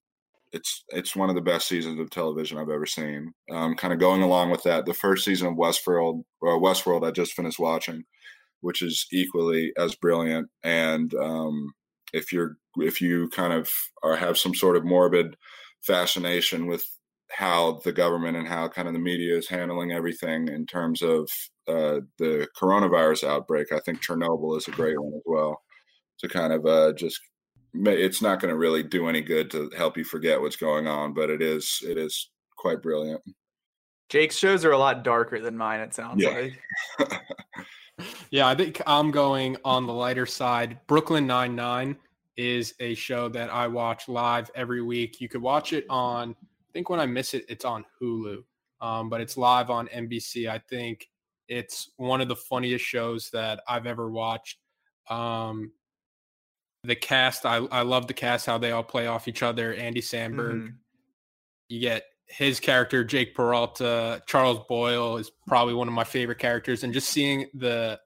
it's 0.53 0.85
it's 0.89 1.15
one 1.15 1.29
of 1.29 1.35
the 1.35 1.41
best 1.41 1.67
seasons 1.67 1.99
of 1.99 2.09
television 2.09 2.57
I've 2.57 2.69
ever 2.69 2.85
seen. 2.85 3.33
Um, 3.51 3.75
kind 3.75 3.93
of 3.93 3.99
going 3.99 4.21
along 4.21 4.49
with 4.49 4.63
that, 4.63 4.85
the 4.85 4.93
first 4.93 5.25
season 5.25 5.49
of 5.49 5.55
Westworld 5.55 6.23
or 6.41 6.61
Westworld 6.61 7.05
I 7.05 7.11
just 7.11 7.33
finished 7.33 7.59
watching, 7.59 8.05
which 8.61 8.81
is 8.81 9.07
equally 9.11 9.73
as 9.77 9.95
brilliant. 9.95 10.47
And 10.63 11.13
um, 11.15 11.73
if 12.13 12.31
you're 12.31 12.55
if 12.77 13.01
you 13.01 13.27
kind 13.29 13.51
of 13.51 13.69
are 14.03 14.15
have 14.15 14.37
some 14.37 14.55
sort 14.55 14.77
of 14.77 14.85
morbid 14.85 15.35
fascination 15.81 16.67
with 16.67 16.85
how 17.29 17.79
the 17.83 17.91
government 17.91 18.37
and 18.37 18.47
how 18.47 18.67
kind 18.67 18.87
of 18.87 18.93
the 18.93 18.99
media 18.99 19.37
is 19.37 19.47
handling 19.47 19.91
everything 19.91 20.47
in 20.47 20.65
terms 20.65 21.01
of 21.01 21.29
uh, 21.67 21.99
the 22.17 22.47
coronavirus 22.59 23.27
outbreak. 23.27 23.71
I 23.71 23.79
think 23.79 24.01
Chernobyl 24.01 24.57
is 24.57 24.67
a 24.67 24.71
great 24.71 24.99
one 24.99 25.13
as 25.13 25.21
well 25.25 25.61
to 26.19 26.27
kind 26.27 26.53
of 26.53 26.65
uh, 26.65 26.93
just. 26.93 27.19
It's 27.71 28.19
not 28.19 28.39
going 28.39 28.51
to 28.51 28.57
really 28.57 28.81
do 28.81 29.07
any 29.07 29.21
good 29.21 29.51
to 29.51 29.69
help 29.77 29.95
you 29.95 30.03
forget 30.03 30.41
what's 30.41 30.55
going 30.55 30.87
on, 30.87 31.13
but 31.13 31.29
it 31.29 31.39
is 31.39 31.83
it 31.87 31.99
is 31.99 32.31
quite 32.57 32.81
brilliant. 32.81 33.21
Jake's 34.09 34.37
shows 34.37 34.65
are 34.65 34.71
a 34.71 34.77
lot 34.77 35.03
darker 35.03 35.39
than 35.39 35.55
mine. 35.55 35.79
It 35.81 35.93
sounds 35.93 36.23
yeah. 36.23 36.47
like. 36.99 37.21
yeah, 38.31 38.47
I 38.47 38.55
think 38.55 38.81
I'm 38.87 39.11
going 39.11 39.55
on 39.63 39.85
the 39.85 39.93
lighter 39.93 40.25
side. 40.25 40.79
Brooklyn 40.87 41.27
Nine 41.27 41.55
Nine 41.55 41.95
is 42.39 42.73
a 42.79 42.95
show 42.95 43.27
that 43.27 43.49
I 43.49 43.67
watch 43.67 44.07
live 44.07 44.49
every 44.55 44.81
week. 44.81 45.19
You 45.19 45.27
could 45.27 45.41
watch 45.41 45.73
it 45.73 45.85
on, 45.89 46.31
I 46.31 46.71
think 46.71 46.89
when 46.89 47.01
I 47.01 47.05
miss 47.05 47.33
it, 47.33 47.43
it's 47.49 47.65
on 47.65 47.83
Hulu, 48.01 48.43
um, 48.79 49.09
but 49.09 49.19
it's 49.19 49.35
live 49.35 49.69
on 49.69 49.87
NBC. 49.89 50.49
I 50.49 50.59
think 50.59 51.09
it's 51.49 51.91
one 51.97 52.21
of 52.21 52.29
the 52.29 52.37
funniest 52.37 52.85
shows 52.85 53.29
that 53.31 53.61
I've 53.67 53.85
ever 53.85 54.09
watched. 54.09 54.57
Um, 55.09 55.73
the 56.85 56.95
cast, 56.95 57.45
I, 57.45 57.57
I 57.57 57.81
love 57.81 58.07
the 58.07 58.13
cast, 58.13 58.45
how 58.45 58.57
they 58.57 58.71
all 58.71 58.83
play 58.83 59.07
off 59.07 59.27
each 59.27 59.43
other. 59.43 59.73
Andy 59.73 59.99
Samberg, 59.99 60.53
mm-hmm. 60.53 60.75
you 61.67 61.81
get 61.81 62.05
his 62.27 62.61
character, 62.61 63.03
Jake 63.03 63.35
Peralta, 63.35 64.23
Charles 64.27 64.65
Boyle 64.69 65.17
is 65.17 65.29
probably 65.45 65.73
one 65.73 65.89
of 65.89 65.93
my 65.93 66.05
favorite 66.05 66.39
characters, 66.39 66.85
and 66.85 66.93
just 66.93 67.09
seeing 67.09 67.47
the 67.53 67.99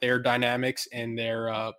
their 0.00 0.18
dynamics 0.18 0.88
and 0.90 1.18
their 1.18 1.50
uh, 1.50 1.72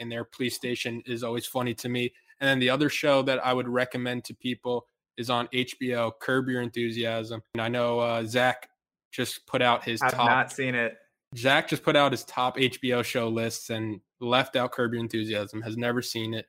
in 0.00 0.08
their 0.08 0.24
police 0.24 0.54
station 0.54 1.02
is 1.06 1.22
always 1.22 1.46
funny 1.46 1.74
to 1.74 1.88
me. 1.88 2.12
And 2.40 2.48
then 2.48 2.58
the 2.58 2.70
other 2.70 2.88
show 2.88 3.22
that 3.22 3.44
I 3.44 3.52
would 3.52 3.68
recommend 3.68 4.24
to 4.24 4.34
people 4.34 4.86
is 5.16 5.30
on 5.30 5.46
HBO, 5.48 6.12
Curb 6.20 6.48
Your 6.48 6.62
Enthusiasm. 6.62 7.42
And 7.54 7.62
I 7.62 7.68
know 7.68 8.00
uh, 8.00 8.24
Zach 8.24 8.68
just 9.12 9.46
put 9.46 9.62
out 9.62 9.84
his 9.84 10.00
I've 10.02 10.14
top. 10.14 10.26
not 10.26 10.52
seen 10.52 10.74
it. 10.74 10.96
Zach 11.36 11.68
just 11.68 11.82
put 11.82 11.94
out 11.94 12.12
his 12.12 12.24
top 12.24 12.56
HBO 12.56 13.04
show 13.04 13.28
lists 13.28 13.70
and 13.70 14.00
left 14.20 14.56
out 14.56 14.72
Curb 14.72 14.94
Your 14.94 15.02
Enthusiasm. 15.02 15.62
Has 15.62 15.76
never 15.76 16.02
seen 16.02 16.34
it. 16.34 16.46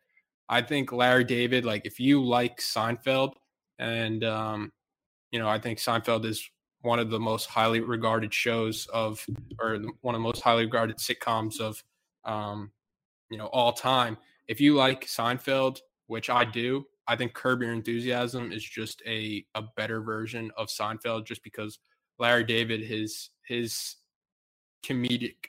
I 0.50 0.62
think 0.62 0.92
Larry 0.92 1.24
David, 1.24 1.66
like 1.66 1.86
if 1.86 2.00
you 2.00 2.24
like 2.24 2.60
Seinfeld, 2.60 3.34
and 3.80 4.24
um, 4.24 4.72
you 5.32 5.40
know, 5.40 5.48
I 5.48 5.60
think 5.60 5.80
Seinfeld 5.80 6.26
is 6.26 6.50
one 6.82 7.00
of 7.00 7.10
the 7.10 7.20
most 7.20 7.46
highly 7.46 7.80
regarded 7.80 8.34
shows 8.34 8.88
of, 8.88 9.26
or 9.60 9.80
one 10.02 10.16
of 10.16 10.20
the 10.20 10.24
most 10.24 10.42
highly 10.42 10.66
regarded 10.66 10.98
sitcoms 10.98 11.60
of, 11.60 11.84
um, 12.26 12.72
you 13.32 13.38
know, 13.38 13.48
all 13.48 13.74
time. 13.74 14.18
If 14.48 14.62
you 14.62 14.76
like 14.76 15.06
Seinfeld, 15.06 15.80
which 16.08 16.30
I 16.30 16.46
do, 16.46 16.86
I 17.08 17.16
think 17.16 17.34
Curb 17.34 17.62
Your 17.62 17.74
Enthusiasm 17.74 18.52
is 18.52 18.64
just 18.64 19.02
a 19.08 19.44
a 19.56 19.64
better 19.76 20.02
version 20.02 20.52
of 20.58 20.68
Seinfeld, 20.68 21.26
just 21.26 21.44
because 21.44 21.80
Larry 22.20 22.44
David, 22.44 22.82
his 22.82 23.30
his 23.48 23.96
comedic, 24.86 25.48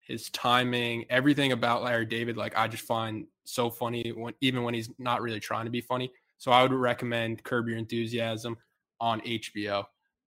his 0.00 0.28
timing, 0.30 1.06
everything 1.08 1.52
about 1.52 1.82
Larry 1.82 2.06
David, 2.06 2.36
like 2.36 2.56
I 2.56 2.68
just 2.68 2.84
find 2.84 3.26
so 3.44 3.70
funny 3.70 4.10
when 4.10 4.34
even 4.40 4.64
when 4.64 4.74
he's 4.74 4.90
not 4.98 5.22
really 5.22 5.40
trying 5.40 5.64
to 5.64 5.70
be 5.70 5.80
funny. 5.80 6.10
So 6.38 6.50
I 6.50 6.62
would 6.62 6.72
recommend 6.72 7.44
Curb 7.44 7.68
Your 7.68 7.78
Enthusiasm 7.78 8.56
on 9.00 9.20
HBO. 9.20 9.84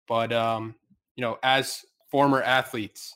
But 0.08 0.32
um, 0.32 0.74
you 1.14 1.22
know, 1.22 1.38
as 1.42 1.84
former 2.10 2.42
athletes, 2.42 3.14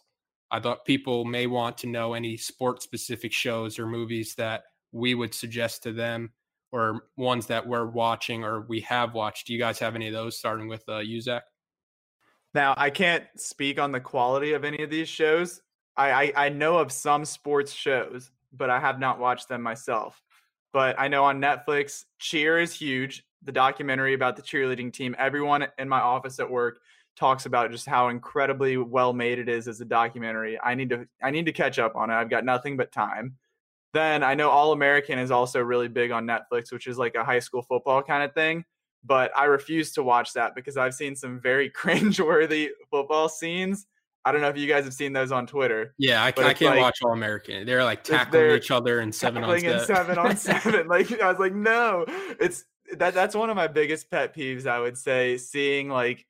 I 0.51 0.61
thought 0.61 0.85
people 0.85 1.25
may 1.25 1.47
want 1.47 1.79
to 1.79 1.87
know 1.87 2.15
any 2.15 2.37
sport 2.37 2.83
specific 2.83 3.33
shows 3.33 3.79
or 3.79 3.87
movies 3.87 4.35
that 4.35 4.65
we 4.93 5.15
would 5.15 5.35
suggest 5.35 5.83
to 5.85 5.93
them 5.93 6.33
or 6.73 7.05
ones 7.17 7.47
that 7.47 7.67
we're 7.67 7.87
watching 7.87 8.45
or 8.45 8.63
we 8.63 8.81
have 8.81 9.15
watched. 9.15 9.47
Do 9.47 9.53
you 9.53 9.59
guys 9.59 9.79
have 9.79 9.95
any 9.95 10.09
of 10.09 10.13
those 10.13 10.39
starting 10.39 10.69
with 10.69 10.89
uh, 10.89 11.03
Zach? 11.21 11.45
Now, 12.55 12.75
I 12.77 12.91
can't 12.91 13.25
speak 13.37 13.79
on 13.79 13.93
the 13.93 14.01
quality 14.01 14.53
of 14.55 14.65
any 14.65 14.83
of 14.83 14.91
these 14.91 15.09
shows. 15.09 15.61
I, 15.97 16.11
I, 16.11 16.33
I 16.47 16.49
know 16.49 16.79
of 16.79 16.91
some 16.91 17.25
sports 17.25 17.73
shows, 17.73 18.31
but 18.53 18.71
I 18.71 18.81
have 18.81 18.99
not 18.99 19.21
watched 19.21 19.49
them 19.49 19.63
myself. 19.63 20.21
But 20.73 20.99
I 20.99 21.09
know 21.09 21.25
on 21.25 21.41
Netflix, 21.41 22.05
Cheer 22.19 22.59
is 22.59 22.73
huge. 22.73 23.25
The 23.43 23.53
documentary 23.53 24.15
about 24.15 24.37
the 24.37 24.43
cheerleading 24.43 24.93
team. 24.93 25.17
Everyone 25.19 25.67
in 25.79 25.89
my 25.89 26.01
office 26.01 26.39
at 26.41 26.51
work 26.51 26.81
talks 27.21 27.45
about 27.45 27.71
just 27.71 27.87
how 27.87 28.09
incredibly 28.09 28.79
well 28.79 29.13
made 29.13 29.39
it 29.39 29.49
is 29.49 29.69
as 29.69 29.81
a 29.83 29.85
documentary. 29.85 30.59
I 30.61 30.75
need 30.75 30.89
to 30.89 31.07
I 31.23 31.31
need 31.31 31.47
to 31.47 31.53
catch 31.53 31.79
up 31.79 31.95
on 31.95 32.11
it. 32.11 32.15
I've 32.15 32.31
got 32.31 32.45
nothing 32.45 32.79
but 32.79 32.91
time. 32.91 33.37
Then 33.93 34.23
I 34.23 34.35
know 34.35 34.49
All 34.49 34.73
American 34.73 35.19
is 35.19 35.31
also 35.31 35.61
really 35.61 35.89
big 35.89 36.11
on 36.13 36.27
Netflix, 36.27 36.73
which 36.73 36.87
is 36.87 36.97
like 36.97 37.15
a 37.15 37.25
high 37.25 37.41
school 37.41 37.63
football 37.63 38.03
kind 38.03 38.25
of 38.25 38.33
thing. 38.33 38.65
But 39.05 39.37
I 39.37 39.45
refuse 39.45 39.93
to 39.93 40.03
watch 40.03 40.33
that 40.33 40.55
because 40.55 40.77
I've 40.77 40.95
seen 40.95 41.15
some 41.15 41.41
very 41.41 41.71
cringeworthy 41.83 42.69
football 42.91 43.29
scenes. 43.29 43.87
I 44.25 44.33
don't 44.33 44.41
know 44.41 44.49
if 44.49 44.57
you 44.57 44.67
guys 44.67 44.85
have 44.85 44.95
seen 44.95 45.13
those 45.13 45.33
on 45.33 45.47
Twitter. 45.47 45.95
Yeah, 45.99 46.23
I, 46.23 46.29
I 46.29 46.55
can't 46.55 46.77
like, 46.77 46.81
watch 46.81 46.99
All 47.03 47.13
American. 47.13 47.67
They're 47.67 47.85
like 47.85 48.03
tackling 48.03 48.33
they're 48.33 48.57
each 48.57 48.71
other 48.71 49.01
and 49.01 49.15
seven 49.15 49.45
on 49.45 49.59
seven. 49.61 49.87
seven 49.87 50.19
on 50.19 50.37
seven. 50.39 50.89
Like 50.89 51.21
I 51.21 51.31
was 51.31 51.39
like, 51.39 51.55
no, 51.55 52.05
it's 52.39 52.65
that. 52.93 53.13
That's 53.15 53.35
one 53.35 53.51
of 53.51 53.57
my 53.57 53.67
biggest 53.67 54.11
pet 54.11 54.35
peeves. 54.35 54.67
I 54.67 54.79
would 54.79 54.97
say 54.99 55.39
seeing 55.39 55.89
like 55.89 56.27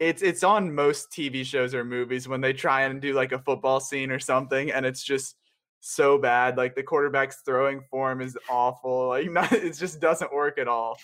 it's 0.00 0.22
it's 0.22 0.44
on 0.44 0.74
most 0.74 1.10
TV 1.10 1.44
shows 1.44 1.74
or 1.74 1.84
movies 1.84 2.28
when 2.28 2.40
they 2.40 2.52
try 2.52 2.82
and 2.82 3.00
do 3.00 3.14
like 3.14 3.32
a 3.32 3.38
football 3.38 3.80
scene 3.80 4.10
or 4.10 4.18
something, 4.18 4.70
and 4.70 4.86
it's 4.86 5.02
just 5.02 5.36
so 5.80 6.18
bad. 6.18 6.56
Like 6.56 6.74
the 6.74 6.82
quarterback's 6.82 7.42
throwing 7.44 7.82
form 7.90 8.20
is 8.20 8.36
awful. 8.48 9.08
Like 9.08 9.30
not, 9.30 9.52
it 9.52 9.76
just 9.76 10.00
doesn't 10.00 10.32
work 10.32 10.58
at 10.58 10.68
all. 10.68 10.98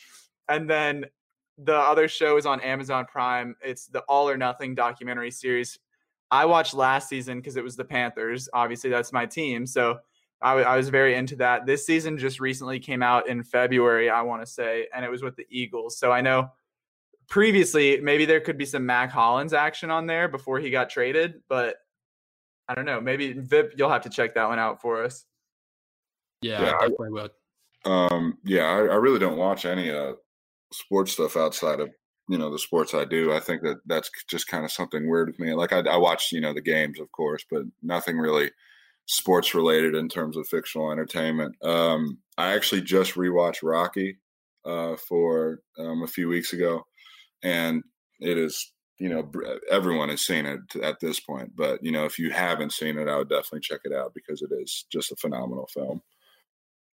And 0.49 0.69
then 0.69 1.07
the 1.59 1.77
other 1.77 2.09
show 2.09 2.37
is 2.37 2.47
on 2.47 2.61
Amazon 2.61 3.07
Prime. 3.07 3.57
It's 3.63 3.87
the 3.87 4.01
All 4.01 4.29
or 4.29 4.37
Nothing 4.37 4.75
documentary 4.75 5.31
series. 5.31 5.79
I 6.31 6.47
watched 6.47 6.75
last 6.75 7.09
season 7.09 7.39
because 7.39 7.57
it 7.57 7.65
was 7.65 7.77
the 7.77 7.85
Panthers. 7.85 8.49
Obviously, 8.53 8.91
that's 8.91 9.13
my 9.13 9.25
team. 9.25 9.67
So 9.67 9.99
I, 10.43 10.51
w- 10.51 10.67
I 10.67 10.77
was 10.77 10.89
very 10.89 11.15
into 11.15 11.37
that. 11.37 11.65
This 11.65 11.87
season 11.87 12.19
just 12.19 12.41
recently 12.41 12.81
came 12.81 13.03
out 13.03 13.29
in 13.29 13.43
February, 13.45 14.11
I 14.11 14.23
want 14.23 14.43
to 14.43 14.47
say, 14.47 14.89
and 14.93 15.05
it 15.05 15.11
was 15.11 15.23
with 15.23 15.37
the 15.37 15.47
Eagles. 15.49 15.97
So 15.97 16.11
I 16.11 16.21
know 16.21 16.51
previously 17.29 18.01
maybe 18.01 18.25
there 18.25 18.41
could 18.41 18.59
be 18.59 18.65
some 18.65 18.87
Mack 18.87 19.11
Hollins 19.11 19.53
action 19.53 19.91
on 19.91 20.07
there 20.07 20.29
before 20.29 20.59
he 20.59 20.71
got 20.71 20.91
traded, 20.91 21.43
but 21.49 21.77
I 22.69 22.75
don't 22.75 22.87
know. 22.87 23.01
Maybe 23.01 23.33
Vip, 23.33 23.75
you'll 23.77 23.91
have 23.91 24.03
to 24.03 24.11
check 24.11 24.35
that 24.35 24.49
one 24.49 24.59
out 24.59 24.81
for 24.81 25.05
us. 25.05 25.25
Yeah, 26.41 26.63
yeah 26.63 26.73
I 26.77 26.89
definitely 26.89 27.11
will. 27.11 27.29
Um, 27.85 28.39
yeah, 28.45 28.65
I, 28.65 28.79
I, 28.79 28.97
really 28.97 29.19
don't 29.19 29.37
watch 29.37 29.67
any 29.67 29.91
uh, 29.91 30.13
sports 30.73 31.13
stuff 31.13 31.37
outside 31.37 31.81
of 31.81 31.91
you 32.29 32.39
know 32.39 32.51
the 32.51 32.59
sports 32.59 32.95
I 32.95 33.05
do. 33.05 33.33
I 33.33 33.41
think 33.41 33.63
that 33.63 33.77
that's 33.87 34.11
just 34.31 34.49
kind 34.49 34.65
of 34.65 34.73
something 34.73 35.09
weird 35.09 35.29
with 35.29 35.39
me. 35.39 35.53
Like 35.53 35.73
I, 35.73 35.81
I 35.81 35.97
watch 35.99 36.33
you 36.33 36.41
know 36.41 36.55
the 36.55 36.63
games, 36.63 36.99
of 36.99 37.13
course, 37.13 37.45
but 37.51 37.63
nothing 37.83 38.17
really 38.17 38.51
sports 39.07 39.55
related 39.55 39.95
in 39.95 40.09
terms 40.09 40.37
of 40.37 40.49
fictional 40.49 40.91
entertainment. 40.91 41.57
Um, 41.63 42.19
I 42.39 42.55
actually 42.55 42.81
just 42.81 43.15
rewatched 43.15 43.63
Rocky 43.63 44.19
uh, 44.65 44.97
for 45.09 45.61
um, 45.79 46.03
a 46.03 46.09
few 46.09 46.29
weeks 46.29 46.55
ago, 46.55 46.87
and 47.45 47.85
it 48.21 48.37
is 48.37 48.73
you 48.99 49.09
know 49.09 49.31
everyone 49.71 50.09
has 50.09 50.23
seen 50.23 50.47
it 50.47 50.61
at 50.83 50.99
this 50.99 51.21
point. 51.21 51.53
But 51.55 51.85
you 51.85 51.93
know 51.93 52.05
if 52.05 52.19
you 52.19 52.31
haven't 52.31 52.73
seen 52.73 52.99
it, 52.99 53.09
I 53.09 53.17
would 53.17 53.29
definitely 53.29 53.61
check 53.61 53.81
it 53.85 53.93
out 53.93 54.13
because 54.15 54.43
it 54.43 54.51
is 54.53 54.87
just 54.91 55.13
a 55.13 55.17
phenomenal 55.17 55.69
film. 55.73 56.03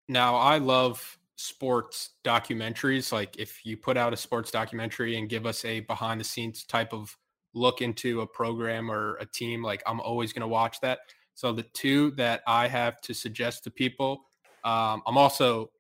Now 0.08 0.36
I 0.36 0.58
love 0.58 1.18
sports 1.36 2.10
documentaries 2.22 3.12
like 3.12 3.38
if 3.38 3.64
you 3.64 3.74
put 3.74 3.96
out 3.96 4.12
a 4.12 4.16
sports 4.16 4.50
documentary 4.50 5.16
and 5.16 5.30
give 5.30 5.46
us 5.46 5.64
a 5.64 5.80
behind 5.80 6.20
the 6.20 6.24
scenes 6.24 6.64
type 6.64 6.92
of 6.92 7.16
look 7.54 7.80
into 7.80 8.20
a 8.20 8.26
program 8.26 8.90
or 8.90 9.14
a 9.16 9.24
team 9.24 9.62
like 9.62 9.82
i'm 9.86 10.02
always 10.02 10.34
going 10.34 10.42
to 10.42 10.46
watch 10.46 10.78
that 10.82 10.98
so 11.34 11.50
the 11.50 11.62
two 11.72 12.10
that 12.10 12.42
i 12.46 12.68
have 12.68 13.00
to 13.00 13.14
suggest 13.14 13.64
to 13.64 13.70
people 13.70 14.20
um, 14.64 15.02
i'm 15.06 15.16
also 15.16 15.70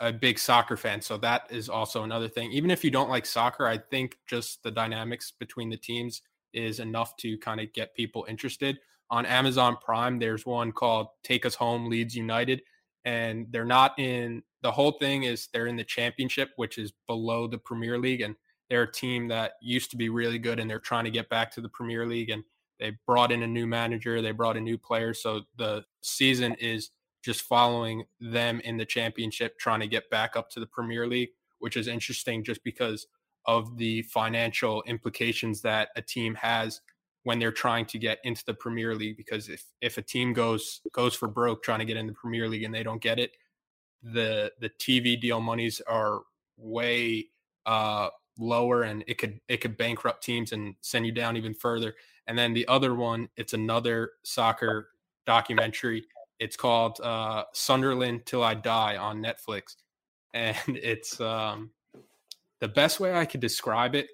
a 0.00 0.12
big 0.12 0.38
soccer 0.38 0.76
fan 0.76 1.00
so 1.00 1.16
that 1.16 1.46
is 1.50 1.68
also 1.68 2.02
another 2.02 2.28
thing 2.28 2.50
even 2.50 2.70
if 2.70 2.82
you 2.84 2.90
don't 2.90 3.10
like 3.10 3.24
soccer 3.24 3.66
i 3.66 3.78
think 3.78 4.18
just 4.26 4.62
the 4.62 4.70
dynamics 4.70 5.32
between 5.38 5.70
the 5.70 5.76
teams 5.76 6.22
is 6.52 6.80
enough 6.80 7.16
to 7.16 7.38
kind 7.38 7.60
of 7.60 7.72
get 7.72 7.94
people 7.94 8.26
interested 8.28 8.78
on 9.10 9.24
amazon 9.24 9.76
prime 9.84 10.18
there's 10.18 10.44
one 10.44 10.72
called 10.72 11.08
take 11.22 11.46
us 11.46 11.54
home 11.54 11.88
leeds 11.88 12.16
united 12.16 12.60
and 13.04 13.46
they're 13.50 13.64
not 13.64 13.98
in 13.98 14.42
the 14.64 14.72
whole 14.72 14.92
thing 14.92 15.24
is 15.24 15.48
they're 15.52 15.66
in 15.66 15.76
the 15.76 15.84
championship, 15.84 16.52
which 16.56 16.78
is 16.78 16.92
below 17.06 17.46
the 17.46 17.58
Premier 17.58 17.98
League, 17.98 18.22
and 18.22 18.34
they're 18.70 18.84
a 18.84 18.92
team 18.92 19.28
that 19.28 19.52
used 19.60 19.90
to 19.90 19.96
be 19.96 20.08
really 20.08 20.38
good, 20.38 20.58
and 20.58 20.68
they're 20.68 20.78
trying 20.78 21.04
to 21.04 21.10
get 21.10 21.28
back 21.28 21.52
to 21.52 21.60
the 21.60 21.68
Premier 21.68 22.06
League. 22.06 22.30
And 22.30 22.42
they 22.80 22.96
brought 23.06 23.30
in 23.30 23.42
a 23.42 23.46
new 23.46 23.66
manager, 23.66 24.22
they 24.22 24.32
brought 24.32 24.56
in 24.56 24.64
new 24.64 24.78
players, 24.78 25.22
so 25.22 25.42
the 25.58 25.84
season 26.00 26.54
is 26.54 26.90
just 27.24 27.42
following 27.42 28.04
them 28.20 28.60
in 28.60 28.76
the 28.76 28.84
championship, 28.84 29.58
trying 29.58 29.80
to 29.80 29.86
get 29.86 30.10
back 30.10 30.36
up 30.36 30.50
to 30.50 30.60
the 30.60 30.66
Premier 30.66 31.06
League, 31.06 31.30
which 31.58 31.76
is 31.76 31.88
interesting 31.88 32.44
just 32.44 32.62
because 32.62 33.06
of 33.46 33.76
the 33.78 34.02
financial 34.02 34.82
implications 34.86 35.62
that 35.62 35.88
a 35.96 36.02
team 36.02 36.34
has 36.34 36.80
when 37.22 37.38
they're 37.38 37.52
trying 37.52 37.86
to 37.86 37.98
get 37.98 38.18
into 38.24 38.44
the 38.44 38.54
Premier 38.54 38.94
League. 38.94 39.16
Because 39.16 39.48
if 39.48 39.64
if 39.80 39.96
a 39.96 40.02
team 40.02 40.32
goes 40.32 40.82
goes 40.92 41.14
for 41.14 41.26
broke 41.26 41.62
trying 41.62 41.78
to 41.78 41.84
get 41.84 41.96
in 41.96 42.06
the 42.06 42.12
Premier 42.12 42.48
League 42.48 42.62
and 42.62 42.74
they 42.74 42.82
don't 42.82 43.02
get 43.02 43.18
it, 43.18 43.32
the 44.02 44.52
the 44.60 44.68
TV 44.70 45.18
deal 45.18 45.40
monies 45.40 45.80
are 45.86 46.20
way 46.58 47.26
uh, 47.64 48.08
lower, 48.38 48.82
and 48.82 49.02
it 49.06 49.16
could 49.18 49.40
it 49.48 49.58
could 49.58 49.78
bankrupt 49.78 50.22
teams 50.22 50.52
and 50.52 50.74
send 50.82 51.06
you 51.06 51.12
down 51.12 51.36
even 51.36 51.54
further. 51.54 51.94
And 52.26 52.38
then 52.38 52.52
the 52.54 52.68
other 52.68 52.94
one, 52.94 53.28
it's 53.36 53.52
another 53.54 54.12
soccer 54.24 54.90
documentary. 55.26 56.04
It's 56.44 56.56
called 56.56 57.00
uh, 57.00 57.44
Sunderland 57.54 58.26
Till 58.26 58.42
I 58.42 58.52
Die 58.52 58.96
on 58.98 59.22
Netflix, 59.22 59.76
and 60.34 60.58
it's 60.66 61.18
um, 61.18 61.70
the 62.60 62.68
best 62.68 63.00
way 63.00 63.14
I 63.14 63.24
could 63.24 63.40
describe 63.40 63.94
it. 63.94 64.08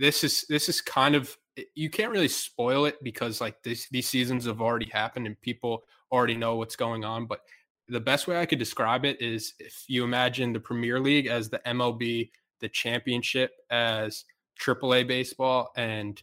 This 0.00 0.24
is 0.24 0.46
this 0.48 0.70
is 0.70 0.80
kind 0.80 1.14
of 1.14 1.36
you 1.74 1.90
can't 1.90 2.10
really 2.10 2.28
spoil 2.28 2.86
it 2.86 2.96
because 3.02 3.42
like 3.42 3.62
this, 3.62 3.86
these 3.90 4.08
seasons 4.08 4.46
have 4.46 4.62
already 4.62 4.88
happened 4.90 5.26
and 5.26 5.38
people 5.42 5.82
already 6.10 6.36
know 6.36 6.56
what's 6.56 6.76
going 6.76 7.04
on, 7.04 7.26
but 7.26 7.40
the 7.86 8.00
best 8.00 8.26
way 8.26 8.40
I 8.40 8.46
could 8.46 8.58
describe 8.58 9.04
it 9.04 9.20
is 9.20 9.52
if 9.58 9.84
you 9.88 10.04
imagine 10.04 10.54
the 10.54 10.60
Premier 10.60 10.98
League 11.00 11.26
as 11.26 11.50
the 11.50 11.60
MLB, 11.66 12.30
the 12.60 12.68
championship 12.70 13.50
as 13.68 14.24
AAA 14.58 15.06
baseball, 15.06 15.70
and 15.76 16.22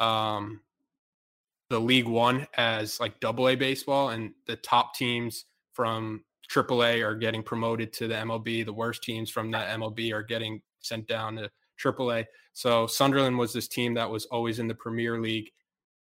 um, 0.00 0.62
the 1.68 1.80
League 1.80 2.06
One 2.06 2.46
as 2.56 3.00
like 3.00 3.20
Double 3.20 3.48
A 3.48 3.56
baseball, 3.56 4.10
and 4.10 4.32
the 4.46 4.56
top 4.56 4.94
teams 4.94 5.44
from 5.72 6.24
AAA 6.50 7.04
are 7.04 7.14
getting 7.14 7.42
promoted 7.42 7.92
to 7.94 8.08
the 8.08 8.14
MLB. 8.14 8.64
The 8.64 8.72
worst 8.72 9.02
teams 9.02 9.30
from 9.30 9.50
that 9.50 9.78
MLB 9.78 10.12
are 10.12 10.22
getting 10.22 10.62
sent 10.80 11.08
down 11.08 11.36
to 11.36 11.50
AAA. 11.82 12.24
So 12.52 12.86
Sunderland 12.86 13.36
was 13.38 13.52
this 13.52 13.68
team 13.68 13.94
that 13.94 14.10
was 14.10 14.26
always 14.26 14.58
in 14.58 14.68
the 14.68 14.74
Premier 14.74 15.20
League, 15.20 15.50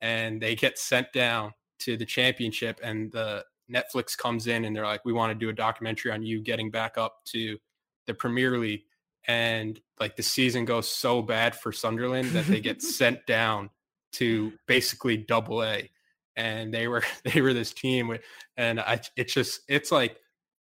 and 0.00 0.40
they 0.40 0.54
get 0.54 0.78
sent 0.78 1.12
down 1.12 1.52
to 1.80 1.96
the 1.96 2.06
championship, 2.06 2.80
and 2.82 3.10
the 3.12 3.44
Netflix 3.72 4.16
comes 4.16 4.48
in 4.48 4.64
and 4.64 4.74
they're 4.74 4.84
like, 4.84 5.04
"We 5.04 5.12
want 5.12 5.30
to 5.30 5.38
do 5.38 5.48
a 5.48 5.54
documentary 5.54 6.12
on 6.12 6.22
you 6.22 6.40
getting 6.40 6.70
back 6.70 6.98
up 6.98 7.24
to 7.26 7.58
the 8.06 8.14
Premier 8.14 8.58
League." 8.58 8.82
And 9.28 9.80
like 10.00 10.16
the 10.16 10.22
season 10.22 10.64
goes 10.64 10.88
so 10.88 11.22
bad 11.22 11.54
for 11.54 11.72
Sunderland 11.72 12.30
that 12.32 12.46
they 12.46 12.60
get 12.60 12.82
sent 12.82 13.24
down 13.26 13.70
to 14.12 14.52
basically 14.66 15.16
double 15.16 15.62
A. 15.62 15.90
And 16.36 16.72
they 16.72 16.88
were 16.88 17.02
they 17.24 17.40
were 17.40 17.54
this 17.54 17.72
team 17.72 18.08
with 18.08 18.22
and 18.56 18.80
I 18.80 19.00
it's 19.16 19.34
just 19.34 19.60
it's 19.68 19.92
like 19.92 20.16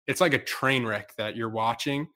it's 0.07 0.21
like 0.21 0.35
a 0.35 0.39
train 0.39 0.85
wreck 0.85 1.15
that 1.17 1.37
you're 1.37 1.49
watching 1.49 2.09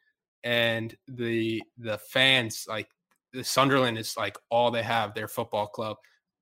and 0.43 0.95
the 1.09 1.63
the 1.79 1.99
fans 1.99 2.67
like 2.69 2.89
the 3.33 3.45
Sunderland 3.45 3.99
is 3.99 4.17
like 4.17 4.37
all 4.51 4.71
they 4.71 4.83
have 4.83 5.15
their 5.15 5.29
football 5.29 5.67
club 5.67 5.97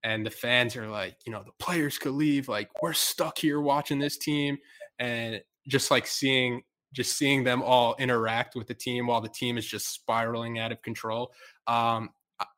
and 0.04 0.26
the 0.26 0.30
fans 0.30 0.76
are 0.76 0.88
like 0.88 1.16
you 1.24 1.32
know 1.32 1.42
the 1.44 1.52
players 1.58 1.98
could 1.98 2.12
leave 2.12 2.48
like 2.48 2.68
we're 2.82 2.92
stuck 2.92 3.38
here 3.38 3.60
watching 3.60 3.98
this 3.98 4.18
team 4.18 4.58
and 4.98 5.40
just 5.68 5.90
like 5.90 6.06
seeing 6.06 6.62
just 6.92 7.16
seeing 7.16 7.42
them 7.42 7.62
all 7.62 7.94
interact 7.98 8.54
with 8.54 8.66
the 8.66 8.74
team 8.74 9.06
while 9.06 9.20
the 9.20 9.28
team 9.28 9.56
is 9.56 9.66
just 9.66 9.88
spiraling 9.88 10.58
out 10.58 10.72
of 10.72 10.82
control 10.82 11.32
um, 11.66 12.10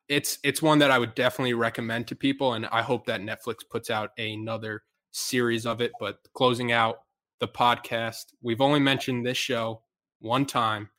it's 0.07 0.39
it's 0.43 0.61
one 0.61 0.79
that 0.79 0.91
I 0.91 0.99
would 0.99 1.15
definitely 1.15 1.53
recommend 1.53 2.07
to 2.07 2.15
people 2.15 2.53
and 2.53 2.65
I 2.67 2.81
hope 2.81 3.05
that 3.07 3.21
Netflix 3.21 3.57
puts 3.69 3.89
out 3.89 4.11
another 4.17 4.83
series 5.11 5.65
of 5.65 5.81
it 5.81 5.91
but 5.99 6.17
closing 6.33 6.71
out 6.71 6.97
the 7.39 7.47
podcast 7.47 8.25
we've 8.41 8.61
only 8.61 8.79
mentioned 8.79 9.25
this 9.25 9.37
show 9.37 9.81
one 10.19 10.45
time 10.45 10.89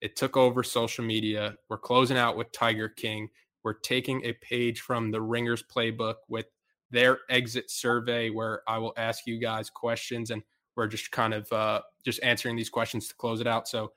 it 0.00 0.16
took 0.16 0.36
over 0.36 0.62
social 0.62 1.04
media. 1.04 1.56
We're 1.68 1.78
closing 1.78 2.16
out 2.16 2.36
with 2.36 2.52
Tiger 2.52 2.88
King. 2.88 3.28
We're 3.62 3.74
taking 3.74 4.24
a 4.24 4.32
page 4.34 4.80
from 4.80 5.10
the 5.10 5.20
Ringers 5.20 5.62
playbook 5.62 6.16
with 6.28 6.46
their 6.90 7.18
exit 7.28 7.70
survey, 7.70 8.30
where 8.30 8.62
I 8.66 8.78
will 8.78 8.94
ask 8.96 9.26
you 9.26 9.38
guys 9.38 9.68
questions, 9.68 10.30
and 10.30 10.42
we're 10.76 10.86
just 10.86 11.10
kind 11.12 11.34
of 11.34 11.52
uh, 11.52 11.82
just 12.04 12.22
answering 12.22 12.56
these 12.56 12.70
questions 12.70 13.08
to 13.08 13.14
close 13.14 13.40
it 13.40 13.46
out. 13.46 13.68
So, 13.68 13.92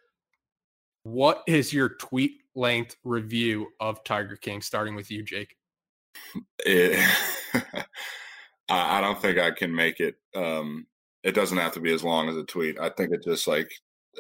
what 1.04 1.44
is 1.48 1.74
your 1.74 1.90
tweet 1.90 2.43
length 2.56 2.96
review 3.04 3.68
of 3.80 4.04
Tiger 4.04 4.36
King? 4.36 4.62
Starting 4.62 4.96
with 4.96 5.12
you, 5.12 5.24
Jake. 5.24 5.56
It, 6.66 6.98
I 8.70 9.02
don't 9.02 9.22
think 9.22 9.38
I 9.38 9.52
can 9.52 9.76
make 9.76 10.00
it. 10.00 10.16
Um, 10.36 10.88
it 11.24 11.34
doesn't 11.34 11.58
have 11.58 11.74
to 11.74 11.80
be 11.80 11.94
as 11.94 12.04
long 12.04 12.30
as 12.30 12.38
a 12.38 12.44
tweet. 12.44 12.80
I 12.80 12.90
think 12.90 13.12
it's 13.12 13.26
just 13.26 13.48
like 13.48 13.70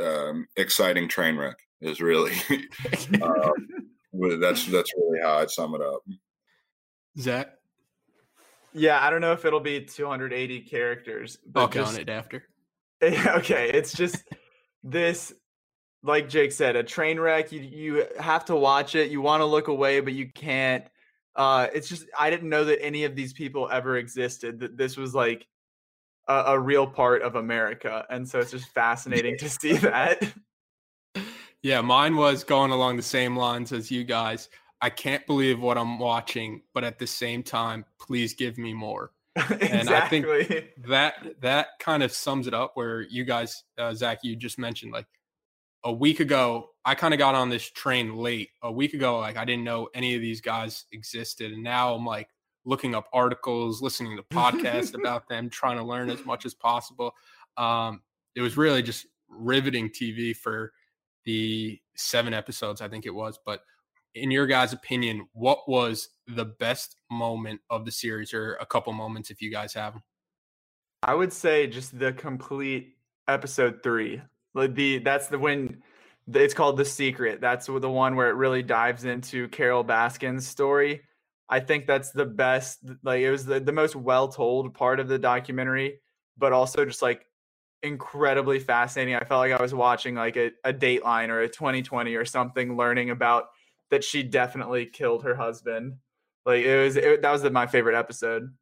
um, 0.02 0.48
exciting 0.58 1.08
train 1.08 1.38
wreck 1.38 1.58
is 1.82 2.02
really 2.02 2.34
um, 3.22 4.40
that's 4.40 4.66
that's 4.68 4.94
really 4.96 5.20
how 5.22 5.40
I'd 5.40 5.50
sum 5.50 5.76
it 5.76 5.82
up. 5.82 6.02
Zach. 7.20 7.50
Yeah, 8.74 9.00
I 9.06 9.10
don't 9.10 9.22
know 9.22 9.34
if 9.34 9.46
it'll 9.46 9.60
be 9.60 9.82
280 9.82 10.62
characters. 10.62 11.38
But 11.46 11.62
I'll 11.62 11.70
count 11.70 12.00
it 12.00 12.10
after. 12.10 12.44
Okay, 13.04 13.70
it's 13.70 13.92
just 13.92 14.24
this, 14.82 15.34
like 16.04 16.28
Jake 16.30 16.52
said, 16.52 16.76
a 16.76 16.84
train 16.84 17.20
wreck. 17.20 17.52
You 17.52 17.62
you 17.62 18.06
have 18.20 18.46
to 18.46 18.56
watch 18.56 18.96
it. 18.96 19.10
You 19.10 19.22
want 19.22 19.42
to 19.42 19.46
look 19.46 19.70
away, 19.70 20.02
but 20.02 20.14
you 20.14 20.30
can't. 20.32 20.86
Uh, 21.36 21.68
it's 21.74 21.88
just 21.88 22.06
I 22.18 22.30
didn't 22.30 22.50
know 22.50 22.66
that 22.66 22.84
any 22.84 23.06
of 23.06 23.16
these 23.16 23.34
people 23.34 23.70
ever 23.72 23.98
existed. 23.98 24.60
That 24.60 24.78
this 24.78 24.98
was 24.98 25.16
like 25.16 25.48
a, 26.28 26.44
a 26.48 26.60
real 26.60 26.86
part 26.86 27.22
of 27.22 27.36
America, 27.36 28.06
and 28.10 28.28
so 28.28 28.40
it's 28.40 28.52
just 28.52 28.68
fascinating 28.74 29.38
to 29.40 29.50
see 29.50 29.74
that. 29.78 30.34
Yeah, 31.62 31.80
mine 31.80 32.18
was 32.18 32.44
going 32.44 32.72
along 32.72 32.98
the 32.98 33.04
same 33.04 33.38
lines 33.38 33.72
as 33.72 33.90
you 33.90 34.04
guys. 34.04 34.50
I 34.82 34.90
can't 34.90 35.26
believe 35.26 35.62
what 35.62 35.78
I'm 35.78 35.98
watching, 35.98 36.62
but 36.74 36.84
at 36.84 37.00
the 37.00 37.08
same 37.08 37.42
time, 37.42 37.86
please 37.98 38.34
give 38.34 38.58
me 38.58 38.74
more. 38.74 39.12
exactly. 39.38 39.70
And 39.72 39.90
I 39.90 40.08
think 40.10 40.26
that 40.88 41.42
that 41.42 41.68
kind 41.80 42.04
of 42.04 42.12
sums 42.12 42.48
it 42.48 42.54
up. 42.54 42.72
Where 42.74 43.02
you 43.02 43.24
guys, 43.24 43.64
uh, 43.78 43.94
Zach, 43.94 44.20
you 44.24 44.36
just 44.36 44.60
mentioned 44.60 44.92
like 44.92 45.08
a 45.84 45.92
week 45.92 46.20
ago, 46.20 46.70
I 46.86 46.96
kind 46.96 47.14
of 47.14 47.18
got 47.18 47.36
on 47.36 47.50
this 47.50 47.70
train 47.70 48.16
late. 48.16 48.50
A 48.62 48.72
week 48.72 48.94
ago, 48.94 49.20
like 49.20 49.38
I 49.38 49.46
didn't 49.46 49.64
know 49.64 49.90
any 49.94 50.16
of 50.16 50.22
these 50.22 50.42
guys 50.42 50.86
existed, 50.92 51.52
and 51.52 51.64
now 51.64 51.94
I'm 51.94 52.06
like 52.06 52.30
looking 52.66 52.96
up 52.96 53.08
articles, 53.14 53.82
listening 53.82 54.18
to 54.18 54.24
podcasts 54.24 54.94
about 55.00 55.28
them, 55.28 55.50
trying 55.50 55.78
to 55.78 55.84
learn 55.84 56.10
as 56.10 56.26
much 56.26 56.46
as 56.46 56.54
possible. 56.54 57.14
Um, 57.58 58.02
it 58.36 58.42
was 58.42 58.58
really 58.58 58.82
just 58.82 59.06
riveting 59.30 59.90
TV 59.90 60.36
for 60.36 60.72
the 61.26 61.80
seven 61.96 62.34
episodes, 62.34 62.82
I 62.82 62.88
think 62.88 63.06
it 63.06 63.14
was. 63.14 63.40
But 63.46 63.62
in 64.16 64.32
your 64.32 64.48
guys' 64.48 64.74
opinion, 64.74 65.28
what 65.34 65.68
was 65.68 66.10
the 66.28 66.46
best 66.46 66.98
moment 67.12 67.62
of 67.70 67.86
the 67.86 67.92
series, 67.92 68.34
or 68.34 68.56
a 68.56 68.66
couple 68.66 68.94
moments 68.94 69.32
if 69.32 69.42
you 69.42 69.52
guys 69.52 69.74
have 69.74 69.94
them? 69.94 70.04
I 71.04 71.16
would 71.16 71.34
say 71.34 71.68
just 71.68 71.98
the 72.00 72.14
complete 72.14 72.96
episode 73.28 73.84
three. 73.84 74.22
Like 74.54 74.76
the 74.76 75.00
that's 75.00 75.28
the 75.28 75.40
when 75.40 75.82
it's 76.32 76.54
called 76.54 76.78
the 76.78 76.86
secret. 76.86 77.42
That's 77.42 77.66
the 77.66 77.90
one 77.90 78.16
where 78.16 78.30
it 78.30 78.36
really 78.36 78.64
dives 78.64 79.06
into 79.06 79.48
carol 79.50 79.84
Baskin's 79.84 80.48
story. 80.48 81.02
I 81.50 81.60
think 81.60 81.86
that's 81.86 82.12
the 82.12 82.26
best. 82.26 82.80
Like 83.04 83.22
it 83.22 83.32
was 83.32 83.46
the, 83.46 83.60
the 83.60 83.72
most 83.72 83.96
well 83.96 84.28
told 84.28 84.74
part 84.74 85.00
of 85.00 85.08
the 85.08 85.20
documentary, 85.20 86.00
but 86.38 86.54
also 86.54 86.86
just 86.86 87.02
like 87.02 87.26
incredibly 87.82 88.60
fascinating. 88.60 89.16
I 89.16 89.24
felt 89.26 89.40
like 89.40 89.52
I 89.52 89.62
was 89.62 89.74
watching 89.74 90.16
like 90.16 90.38
a, 90.38 90.52
a 90.64 90.74
Dateline 90.74 91.30
or 91.30 91.42
a 91.42 91.50
2020 91.50 92.16
or 92.16 92.26
something, 92.26 92.78
learning 92.78 93.10
about 93.10 93.46
that 93.92 94.04
she 94.04 94.24
definitely 94.24 94.86
killed 94.86 95.24
her 95.24 95.36
husband. 95.36 95.98
Like 96.46 96.64
it 96.64 96.84
was 96.84 96.96
it, 96.96 97.22
that 97.22 97.32
was 97.32 97.42
the, 97.42 97.52
my 97.52 97.68
favorite 97.68 97.98
episode. 97.98 98.54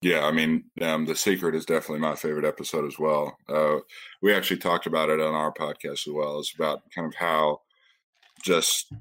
Yeah, 0.00 0.24
I 0.24 0.30
mean, 0.30 0.64
um, 0.80 1.06
the 1.06 1.16
secret 1.16 1.56
is 1.56 1.66
definitely 1.66 2.00
my 2.00 2.14
favorite 2.14 2.44
episode 2.44 2.86
as 2.86 2.98
well. 2.98 3.36
Uh, 3.48 3.78
we 4.22 4.32
actually 4.32 4.58
talked 4.58 4.86
about 4.86 5.10
it 5.10 5.20
on 5.20 5.34
our 5.34 5.52
podcast 5.52 6.06
as 6.06 6.12
well. 6.12 6.38
It's 6.38 6.54
about 6.54 6.82
kind 6.94 7.06
of 7.06 7.14
how 7.16 7.62
just 8.44 8.92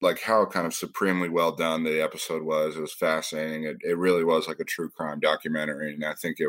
like 0.00 0.20
how 0.20 0.46
kind 0.46 0.66
of 0.66 0.74
supremely 0.74 1.28
well 1.28 1.52
done 1.52 1.84
the 1.84 2.02
episode 2.02 2.42
was. 2.42 2.76
It 2.76 2.80
was 2.80 2.94
fascinating. 2.94 3.64
It, 3.64 3.76
it 3.82 3.98
really 3.98 4.24
was 4.24 4.48
like 4.48 4.60
a 4.60 4.64
true 4.64 4.88
crime 4.88 5.20
documentary, 5.20 5.92
and 5.92 6.04
I 6.04 6.14
think 6.14 6.36
it 6.38 6.48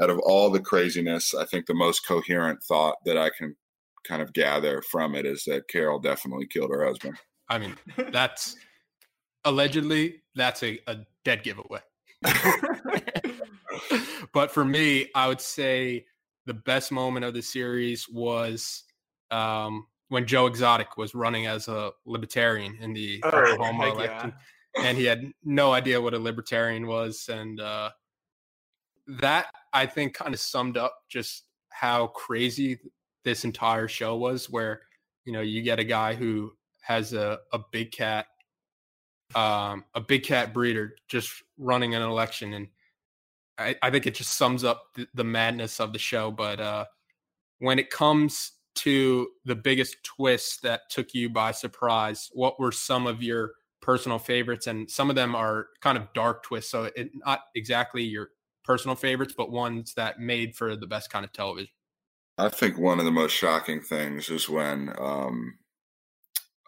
out 0.00 0.10
of 0.10 0.18
all 0.20 0.50
the 0.50 0.60
craziness, 0.60 1.34
I 1.34 1.44
think 1.46 1.66
the 1.66 1.74
most 1.74 2.06
coherent 2.06 2.62
thought 2.62 2.96
that 3.06 3.16
I 3.16 3.30
can 3.30 3.56
kind 4.06 4.22
of 4.22 4.32
gather 4.32 4.82
from 4.82 5.14
it 5.14 5.26
is 5.26 5.44
that 5.44 5.68
Carol 5.68 5.98
definitely 5.98 6.46
killed 6.46 6.70
her 6.70 6.84
husband. 6.84 7.16
I 7.48 7.58
mean, 7.58 7.76
that's 8.12 8.56
allegedly 9.44 10.22
that's 10.34 10.62
a, 10.62 10.78
a 10.86 10.98
dead 11.24 11.42
giveaway. 11.42 11.80
but 14.32 14.50
for 14.50 14.64
me, 14.64 15.08
I 15.14 15.28
would 15.28 15.40
say 15.40 16.06
the 16.46 16.54
best 16.54 16.92
moment 16.92 17.24
of 17.24 17.34
the 17.34 17.42
series 17.42 18.08
was 18.08 18.84
um, 19.30 19.86
when 20.08 20.26
Joe 20.26 20.46
Exotic 20.46 20.96
was 20.96 21.14
running 21.14 21.46
as 21.46 21.68
a 21.68 21.92
libertarian 22.04 22.78
in 22.80 22.92
the 22.92 23.20
oh, 23.24 23.28
Oklahoma 23.28 23.86
election, 23.92 24.32
and 24.82 24.96
he 24.96 25.04
had 25.04 25.30
no 25.44 25.72
idea 25.72 26.00
what 26.00 26.14
a 26.14 26.18
libertarian 26.18 26.86
was, 26.86 27.28
and 27.30 27.60
uh, 27.60 27.90
that 29.06 29.46
I 29.72 29.86
think 29.86 30.14
kind 30.14 30.34
of 30.34 30.40
summed 30.40 30.76
up 30.76 30.94
just 31.08 31.44
how 31.70 32.08
crazy 32.08 32.78
this 33.24 33.44
entire 33.44 33.88
show 33.88 34.16
was 34.16 34.48
where 34.48 34.80
you 35.24 35.32
know 35.32 35.40
you 35.40 35.62
get 35.62 35.78
a 35.78 35.84
guy 35.84 36.14
who 36.14 36.52
has 36.80 37.12
a, 37.12 37.38
a 37.52 37.58
big 37.72 37.90
cat 37.90 38.26
um, 39.34 39.84
a 39.94 40.00
big 40.00 40.22
cat 40.22 40.54
breeder 40.54 40.94
just 41.08 41.42
running 41.58 41.94
an 41.94 42.02
election 42.02 42.54
and 42.54 42.68
I, 43.58 43.76
I 43.82 43.90
think 43.90 44.06
it 44.06 44.14
just 44.14 44.34
sums 44.34 44.64
up 44.64 44.84
the, 44.94 45.06
the 45.14 45.24
madness 45.24 45.80
of 45.80 45.92
the 45.92 45.98
show 45.98 46.30
but 46.30 46.60
uh, 46.60 46.84
when 47.58 47.78
it 47.78 47.90
comes 47.90 48.52
to 48.76 49.28
the 49.44 49.54
biggest 49.54 49.96
twist 50.04 50.62
that 50.62 50.82
took 50.90 51.14
you 51.14 51.30
by 51.30 51.52
surprise 51.52 52.30
what 52.32 52.60
were 52.60 52.72
some 52.72 53.06
of 53.06 53.22
your 53.22 53.52
personal 53.80 54.18
favorites 54.18 54.66
and 54.66 54.90
some 54.90 55.10
of 55.10 55.16
them 55.16 55.34
are 55.34 55.68
kind 55.80 55.96
of 55.96 56.12
dark 56.12 56.42
twists 56.42 56.70
so 56.70 56.90
it 56.96 57.10
not 57.14 57.40
exactly 57.54 58.02
your 58.02 58.30
personal 58.66 58.96
favorites, 58.96 59.32
but 59.36 59.50
ones 59.50 59.94
that 59.94 60.18
made 60.18 60.56
for 60.56 60.76
the 60.76 60.86
best 60.86 61.08
kind 61.10 61.24
of 61.24 61.32
television? 61.32 61.70
I 62.36 62.48
think 62.50 62.76
one 62.76 62.98
of 62.98 63.06
the 63.06 63.12
most 63.12 63.32
shocking 63.32 63.80
things 63.80 64.28
is 64.28 64.48
when 64.48 64.92
um 64.98 65.54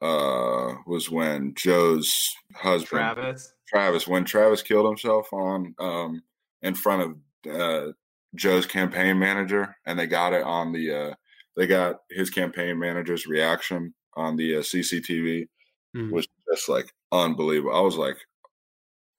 uh 0.00 0.74
was 0.86 1.10
when 1.10 1.52
Joe's 1.54 2.30
husband 2.54 3.00
Travis 3.00 3.52
Travis 3.66 4.06
when 4.06 4.24
Travis 4.24 4.62
killed 4.62 4.86
himself 4.86 5.30
on 5.32 5.74
um 5.78 6.22
in 6.62 6.74
front 6.74 7.02
of 7.46 7.52
uh 7.52 7.92
Joe's 8.34 8.66
campaign 8.66 9.18
manager 9.18 9.76
and 9.86 9.98
they 9.98 10.06
got 10.06 10.32
it 10.32 10.42
on 10.42 10.72
the 10.72 10.92
uh 10.92 11.14
they 11.56 11.66
got 11.66 11.96
his 12.10 12.30
campaign 12.30 12.78
manager's 12.78 13.26
reaction 13.26 13.94
on 14.16 14.36
the 14.36 14.56
uh, 14.56 14.60
CCTV 14.60 15.48
mm. 15.96 16.10
was 16.10 16.26
just 16.50 16.68
like 16.68 16.92
unbelievable. 17.12 17.74
I 17.74 17.80
was 17.80 17.96
like, 17.96 18.16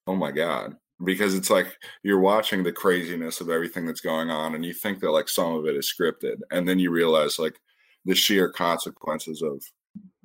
"Oh 0.07 0.15
my 0.15 0.31
god." 0.31 0.75
because 1.05 1.33
it's 1.33 1.49
like 1.49 1.77
you're 2.03 2.19
watching 2.19 2.61
the 2.61 2.73
craziness 2.73 3.39
of 3.39 3.49
everything 3.49 3.85
that's 3.85 4.01
going 4.01 4.29
on 4.29 4.53
and 4.53 4.65
you 4.65 4.73
think 4.73 4.99
that 4.99 5.11
like 5.11 5.29
some 5.29 5.53
of 5.53 5.65
it 5.65 5.73
is 5.77 5.89
scripted 5.89 6.35
and 6.51 6.67
then 6.67 6.77
you 6.77 6.91
realize 6.91 7.39
like 7.39 7.57
the 8.03 8.13
sheer 8.13 8.51
consequences 8.51 9.41
of 9.41 9.63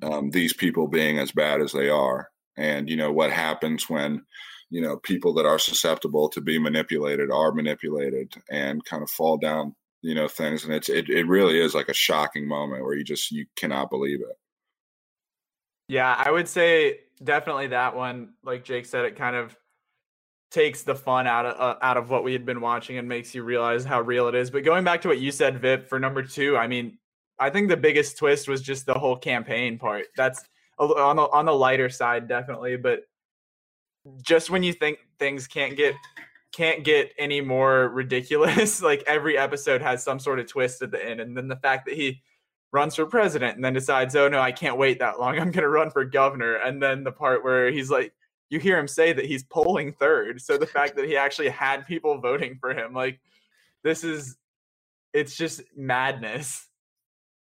um, 0.03 0.29
these 0.31 0.53
people 0.53 0.87
being 0.87 1.19
as 1.19 1.31
bad 1.31 1.61
as 1.61 1.71
they 1.71 1.89
are, 1.89 2.29
and 2.57 2.89
you 2.89 2.95
know 2.95 3.11
what 3.11 3.31
happens 3.31 3.89
when 3.89 4.23
you 4.69 4.81
know 4.81 4.97
people 4.97 5.33
that 5.33 5.45
are 5.45 5.59
susceptible 5.59 6.29
to 6.29 6.41
be 6.41 6.57
manipulated 6.59 7.31
are 7.31 7.51
manipulated 7.51 8.33
and 8.49 8.83
kind 8.85 9.03
of 9.03 9.09
fall 9.09 9.37
down 9.37 9.75
you 10.05 10.13
know 10.13 10.27
things. 10.27 10.63
And 10.63 10.73
it's 10.73 10.87
it, 10.87 11.09
it 11.09 11.27
really 11.27 11.59
is 11.59 11.73
like 11.73 11.89
a 11.89 11.93
shocking 11.93 12.47
moment 12.47 12.83
where 12.83 12.95
you 12.95 13.03
just 13.03 13.31
you 13.31 13.45
cannot 13.55 13.89
believe 13.89 14.21
it. 14.21 14.37
Yeah 15.87 16.15
i 16.17 16.31
would 16.31 16.47
say 16.47 16.99
definitely 17.23 17.67
that 17.67 17.95
one 17.95 18.33
like 18.43 18.63
jake 18.63 18.85
said 18.85 19.05
it 19.05 19.15
kind 19.15 19.35
of 19.35 19.55
takes 20.51 20.83
the 20.83 20.95
fun 20.95 21.27
out 21.27 21.45
of 21.45 21.59
uh, 21.59 21.77
out 21.81 21.97
of 21.97 22.09
what 22.09 22.23
we 22.23 22.33
had 22.33 22.45
been 22.45 22.61
watching 22.61 22.97
and 22.97 23.07
makes 23.07 23.33
you 23.33 23.43
realize 23.43 23.83
how 23.83 23.99
real 24.01 24.27
it 24.27 24.35
is. 24.35 24.49
But 24.49 24.63
going 24.63 24.83
back 24.83 25.01
to 25.01 25.07
what 25.07 25.19
you 25.19 25.31
said 25.31 25.59
vip 25.59 25.89
for 25.89 25.99
number 25.99 26.21
two 26.21 26.55
i 26.55 26.67
mean 26.67 26.97
i 27.39 27.49
think 27.49 27.67
the 27.67 27.77
biggest 27.77 28.17
twist 28.17 28.47
was 28.47 28.61
just 28.61 28.85
the 28.85 28.93
whole 28.93 29.17
campaign 29.17 29.79
part. 29.79 30.05
That's 30.15 30.43
on 30.77 31.15
the 31.15 31.23
on 31.23 31.45
the 31.45 31.53
lighter 31.53 31.89
side 31.89 32.27
definitely 32.27 32.77
but 32.77 33.01
just 34.21 34.49
when 34.49 34.63
you 34.63 34.73
think 34.73 34.99
things 35.19 35.47
can't 35.47 35.75
get 35.75 35.95
can't 36.51 36.83
get 36.83 37.11
any 37.17 37.41
more 37.41 37.89
ridiculous 37.89 38.81
like 38.81 39.03
every 39.07 39.37
episode 39.37 39.81
has 39.81 40.03
some 40.03 40.19
sort 40.19 40.39
of 40.39 40.47
twist 40.47 40.81
at 40.81 40.91
the 40.91 41.03
end 41.03 41.19
and 41.19 41.35
then 41.35 41.47
the 41.47 41.55
fact 41.57 41.85
that 41.85 41.95
he 41.95 42.21
runs 42.71 42.95
for 42.95 43.05
president 43.05 43.55
and 43.55 43.63
then 43.63 43.73
decides 43.73 44.15
oh 44.15 44.27
no 44.27 44.39
i 44.39 44.51
can't 44.51 44.77
wait 44.77 44.99
that 44.99 45.19
long. 45.19 45.39
I'm 45.39 45.51
to 45.51 45.67
run 45.67 45.89
for 45.89 46.05
governor. 46.05 46.55
And 46.55 46.81
then 46.81 47.03
the 47.03 47.11
part 47.11 47.43
where 47.43 47.71
he's 47.71 47.89
like 47.89 48.13
you 48.49 48.59
hear 48.59 48.77
him 48.77 48.87
say 48.87 49.11
that 49.11 49.25
he's 49.25 49.43
polling 49.43 49.93
third 49.93 50.41
so 50.41 50.57
the 50.57 50.67
fact 50.67 50.95
that 50.95 51.05
he 51.05 51.17
actually 51.17 51.49
had 51.49 51.85
people 51.87 52.19
voting 52.19 52.57
for 52.59 52.73
him 52.73 52.93
like 52.93 53.19
this 53.83 54.03
is 54.03 54.37
it's 55.13 55.35
just 55.35 55.61
madness. 55.75 56.67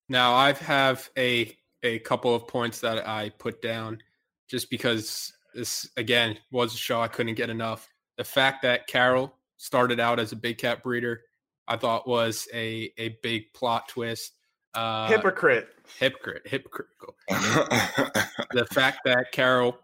Now 0.10 0.34
i 0.34 0.54
have 0.54 1.10
a 1.18 1.56
a 1.84 2.00
couple 2.00 2.34
of 2.34 2.48
points 2.48 2.80
that 2.82 3.08
i 3.08 3.30
put 3.30 3.62
down 3.62 4.00
just 4.48 4.70
because 4.70 5.35
this 5.56 5.90
again 5.98 6.38
was 6.52 6.74
a 6.74 6.78
show 6.78 7.02
I 7.02 7.08
couldn't 7.08 7.36
get 7.36 7.50
enough. 7.50 7.90
The 8.18 8.24
fact 8.24 8.62
that 8.64 8.88
Carol 8.88 9.34
started 9.58 10.00
out 10.00 10.20
as 10.20 10.32
a 10.32 10.36
big 10.36 10.58
cat 10.58 10.84
breeder, 10.84 11.22
I 11.68 11.78
thought 11.78 12.08
was 12.08 12.48
a 12.54 12.92
a 12.98 13.18
big 13.24 13.54
plot 13.54 13.88
twist. 13.88 14.34
Uh, 14.74 15.08
hypocrite, 15.08 15.70
hypocrite, 15.98 16.46
hypocritical. 16.46 17.16
the 17.30 18.68
fact 18.72 19.00
that 19.06 19.32
Carol 19.32 19.80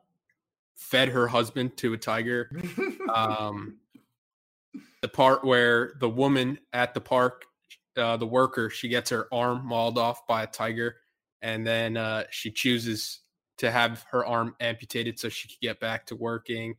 fed 0.76 1.10
her 1.10 1.28
husband 1.28 1.78
to 1.78 1.94
a 1.94 1.98
tiger. 1.98 2.50
Um, 3.14 3.78
the 5.02 5.08
part 5.08 5.44
where 5.44 5.94
the 6.00 6.10
woman 6.10 6.60
at 6.74 6.94
the 6.94 7.02
park, 7.02 7.46
uh, 7.98 8.18
the 8.18 8.26
worker, 8.26 8.70
she 8.70 8.90
gets 8.90 9.10
her 9.10 9.28
arm 9.32 9.66
mauled 9.66 9.98
off 9.98 10.28
by 10.28 10.44
a 10.44 10.48
tiger, 10.48 10.98
and 11.42 11.66
then 11.66 11.98
uh, 11.98 12.26
she 12.30 12.52
chooses 12.52 13.21
to 13.62 13.70
have 13.70 14.04
her 14.10 14.26
arm 14.26 14.56
amputated 14.60 15.20
so 15.20 15.30
she 15.30 15.48
could 15.48 15.60
get 15.62 15.80
back 15.80 16.08
to 16.08 16.16
working. 16.16 16.76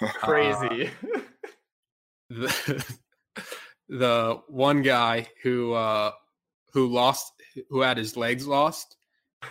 Crazy. 0.14 0.90
Uh, 1.14 1.20
the, 2.28 2.96
the 3.88 4.40
one 4.48 4.82
guy 4.82 5.28
who 5.44 5.72
uh, 5.74 6.10
who 6.72 6.88
lost 6.88 7.32
who 7.70 7.82
had 7.82 7.96
his 7.96 8.16
legs 8.16 8.48
lost, 8.48 8.96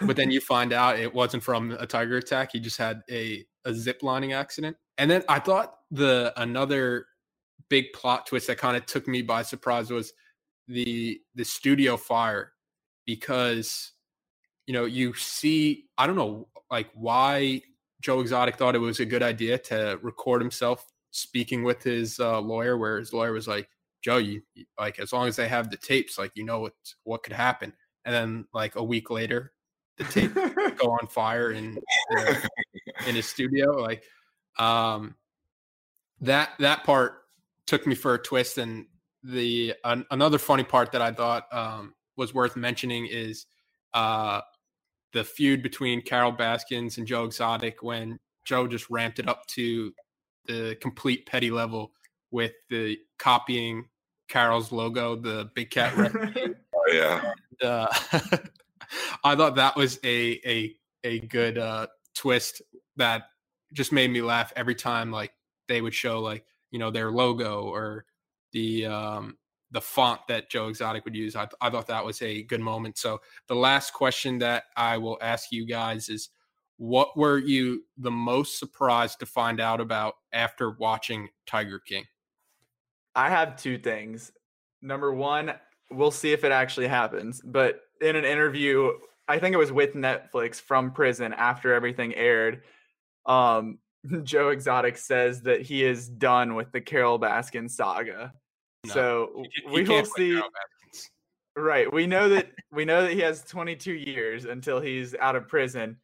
but 0.01 0.18
then 0.18 0.30
you 0.30 0.41
find 0.41 0.74
out 0.74 0.99
it 0.99 1.13
wasn't 1.13 1.41
from 1.41 1.72
a 1.72 1.88
tiger 1.88 2.18
attack. 2.18 2.49
He 2.51 2.59
just 2.59 2.78
had 2.78 3.01
a 3.09 3.45
a 3.63 3.74
zip 3.74 4.03
lining 4.03 4.34
accident. 4.34 4.76
And 4.97 5.09
then 5.09 5.24
I 5.30 5.39
thought 5.39 5.74
the 5.89 6.34
another 6.36 7.05
big 7.70 7.93
plot 7.93 8.28
twist 8.28 8.47
that 8.47 8.57
kind 8.57 8.76
of 8.76 8.86
took 8.86 9.07
me 9.07 9.22
by 9.22 9.43
surprise 9.43 9.89
was 9.89 10.11
the 10.68 11.22
the 11.36 11.45
studio 11.45 11.95
fire 11.95 12.51
because 13.05 13.93
you 14.68 14.74
know 14.74 14.86
you 14.86 15.13
see 15.15 15.86
I 15.97 16.05
don't 16.05 16.15
know 16.15 16.47
like 16.70 16.89
why 16.93 17.63
Joe 18.01 18.20
Exotic 18.20 18.57
thought 18.57 18.76
it 18.76 18.80
was 18.80 18.99
a 18.99 19.05
good 19.05 19.24
idea 19.24 19.57
to 19.57 19.97
record 20.03 20.41
himself 20.41 20.86
speaking 21.11 21.63
with 21.63 21.82
his 21.82 22.20
uh, 22.20 22.39
lawyer, 22.39 22.78
where 22.78 22.99
his 22.99 23.13
lawyer 23.13 23.32
was 23.32 23.47
like, 23.47 23.68
"Joe, 24.03 24.18
you 24.18 24.41
like 24.80 24.99
as 24.99 25.11
long 25.11 25.28
as 25.28 25.36
they 25.36 25.47
have 25.47 25.72
the 25.72 25.78
tapes, 25.78 26.18
like 26.18 26.32
you 26.36 26.43
know 26.43 26.59
what 26.59 26.74
what 27.03 27.24
could 27.24 27.34
happen." 27.34 27.74
And 28.05 28.13
then 28.13 28.45
like 28.53 28.76
a 28.76 28.84
week 28.84 29.09
later, 29.09 29.53
the 29.97 30.03
tape 30.03 30.34
go 30.78 30.91
on 30.91 31.07
fire 31.07 31.51
in 31.51 31.80
uh, 32.18 32.36
in 33.07 33.15
his 33.15 33.28
studio. 33.28 33.72
Like 33.72 34.03
um, 34.59 35.15
that 36.22 36.51
that 36.59 36.84
part 36.84 37.24
took 37.65 37.88
me 37.88 37.95
for 37.95 38.13
a 38.13 38.20
twist. 38.20 38.57
And 38.57 38.86
the 39.24 39.74
an, 39.84 40.05
another 40.11 40.38
funny 40.38 40.63
part 40.63 40.91
that 40.91 41.01
I 41.01 41.11
thought 41.11 41.51
um, 41.51 41.95
was 42.15 42.34
worth 42.34 42.55
mentioning 42.55 43.07
is 43.09 43.45
uh, 43.93 44.41
the 45.13 45.23
feud 45.23 45.63
between 45.63 46.01
Carol 46.01 46.31
Baskins 46.31 46.97
and 46.97 47.07
Joe 47.07 47.25
Exotic 47.25 47.81
when 47.81 48.19
Joe 48.45 48.67
just 48.67 48.89
ramped 48.89 49.19
it 49.19 49.27
up 49.27 49.45
to 49.47 49.93
the 50.45 50.77
complete 50.79 51.25
petty 51.25 51.51
level 51.51 51.91
with 52.31 52.53
the 52.69 52.97
copying 53.17 53.85
Carol's 54.27 54.71
logo, 54.71 55.15
the 55.15 55.49
big 55.53 55.69
cat. 55.69 55.93
oh 56.75 56.91
yeah. 56.91 57.33
And, 57.61 57.69
uh, 57.69 57.87
I 59.23 59.35
thought 59.35 59.55
that 59.55 59.75
was 59.75 59.99
a 60.03 60.39
a 60.45 60.75
a 61.03 61.19
good 61.19 61.57
uh, 61.57 61.87
twist 62.15 62.61
that 62.97 63.23
just 63.73 63.91
made 63.91 64.11
me 64.11 64.21
laugh 64.21 64.53
every 64.55 64.75
time. 64.75 65.11
Like 65.11 65.31
they 65.67 65.81
would 65.81 65.93
show 65.93 66.19
like 66.19 66.45
you 66.71 66.79
know 66.79 66.91
their 66.91 67.11
logo 67.11 67.63
or 67.63 68.05
the 68.53 68.85
um, 68.85 69.37
the 69.72 69.82
font 69.82 70.22
that 70.28 70.49
Joe 70.49 70.70
Exotic 70.70 71.03
would 71.05 71.15
use. 71.15 71.36
I, 71.36 71.47
I 71.61 71.70
thought 71.70 71.88
that 71.88 72.05
was 72.05 72.22
a 72.22 72.43
good 72.43 72.61
moment. 72.61 72.97
So 72.97 73.20
the 73.47 73.55
last 73.55 73.93
question 73.93 74.39
that 74.39 74.63
I 74.76 74.97
will 74.97 75.18
ask 75.22 75.51
you 75.51 75.65
guys 75.65 76.09
is 76.09 76.30
what 76.78 77.18
were 77.18 77.38
you 77.38 77.84
the 77.97 78.11
most 78.11 78.59
surprised 78.59 79.20
to 79.20 79.26
find 79.26 79.59
out 79.59 79.82
about 79.82 80.15
after 80.32 80.72
watching 80.72 81.28
Tiger 81.45 81.80
King? 81.80 82.05
I 83.15 83.30
have 83.30 83.57
two 83.57 83.78
things. 83.78 84.32
Number 84.82 85.11
one, 85.11 85.53
we'll 85.89 86.11
see 86.11 86.32
if 86.32 86.43
it 86.43 86.51
actually 86.51 86.88
happens. 86.88 87.41
But 87.43 87.82
in 87.99 88.15
an 88.15 88.26
interview, 88.26 88.91
I 89.28 89.39
think 89.39 89.53
it 89.53 89.57
was 89.57 89.72
with 89.72 89.95
Netflix 89.95 90.61
from 90.61 90.91
prison 90.91 91.34
after 91.34 91.74
everything 91.74 92.13
aired, 92.15 92.61
um, 93.26 93.80
Joe 94.24 94.49
Exotic 94.49 94.97
says 94.97 95.41
that 95.41 95.61
he 95.61 95.84
is 95.84 96.07
done 96.07 96.55
with 96.55 96.72
the 96.72 96.80
Carol 96.80 97.20
Baskin 97.20 97.70
saga. 97.70 98.34
No, 98.88 98.93
so 98.93 99.43
he, 99.43 99.61
he 99.63 99.71
we 99.71 99.83
will 99.83 100.05
see. 100.05 100.41
Right. 101.55 101.91
We 101.91 102.05
know 102.05 102.29
that 102.29 102.51
we 102.71 102.85
know 102.85 103.01
that 103.01 103.11
he 103.11 103.19
has 103.21 103.43
22 103.43 103.93
years 103.93 104.45
until 104.45 104.79
he's 104.79 105.15
out 105.15 105.35
of 105.35 105.47
prison, 105.47 105.97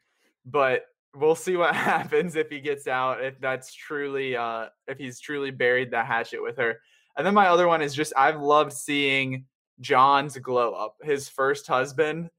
but 0.46 0.86
we'll 1.16 1.36
see 1.36 1.56
what 1.56 1.76
happens 1.76 2.36
if 2.36 2.50
he 2.50 2.60
gets 2.60 2.88
out. 2.88 3.24
If 3.24 3.40
that's 3.40 3.74
truly, 3.74 4.36
uh, 4.36 4.68
if 4.88 4.98
he's 4.98 5.20
truly 5.20 5.52
buried 5.52 5.92
the 5.92 6.04
hatchet 6.04 6.42
with 6.42 6.58
her. 6.58 6.80
And 7.16 7.26
then 7.26 7.36
my 7.36 7.48
other 7.48 7.68
one 7.68 7.82
is 7.84 7.94
just 7.94 8.14
I've 8.18 8.42
loved 8.42 8.74
seeing 8.74 9.46
John's 9.80 10.38
glow 10.38 10.74
up. 10.74 10.96
His 11.04 11.30
first 11.30 11.68
husband. 11.68 12.30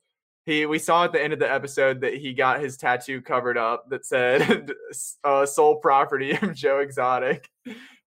He 0.44 0.66
we 0.66 0.78
saw 0.78 1.04
at 1.04 1.12
the 1.12 1.22
end 1.22 1.32
of 1.32 1.38
the 1.38 1.50
episode 1.50 2.00
that 2.02 2.14
he 2.14 2.34
got 2.34 2.60
his 2.60 2.76
tattoo 2.76 3.22
covered 3.22 3.56
up 3.56 3.88
that 3.90 4.04
said 4.04 4.72
uh, 5.24 5.46
"sole 5.46 5.76
property 5.76 6.32
of 6.32 6.54
Joe 6.54 6.80
Exotic," 6.80 7.48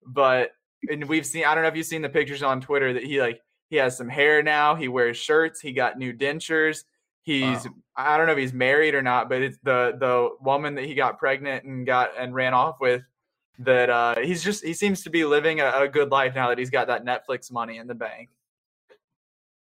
but 0.06 0.52
and 0.90 1.06
we've 1.06 1.26
seen 1.26 1.46
I 1.46 1.54
don't 1.54 1.64
know 1.64 1.70
if 1.70 1.76
you've 1.76 1.86
seen 1.86 2.02
the 2.02 2.10
pictures 2.10 2.44
on 2.44 2.62
Twitter 2.62 2.94
that 2.94 3.04
he 3.04 3.22
like 3.22 3.42
he 3.70 3.76
has 3.78 3.98
some 3.98 4.10
hair 4.10 4.42
now, 4.42 4.76
he 4.76 4.88
wears 4.88 5.18
shirts, 5.18 5.60
he 5.60 5.74
got 5.74 5.98
new 5.98 6.14
dentures. 6.14 6.84
He's 7.22 7.66
wow. 7.66 7.74
I 7.96 8.18
don't 8.18 8.28
know 8.28 8.34
if 8.34 8.38
he's 8.38 8.54
married 8.54 8.96
or 8.96 9.02
not, 9.02 9.30
but 9.30 9.42
it's 9.42 9.58
the 9.64 9.98
the 10.00 10.30
woman 10.42 10.76
that 10.76 10.86
he 10.86 10.96
got 10.96 11.18
pregnant 11.18 11.66
and 11.66 11.86
got 11.86 12.12
and 12.18 12.34
ran 12.34 12.54
off 12.54 12.80
with 12.80 13.04
that 13.60 13.90
uh 13.90 14.16
he's 14.20 14.44
just 14.44 14.64
he 14.64 14.74
seems 14.74 15.04
to 15.04 15.10
be 15.10 15.26
living 15.26 15.60
a, 15.62 15.72
a 15.82 15.88
good 15.88 16.12
life 16.12 16.36
now 16.36 16.48
that 16.50 16.60
he's 16.60 16.70
got 16.70 16.88
that 16.88 17.04
Netflix 17.04 17.52
money 17.52 17.78
in 17.78 17.88
the 17.88 17.96
bank. 17.96 18.30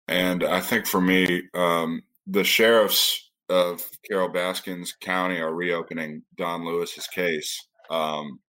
And 0.08 0.44
I 0.44 0.62
think 0.62 0.86
for 0.86 1.02
me, 1.02 1.44
um, 1.56 2.04
the 2.28 2.44
sheriffs 2.44 3.32
of 3.50 3.84
Carol 4.08 4.30
Baskins 4.30 4.96
County 5.00 5.40
are 5.40 5.54
reopening 5.54 6.22
Don 6.38 6.66
Lewis's 6.66 7.08
case. 7.08 7.68
Um, 7.90 8.40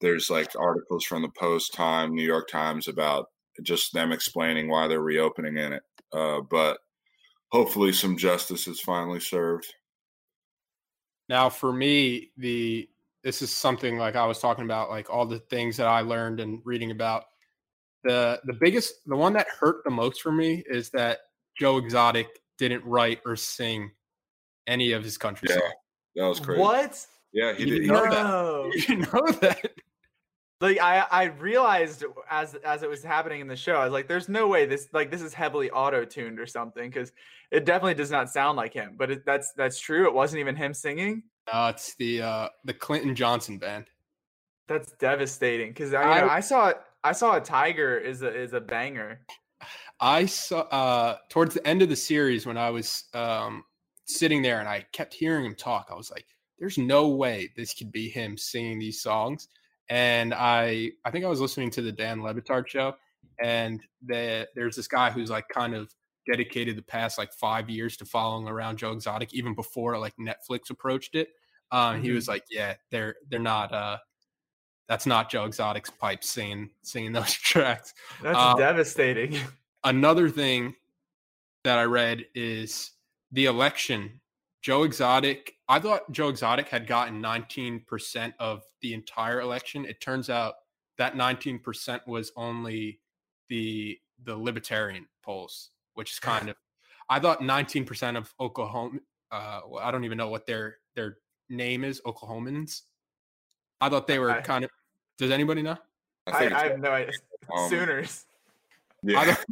there's 0.00 0.30
like 0.30 0.50
articles 0.58 1.04
from 1.04 1.22
the 1.22 1.30
Post 1.38 1.74
Time, 1.74 2.14
New 2.14 2.24
York 2.24 2.48
Times 2.48 2.88
about 2.88 3.26
just 3.62 3.92
them 3.92 4.12
explaining 4.12 4.68
why 4.68 4.88
they're 4.88 5.00
reopening 5.00 5.56
in 5.56 5.72
it. 5.74 5.82
Uh, 6.12 6.40
but 6.40 6.78
hopefully, 7.50 7.92
some 7.92 8.16
justice 8.16 8.66
is 8.66 8.80
finally 8.80 9.20
served. 9.20 9.72
Now, 11.28 11.48
for 11.48 11.72
me, 11.72 12.30
the 12.36 12.88
this 13.22 13.40
is 13.40 13.50
something 13.50 13.96
like 13.96 14.16
I 14.16 14.26
was 14.26 14.38
talking 14.38 14.64
about, 14.64 14.90
like 14.90 15.08
all 15.08 15.26
the 15.26 15.38
things 15.38 15.76
that 15.78 15.86
I 15.86 16.00
learned 16.00 16.40
and 16.40 16.60
reading 16.64 16.90
about. 16.90 17.24
The 18.04 18.40
the 18.44 18.52
biggest, 18.52 18.96
the 19.06 19.16
one 19.16 19.32
that 19.32 19.46
hurt 19.48 19.82
the 19.84 19.90
most 19.90 20.20
for 20.20 20.30
me 20.30 20.62
is 20.66 20.90
that 20.90 21.20
Joe 21.58 21.78
Exotic 21.78 22.28
didn't 22.58 22.84
write 22.84 23.20
or 23.24 23.34
sing 23.36 23.90
any 24.66 24.92
of 24.92 25.02
his 25.02 25.16
country 25.16 25.48
yeah, 25.48 25.56
songs. 25.56 25.74
That 26.16 26.26
was 26.26 26.40
crazy. 26.40 26.60
What? 26.60 27.06
Yeah, 27.32 27.54
he 27.54 27.64
you 27.64 27.80
did. 27.80 27.88
Know 27.88 28.04
that. 28.04 28.88
You 28.88 28.96
know 28.96 29.32
that. 29.40 29.70
Like 30.60 30.80
I 30.80 31.04
I 31.10 31.24
realized 31.24 32.04
as 32.30 32.54
as 32.54 32.82
it 32.82 32.88
was 32.88 33.02
happening 33.02 33.40
in 33.40 33.48
the 33.48 33.56
show, 33.56 33.76
I 33.76 33.84
was 33.84 33.92
like, 33.92 34.08
"There's 34.08 34.28
no 34.28 34.46
way 34.48 34.66
this 34.66 34.88
like 34.92 35.10
this 35.10 35.22
is 35.22 35.34
heavily 35.34 35.70
auto 35.70 36.04
tuned 36.04 36.38
or 36.38 36.46
something," 36.46 36.88
because 36.88 37.12
it 37.50 37.64
definitely 37.64 37.94
does 37.94 38.10
not 38.10 38.30
sound 38.30 38.56
like 38.56 38.72
him. 38.72 38.94
But 38.96 39.10
it, 39.10 39.26
that's 39.26 39.52
that's 39.52 39.78
true. 39.78 40.06
It 40.06 40.14
wasn't 40.14 40.40
even 40.40 40.56
him 40.56 40.72
singing. 40.72 41.24
No, 41.52 41.68
it's 41.68 41.94
the 41.96 42.22
uh 42.22 42.48
the 42.64 42.74
Clinton 42.74 43.14
Johnson 43.14 43.58
band. 43.58 43.86
That's 44.66 44.92
devastating 44.92 45.70
because 45.70 45.92
I, 45.92 46.20
know, 46.20 46.26
I, 46.26 46.36
I 46.36 46.40
saw 46.40 46.72
I 47.02 47.12
saw 47.12 47.36
a 47.36 47.40
tiger 47.40 47.98
is 47.98 48.22
a 48.22 48.34
is 48.34 48.52
a 48.52 48.60
banger. 48.60 49.20
I 50.00 50.26
saw 50.26 50.60
uh 50.60 51.16
towards 51.28 51.54
the 51.54 51.66
end 51.66 51.82
of 51.82 51.88
the 51.88 51.96
series 51.96 52.46
when 52.46 52.56
I 52.56 52.70
was 52.70 53.04
um 53.12 53.64
sitting 54.06 54.40
there 54.40 54.60
and 54.60 54.68
I 54.68 54.86
kept 54.92 55.14
hearing 55.14 55.44
him 55.44 55.54
talk. 55.54 55.88
I 55.90 55.94
was 55.94 56.10
like, 56.10 56.26
"There's 56.58 56.78
no 56.78 57.08
way 57.08 57.50
this 57.56 57.74
could 57.74 57.90
be 57.90 58.08
him 58.08 58.38
singing 58.38 58.78
these 58.78 59.02
songs." 59.02 59.48
And 59.88 60.32
I 60.34 60.92
I 61.04 61.10
think 61.10 61.24
I 61.24 61.28
was 61.28 61.40
listening 61.40 61.70
to 61.70 61.82
the 61.82 61.92
Dan 61.92 62.22
Le 62.22 62.34
Batard 62.34 62.66
show, 62.66 62.94
and 63.42 63.80
the, 64.06 64.48
there's 64.54 64.76
this 64.76 64.88
guy 64.88 65.10
who's 65.10 65.30
like 65.30 65.48
kind 65.48 65.74
of 65.74 65.94
dedicated 66.30 66.76
the 66.76 66.82
past 66.82 67.18
like 67.18 67.32
five 67.32 67.68
years 67.68 67.96
to 67.98 68.04
following 68.04 68.48
around 68.48 68.78
Joe 68.78 68.92
Exotic, 68.92 69.34
even 69.34 69.54
before 69.54 69.98
like 69.98 70.14
Netflix 70.16 70.70
approached 70.70 71.14
it. 71.14 71.28
Um, 71.70 71.96
mm-hmm. 71.96 72.04
He 72.04 72.10
was 72.12 72.28
like, 72.28 72.44
"Yeah, 72.50 72.74
they're 72.90 73.16
they're 73.30 73.40
not. 73.40 73.72
uh 73.72 73.98
That's 74.88 75.06
not 75.06 75.30
Joe 75.30 75.44
Exotic's 75.44 75.90
pipe 75.90 76.24
singing 76.24 76.70
singing 76.82 77.12
those 77.12 77.32
tracks." 77.32 77.94
That's 78.22 78.38
um, 78.38 78.58
devastating. 78.58 79.38
Another 79.82 80.30
thing 80.30 80.74
that 81.64 81.78
I 81.78 81.84
read 81.84 82.24
is 82.34 82.92
the 83.32 83.46
election 83.46 84.20
Joe 84.62 84.84
Exotic, 84.84 85.53
I 85.68 85.78
thought 85.78 86.10
Joe 86.12 86.28
Exotic 86.28 86.68
had 86.68 86.86
gotten 86.86 87.22
19% 87.22 88.34
of 88.38 88.62
the 88.82 88.92
entire 88.92 89.40
election. 89.40 89.84
It 89.84 90.00
turns 90.00 90.28
out 90.28 90.54
that 90.98 91.14
19% 91.14 92.06
was 92.06 92.32
only 92.36 93.00
the 93.48 93.98
the 94.22 94.36
libertarian 94.36 95.06
polls, 95.22 95.70
which 95.94 96.12
is 96.12 96.18
kind 96.18 96.48
of 96.50 96.56
I 97.08 97.18
thought 97.18 97.40
19% 97.40 98.16
of 98.16 98.32
Oklahoma 98.40 98.98
uh 99.30 99.60
well, 99.66 99.82
I 99.82 99.90
don't 99.90 100.04
even 100.04 100.18
know 100.18 100.28
what 100.28 100.46
their 100.46 100.78
their 100.94 101.18
name 101.48 101.84
is, 101.84 102.00
Oklahomans. 102.06 102.82
I 103.80 103.88
thought 103.88 104.06
they 104.06 104.18
were 104.18 104.30
I, 104.30 104.40
kind 104.40 104.64
of 104.64 104.70
does 105.18 105.30
anybody 105.30 105.62
know? 105.62 105.76
I, 106.26 106.46
I, 106.46 106.60
I 106.60 106.68
have 106.68 106.80
no 106.80 106.90
idea. 106.90 107.12
Um, 107.56 107.68
Sooners. 107.68 108.24
Yeah. 109.02 109.20
I 109.20 109.32
thought, 109.32 109.44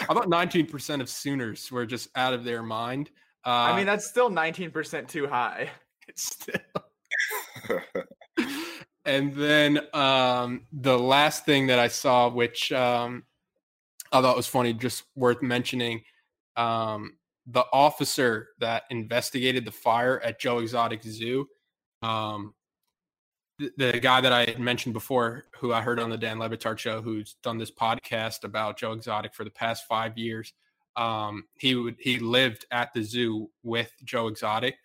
I 0.00 0.14
thought 0.14 0.26
19% 0.26 1.00
of 1.00 1.08
Sooners 1.08 1.70
were 1.70 1.86
just 1.86 2.08
out 2.16 2.34
of 2.34 2.44
their 2.44 2.62
mind. 2.62 3.10
Uh, 3.46 3.50
I 3.50 3.76
mean, 3.76 3.86
that's 3.86 4.04
still 4.04 4.28
19% 4.28 5.08
too 5.08 5.26
high. 5.26 5.70
It's 6.08 6.22
still. 6.22 6.60
and 9.04 9.34
then 9.34 9.80
um, 9.92 10.66
the 10.72 10.96
last 10.96 11.44
thing 11.44 11.66
that 11.66 11.80
I 11.80 11.88
saw, 11.88 12.28
which 12.28 12.70
um, 12.70 13.24
I 14.12 14.22
thought 14.22 14.36
was 14.36 14.46
funny, 14.46 14.72
just 14.72 15.02
worth 15.16 15.42
mentioning, 15.42 16.02
um, 16.56 17.16
the 17.48 17.64
officer 17.72 18.50
that 18.60 18.84
investigated 18.88 19.64
the 19.64 19.72
fire 19.72 20.20
at 20.20 20.38
Joe 20.38 20.60
Exotic 20.60 21.02
Zoo, 21.02 21.48
um, 22.02 22.54
the, 23.58 23.72
the, 23.76 23.98
guy 23.98 24.20
that 24.20 24.32
I 24.32 24.44
had 24.44 24.60
mentioned 24.60 24.92
before, 24.92 25.46
who 25.58 25.72
I 25.72 25.80
heard 25.80 25.98
on 25.98 26.08
the 26.08 26.18
Dan 26.18 26.38
Le 26.38 26.48
Batard 26.48 26.78
show, 26.78 27.02
who's 27.02 27.34
done 27.42 27.58
this 27.58 27.72
podcast 27.72 28.44
about 28.44 28.78
Joe 28.78 28.92
Exotic 28.92 29.34
for 29.34 29.42
the 29.42 29.50
past 29.50 29.88
five 29.88 30.16
years 30.16 30.52
um, 30.96 31.44
he 31.58 31.74
would 31.74 31.96
he 31.98 32.18
lived 32.18 32.66
at 32.70 32.92
the 32.94 33.02
zoo 33.02 33.50
with 33.62 33.92
Joe 34.04 34.28
Exotic, 34.28 34.76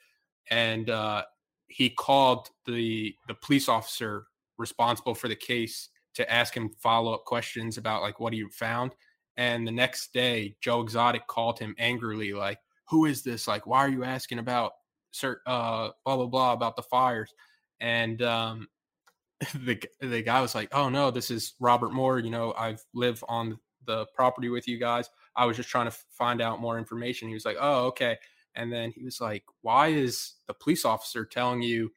and 0.50 0.90
uh, 0.90 1.24
he 1.68 1.90
called 1.90 2.50
the 2.66 3.16
the 3.28 3.36
police 3.36 3.70
officer 3.70 4.26
responsible 4.58 5.16
for 5.16 5.28
the 5.28 5.36
case 5.36 5.90
to 6.14 6.32
ask 6.32 6.56
him 6.56 6.70
follow 6.82 7.14
up 7.14 7.24
questions 7.26 7.78
about 7.78 8.02
like 8.02 8.20
what 8.20 8.34
he 8.34 8.46
found. 8.52 8.94
And 9.38 9.66
the 9.66 9.72
next 9.72 10.14
day, 10.14 10.56
Joe 10.62 10.82
Exotic 10.82 11.26
called 11.28 11.58
him 11.58 11.74
angrily, 11.78 12.34
like, 12.34 12.60
"Who 12.90 13.06
is 13.06 13.24
this? 13.24 13.48
Like, 13.48 13.66
why 13.66 13.80
are 13.80 13.90
you 13.90 14.04
asking 14.04 14.40
about 14.40 14.74
cert 15.14 15.38
uh 15.46 15.90
blah 16.06 16.18
blah 16.18 16.28
blah 16.28 16.54
about 16.54 16.76
the 16.76 16.84
fires?" 16.84 17.34
And 17.80 18.22
um, 18.22 18.68
the 19.56 19.82
the 20.02 20.22
guy 20.22 20.42
was 20.42 20.56
like, 20.56 20.70
"Oh 20.74 20.90
no, 20.90 21.10
this 21.10 21.32
is 21.32 21.54
Robert 21.60 21.94
Moor. 21.94 22.20
You 22.20 22.32
know, 22.32 22.54
I've 22.58 22.84
lived 22.94 23.24
on 23.30 23.58
the 23.86 24.06
property 24.14 24.50
with 24.50 24.68
you 24.68 24.78
guys." 24.78 25.10
I 25.36 25.46
was 25.46 25.58
just 25.58 25.70
trying 25.70 25.90
to 25.90 25.96
find 26.12 26.42
out 26.42 26.60
more 26.60 26.78
information. 26.78 27.28
He 27.28 27.34
was 27.34 27.46
like, 27.46 27.58
oh, 27.60 27.86
okay. 27.88 28.18
And 28.56 28.72
then 28.72 28.92
he 28.92 29.04
was 29.04 29.22
like, 29.22 29.44
why 29.62 29.88
is 29.88 30.34
the 30.48 30.54
police 30.54 30.84
officer 30.86 31.26
telling 31.26 31.62
you 31.62 31.92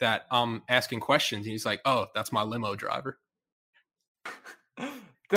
that 0.00 0.26
I'm 0.30 0.62
asking 0.68 1.00
questions? 1.00 1.46
And 1.46 1.52
he's 1.52 1.66
like, 1.66 1.80
oh, 1.84 2.06
that's 2.14 2.32
my 2.32 2.42
limo 2.42 2.74
driver. 2.74 3.18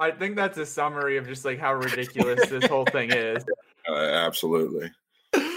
I 0.00 0.12
think 0.12 0.36
that's 0.36 0.58
a 0.58 0.66
summary 0.66 1.16
of 1.16 1.26
just 1.26 1.44
like 1.44 1.58
how 1.58 1.74
ridiculous 1.74 2.48
this 2.48 2.66
whole 2.66 2.84
thing 2.86 3.10
is. 3.12 3.44
Uh, 3.88 3.94
absolutely. 3.94 4.90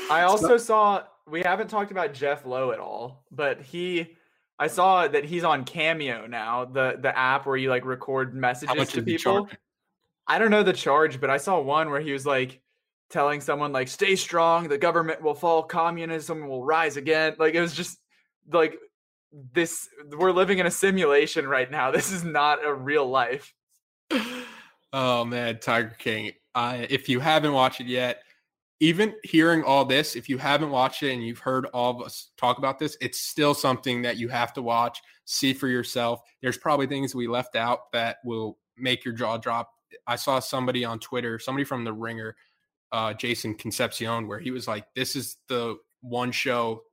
I 0.09 0.21
also 0.21 0.55
saw 0.55 1.03
we 1.27 1.41
haven't 1.41 1.67
talked 1.67 1.91
about 1.91 2.13
Jeff 2.13 2.45
Lowe 2.45 2.71
at 2.71 2.79
all, 2.79 3.25
but 3.29 3.61
he 3.61 4.15
I 4.57 4.67
saw 4.67 5.07
that 5.07 5.25
he's 5.25 5.43
on 5.43 5.65
Cameo 5.65 6.27
now, 6.27 6.63
the 6.63 6.97
the 6.97 7.17
app 7.17 7.45
where 7.45 7.57
you 7.57 7.69
like 7.69 7.83
record 7.83 8.33
messages 8.33 8.89
to 8.91 9.01
people. 9.01 9.49
I 10.31 10.37
don't 10.37 10.49
know 10.49 10.63
the 10.63 10.71
charge, 10.71 11.19
but 11.19 11.29
I 11.29 11.35
saw 11.35 11.59
one 11.59 11.89
where 11.89 11.99
he 11.99 12.13
was 12.13 12.25
like 12.25 12.61
telling 13.09 13.41
someone 13.41 13.73
like 13.73 13.89
stay 13.89 14.15
strong, 14.15 14.69
the 14.69 14.77
government 14.77 15.21
will 15.21 15.33
fall, 15.33 15.61
communism 15.61 16.47
will 16.47 16.63
rise 16.63 16.95
again. 16.95 17.35
Like 17.37 17.53
it 17.53 17.59
was 17.59 17.73
just 17.73 17.99
like 18.49 18.77
this 19.51 19.89
we're 20.17 20.31
living 20.31 20.59
in 20.59 20.65
a 20.65 20.71
simulation 20.71 21.45
right 21.45 21.69
now. 21.69 21.91
This 21.91 22.13
is 22.13 22.23
not 22.23 22.65
a 22.65 22.73
real 22.73 23.05
life. 23.05 23.53
Oh 24.93 25.25
man, 25.25 25.59
Tiger 25.59 25.97
King. 25.99 26.31
If 26.55 27.09
you 27.09 27.19
haven't 27.19 27.51
watched 27.51 27.81
it 27.81 27.87
yet, 27.87 28.21
even 28.79 29.13
hearing 29.23 29.65
all 29.65 29.83
this, 29.83 30.15
if 30.15 30.29
you 30.29 30.37
haven't 30.37 30.69
watched 30.69 31.03
it 31.03 31.11
and 31.11 31.21
you've 31.21 31.39
heard 31.39 31.65
all 31.73 31.99
of 31.99 32.05
us 32.05 32.31
talk 32.37 32.57
about 32.57 32.79
this, 32.79 32.95
it's 33.01 33.19
still 33.19 33.53
something 33.53 34.01
that 34.03 34.15
you 34.15 34.29
have 34.29 34.53
to 34.53 34.61
watch, 34.61 35.01
see 35.25 35.51
for 35.51 35.67
yourself. 35.67 36.21
There's 36.41 36.57
probably 36.57 36.87
things 36.87 37.13
we 37.13 37.27
left 37.27 37.57
out 37.57 37.91
that 37.91 38.19
will 38.23 38.57
make 38.77 39.03
your 39.03 39.13
jaw 39.13 39.35
drop 39.35 39.73
I 40.07 40.15
saw 40.15 40.39
somebody 40.39 40.85
on 40.85 40.99
Twitter, 40.99 41.39
somebody 41.39 41.63
from 41.63 41.83
the 41.83 41.93
Ringer, 41.93 42.35
uh, 42.91 43.13
Jason 43.13 43.55
Concepcion, 43.55 44.27
where 44.27 44.39
he 44.39 44.51
was 44.51 44.67
like, 44.67 44.85
"This 44.95 45.15
is 45.15 45.37
the 45.47 45.77
one 46.01 46.31
show 46.31 46.83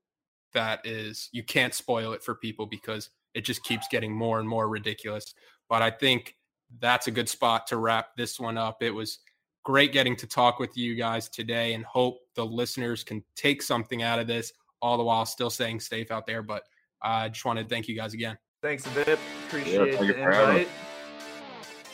that 0.52 0.84
is 0.84 1.28
you 1.32 1.42
can't 1.42 1.74
spoil 1.74 2.12
it 2.12 2.22
for 2.22 2.34
people 2.34 2.66
because 2.66 3.10
it 3.34 3.42
just 3.42 3.62
keeps 3.64 3.86
getting 3.88 4.12
more 4.12 4.40
and 4.40 4.48
more 4.48 4.68
ridiculous." 4.68 5.34
But 5.68 5.82
I 5.82 5.90
think 5.90 6.36
that's 6.80 7.06
a 7.06 7.10
good 7.10 7.28
spot 7.28 7.66
to 7.68 7.76
wrap 7.76 8.16
this 8.16 8.38
one 8.38 8.58
up. 8.58 8.82
It 8.82 8.90
was 8.90 9.20
great 9.64 9.92
getting 9.92 10.16
to 10.16 10.26
talk 10.26 10.58
with 10.58 10.76
you 10.76 10.94
guys 10.94 11.28
today, 11.28 11.74
and 11.74 11.84
hope 11.84 12.20
the 12.34 12.46
listeners 12.46 13.04
can 13.04 13.24
take 13.34 13.62
something 13.62 14.02
out 14.02 14.18
of 14.18 14.26
this, 14.26 14.52
all 14.80 14.96
the 14.96 15.04
while 15.04 15.26
still 15.26 15.50
staying 15.50 15.80
safe 15.80 16.10
out 16.10 16.26
there. 16.26 16.42
But 16.42 16.64
I 17.02 17.28
just 17.28 17.44
want 17.44 17.58
to 17.58 17.64
thank 17.64 17.88
you 17.88 17.96
guys 17.96 18.14
again. 18.14 18.38
Thanks, 18.62 18.86
Vip. 18.86 19.18
Appreciate 19.46 19.92
yeah, 19.92 20.00
the 20.00 20.22
invite. 20.22 20.68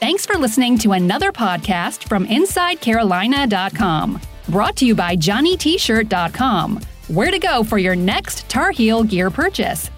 Thanks 0.00 0.26
for 0.26 0.36
listening 0.36 0.76
to 0.78 0.92
another 0.92 1.32
podcast 1.32 2.08
from 2.08 2.26
InsideCarolina.com. 2.26 4.20
Brought 4.48 4.76
to 4.76 4.86
you 4.86 4.94
by 4.94 5.16
JohnnyT-shirt.com. 5.16 6.80
Where 7.08 7.30
to 7.30 7.38
go 7.38 7.62
for 7.64 7.78
your 7.78 7.96
next 7.96 8.48
Tar 8.48 8.70
Heel 8.70 9.02
gear 9.02 9.30
purchase. 9.30 9.90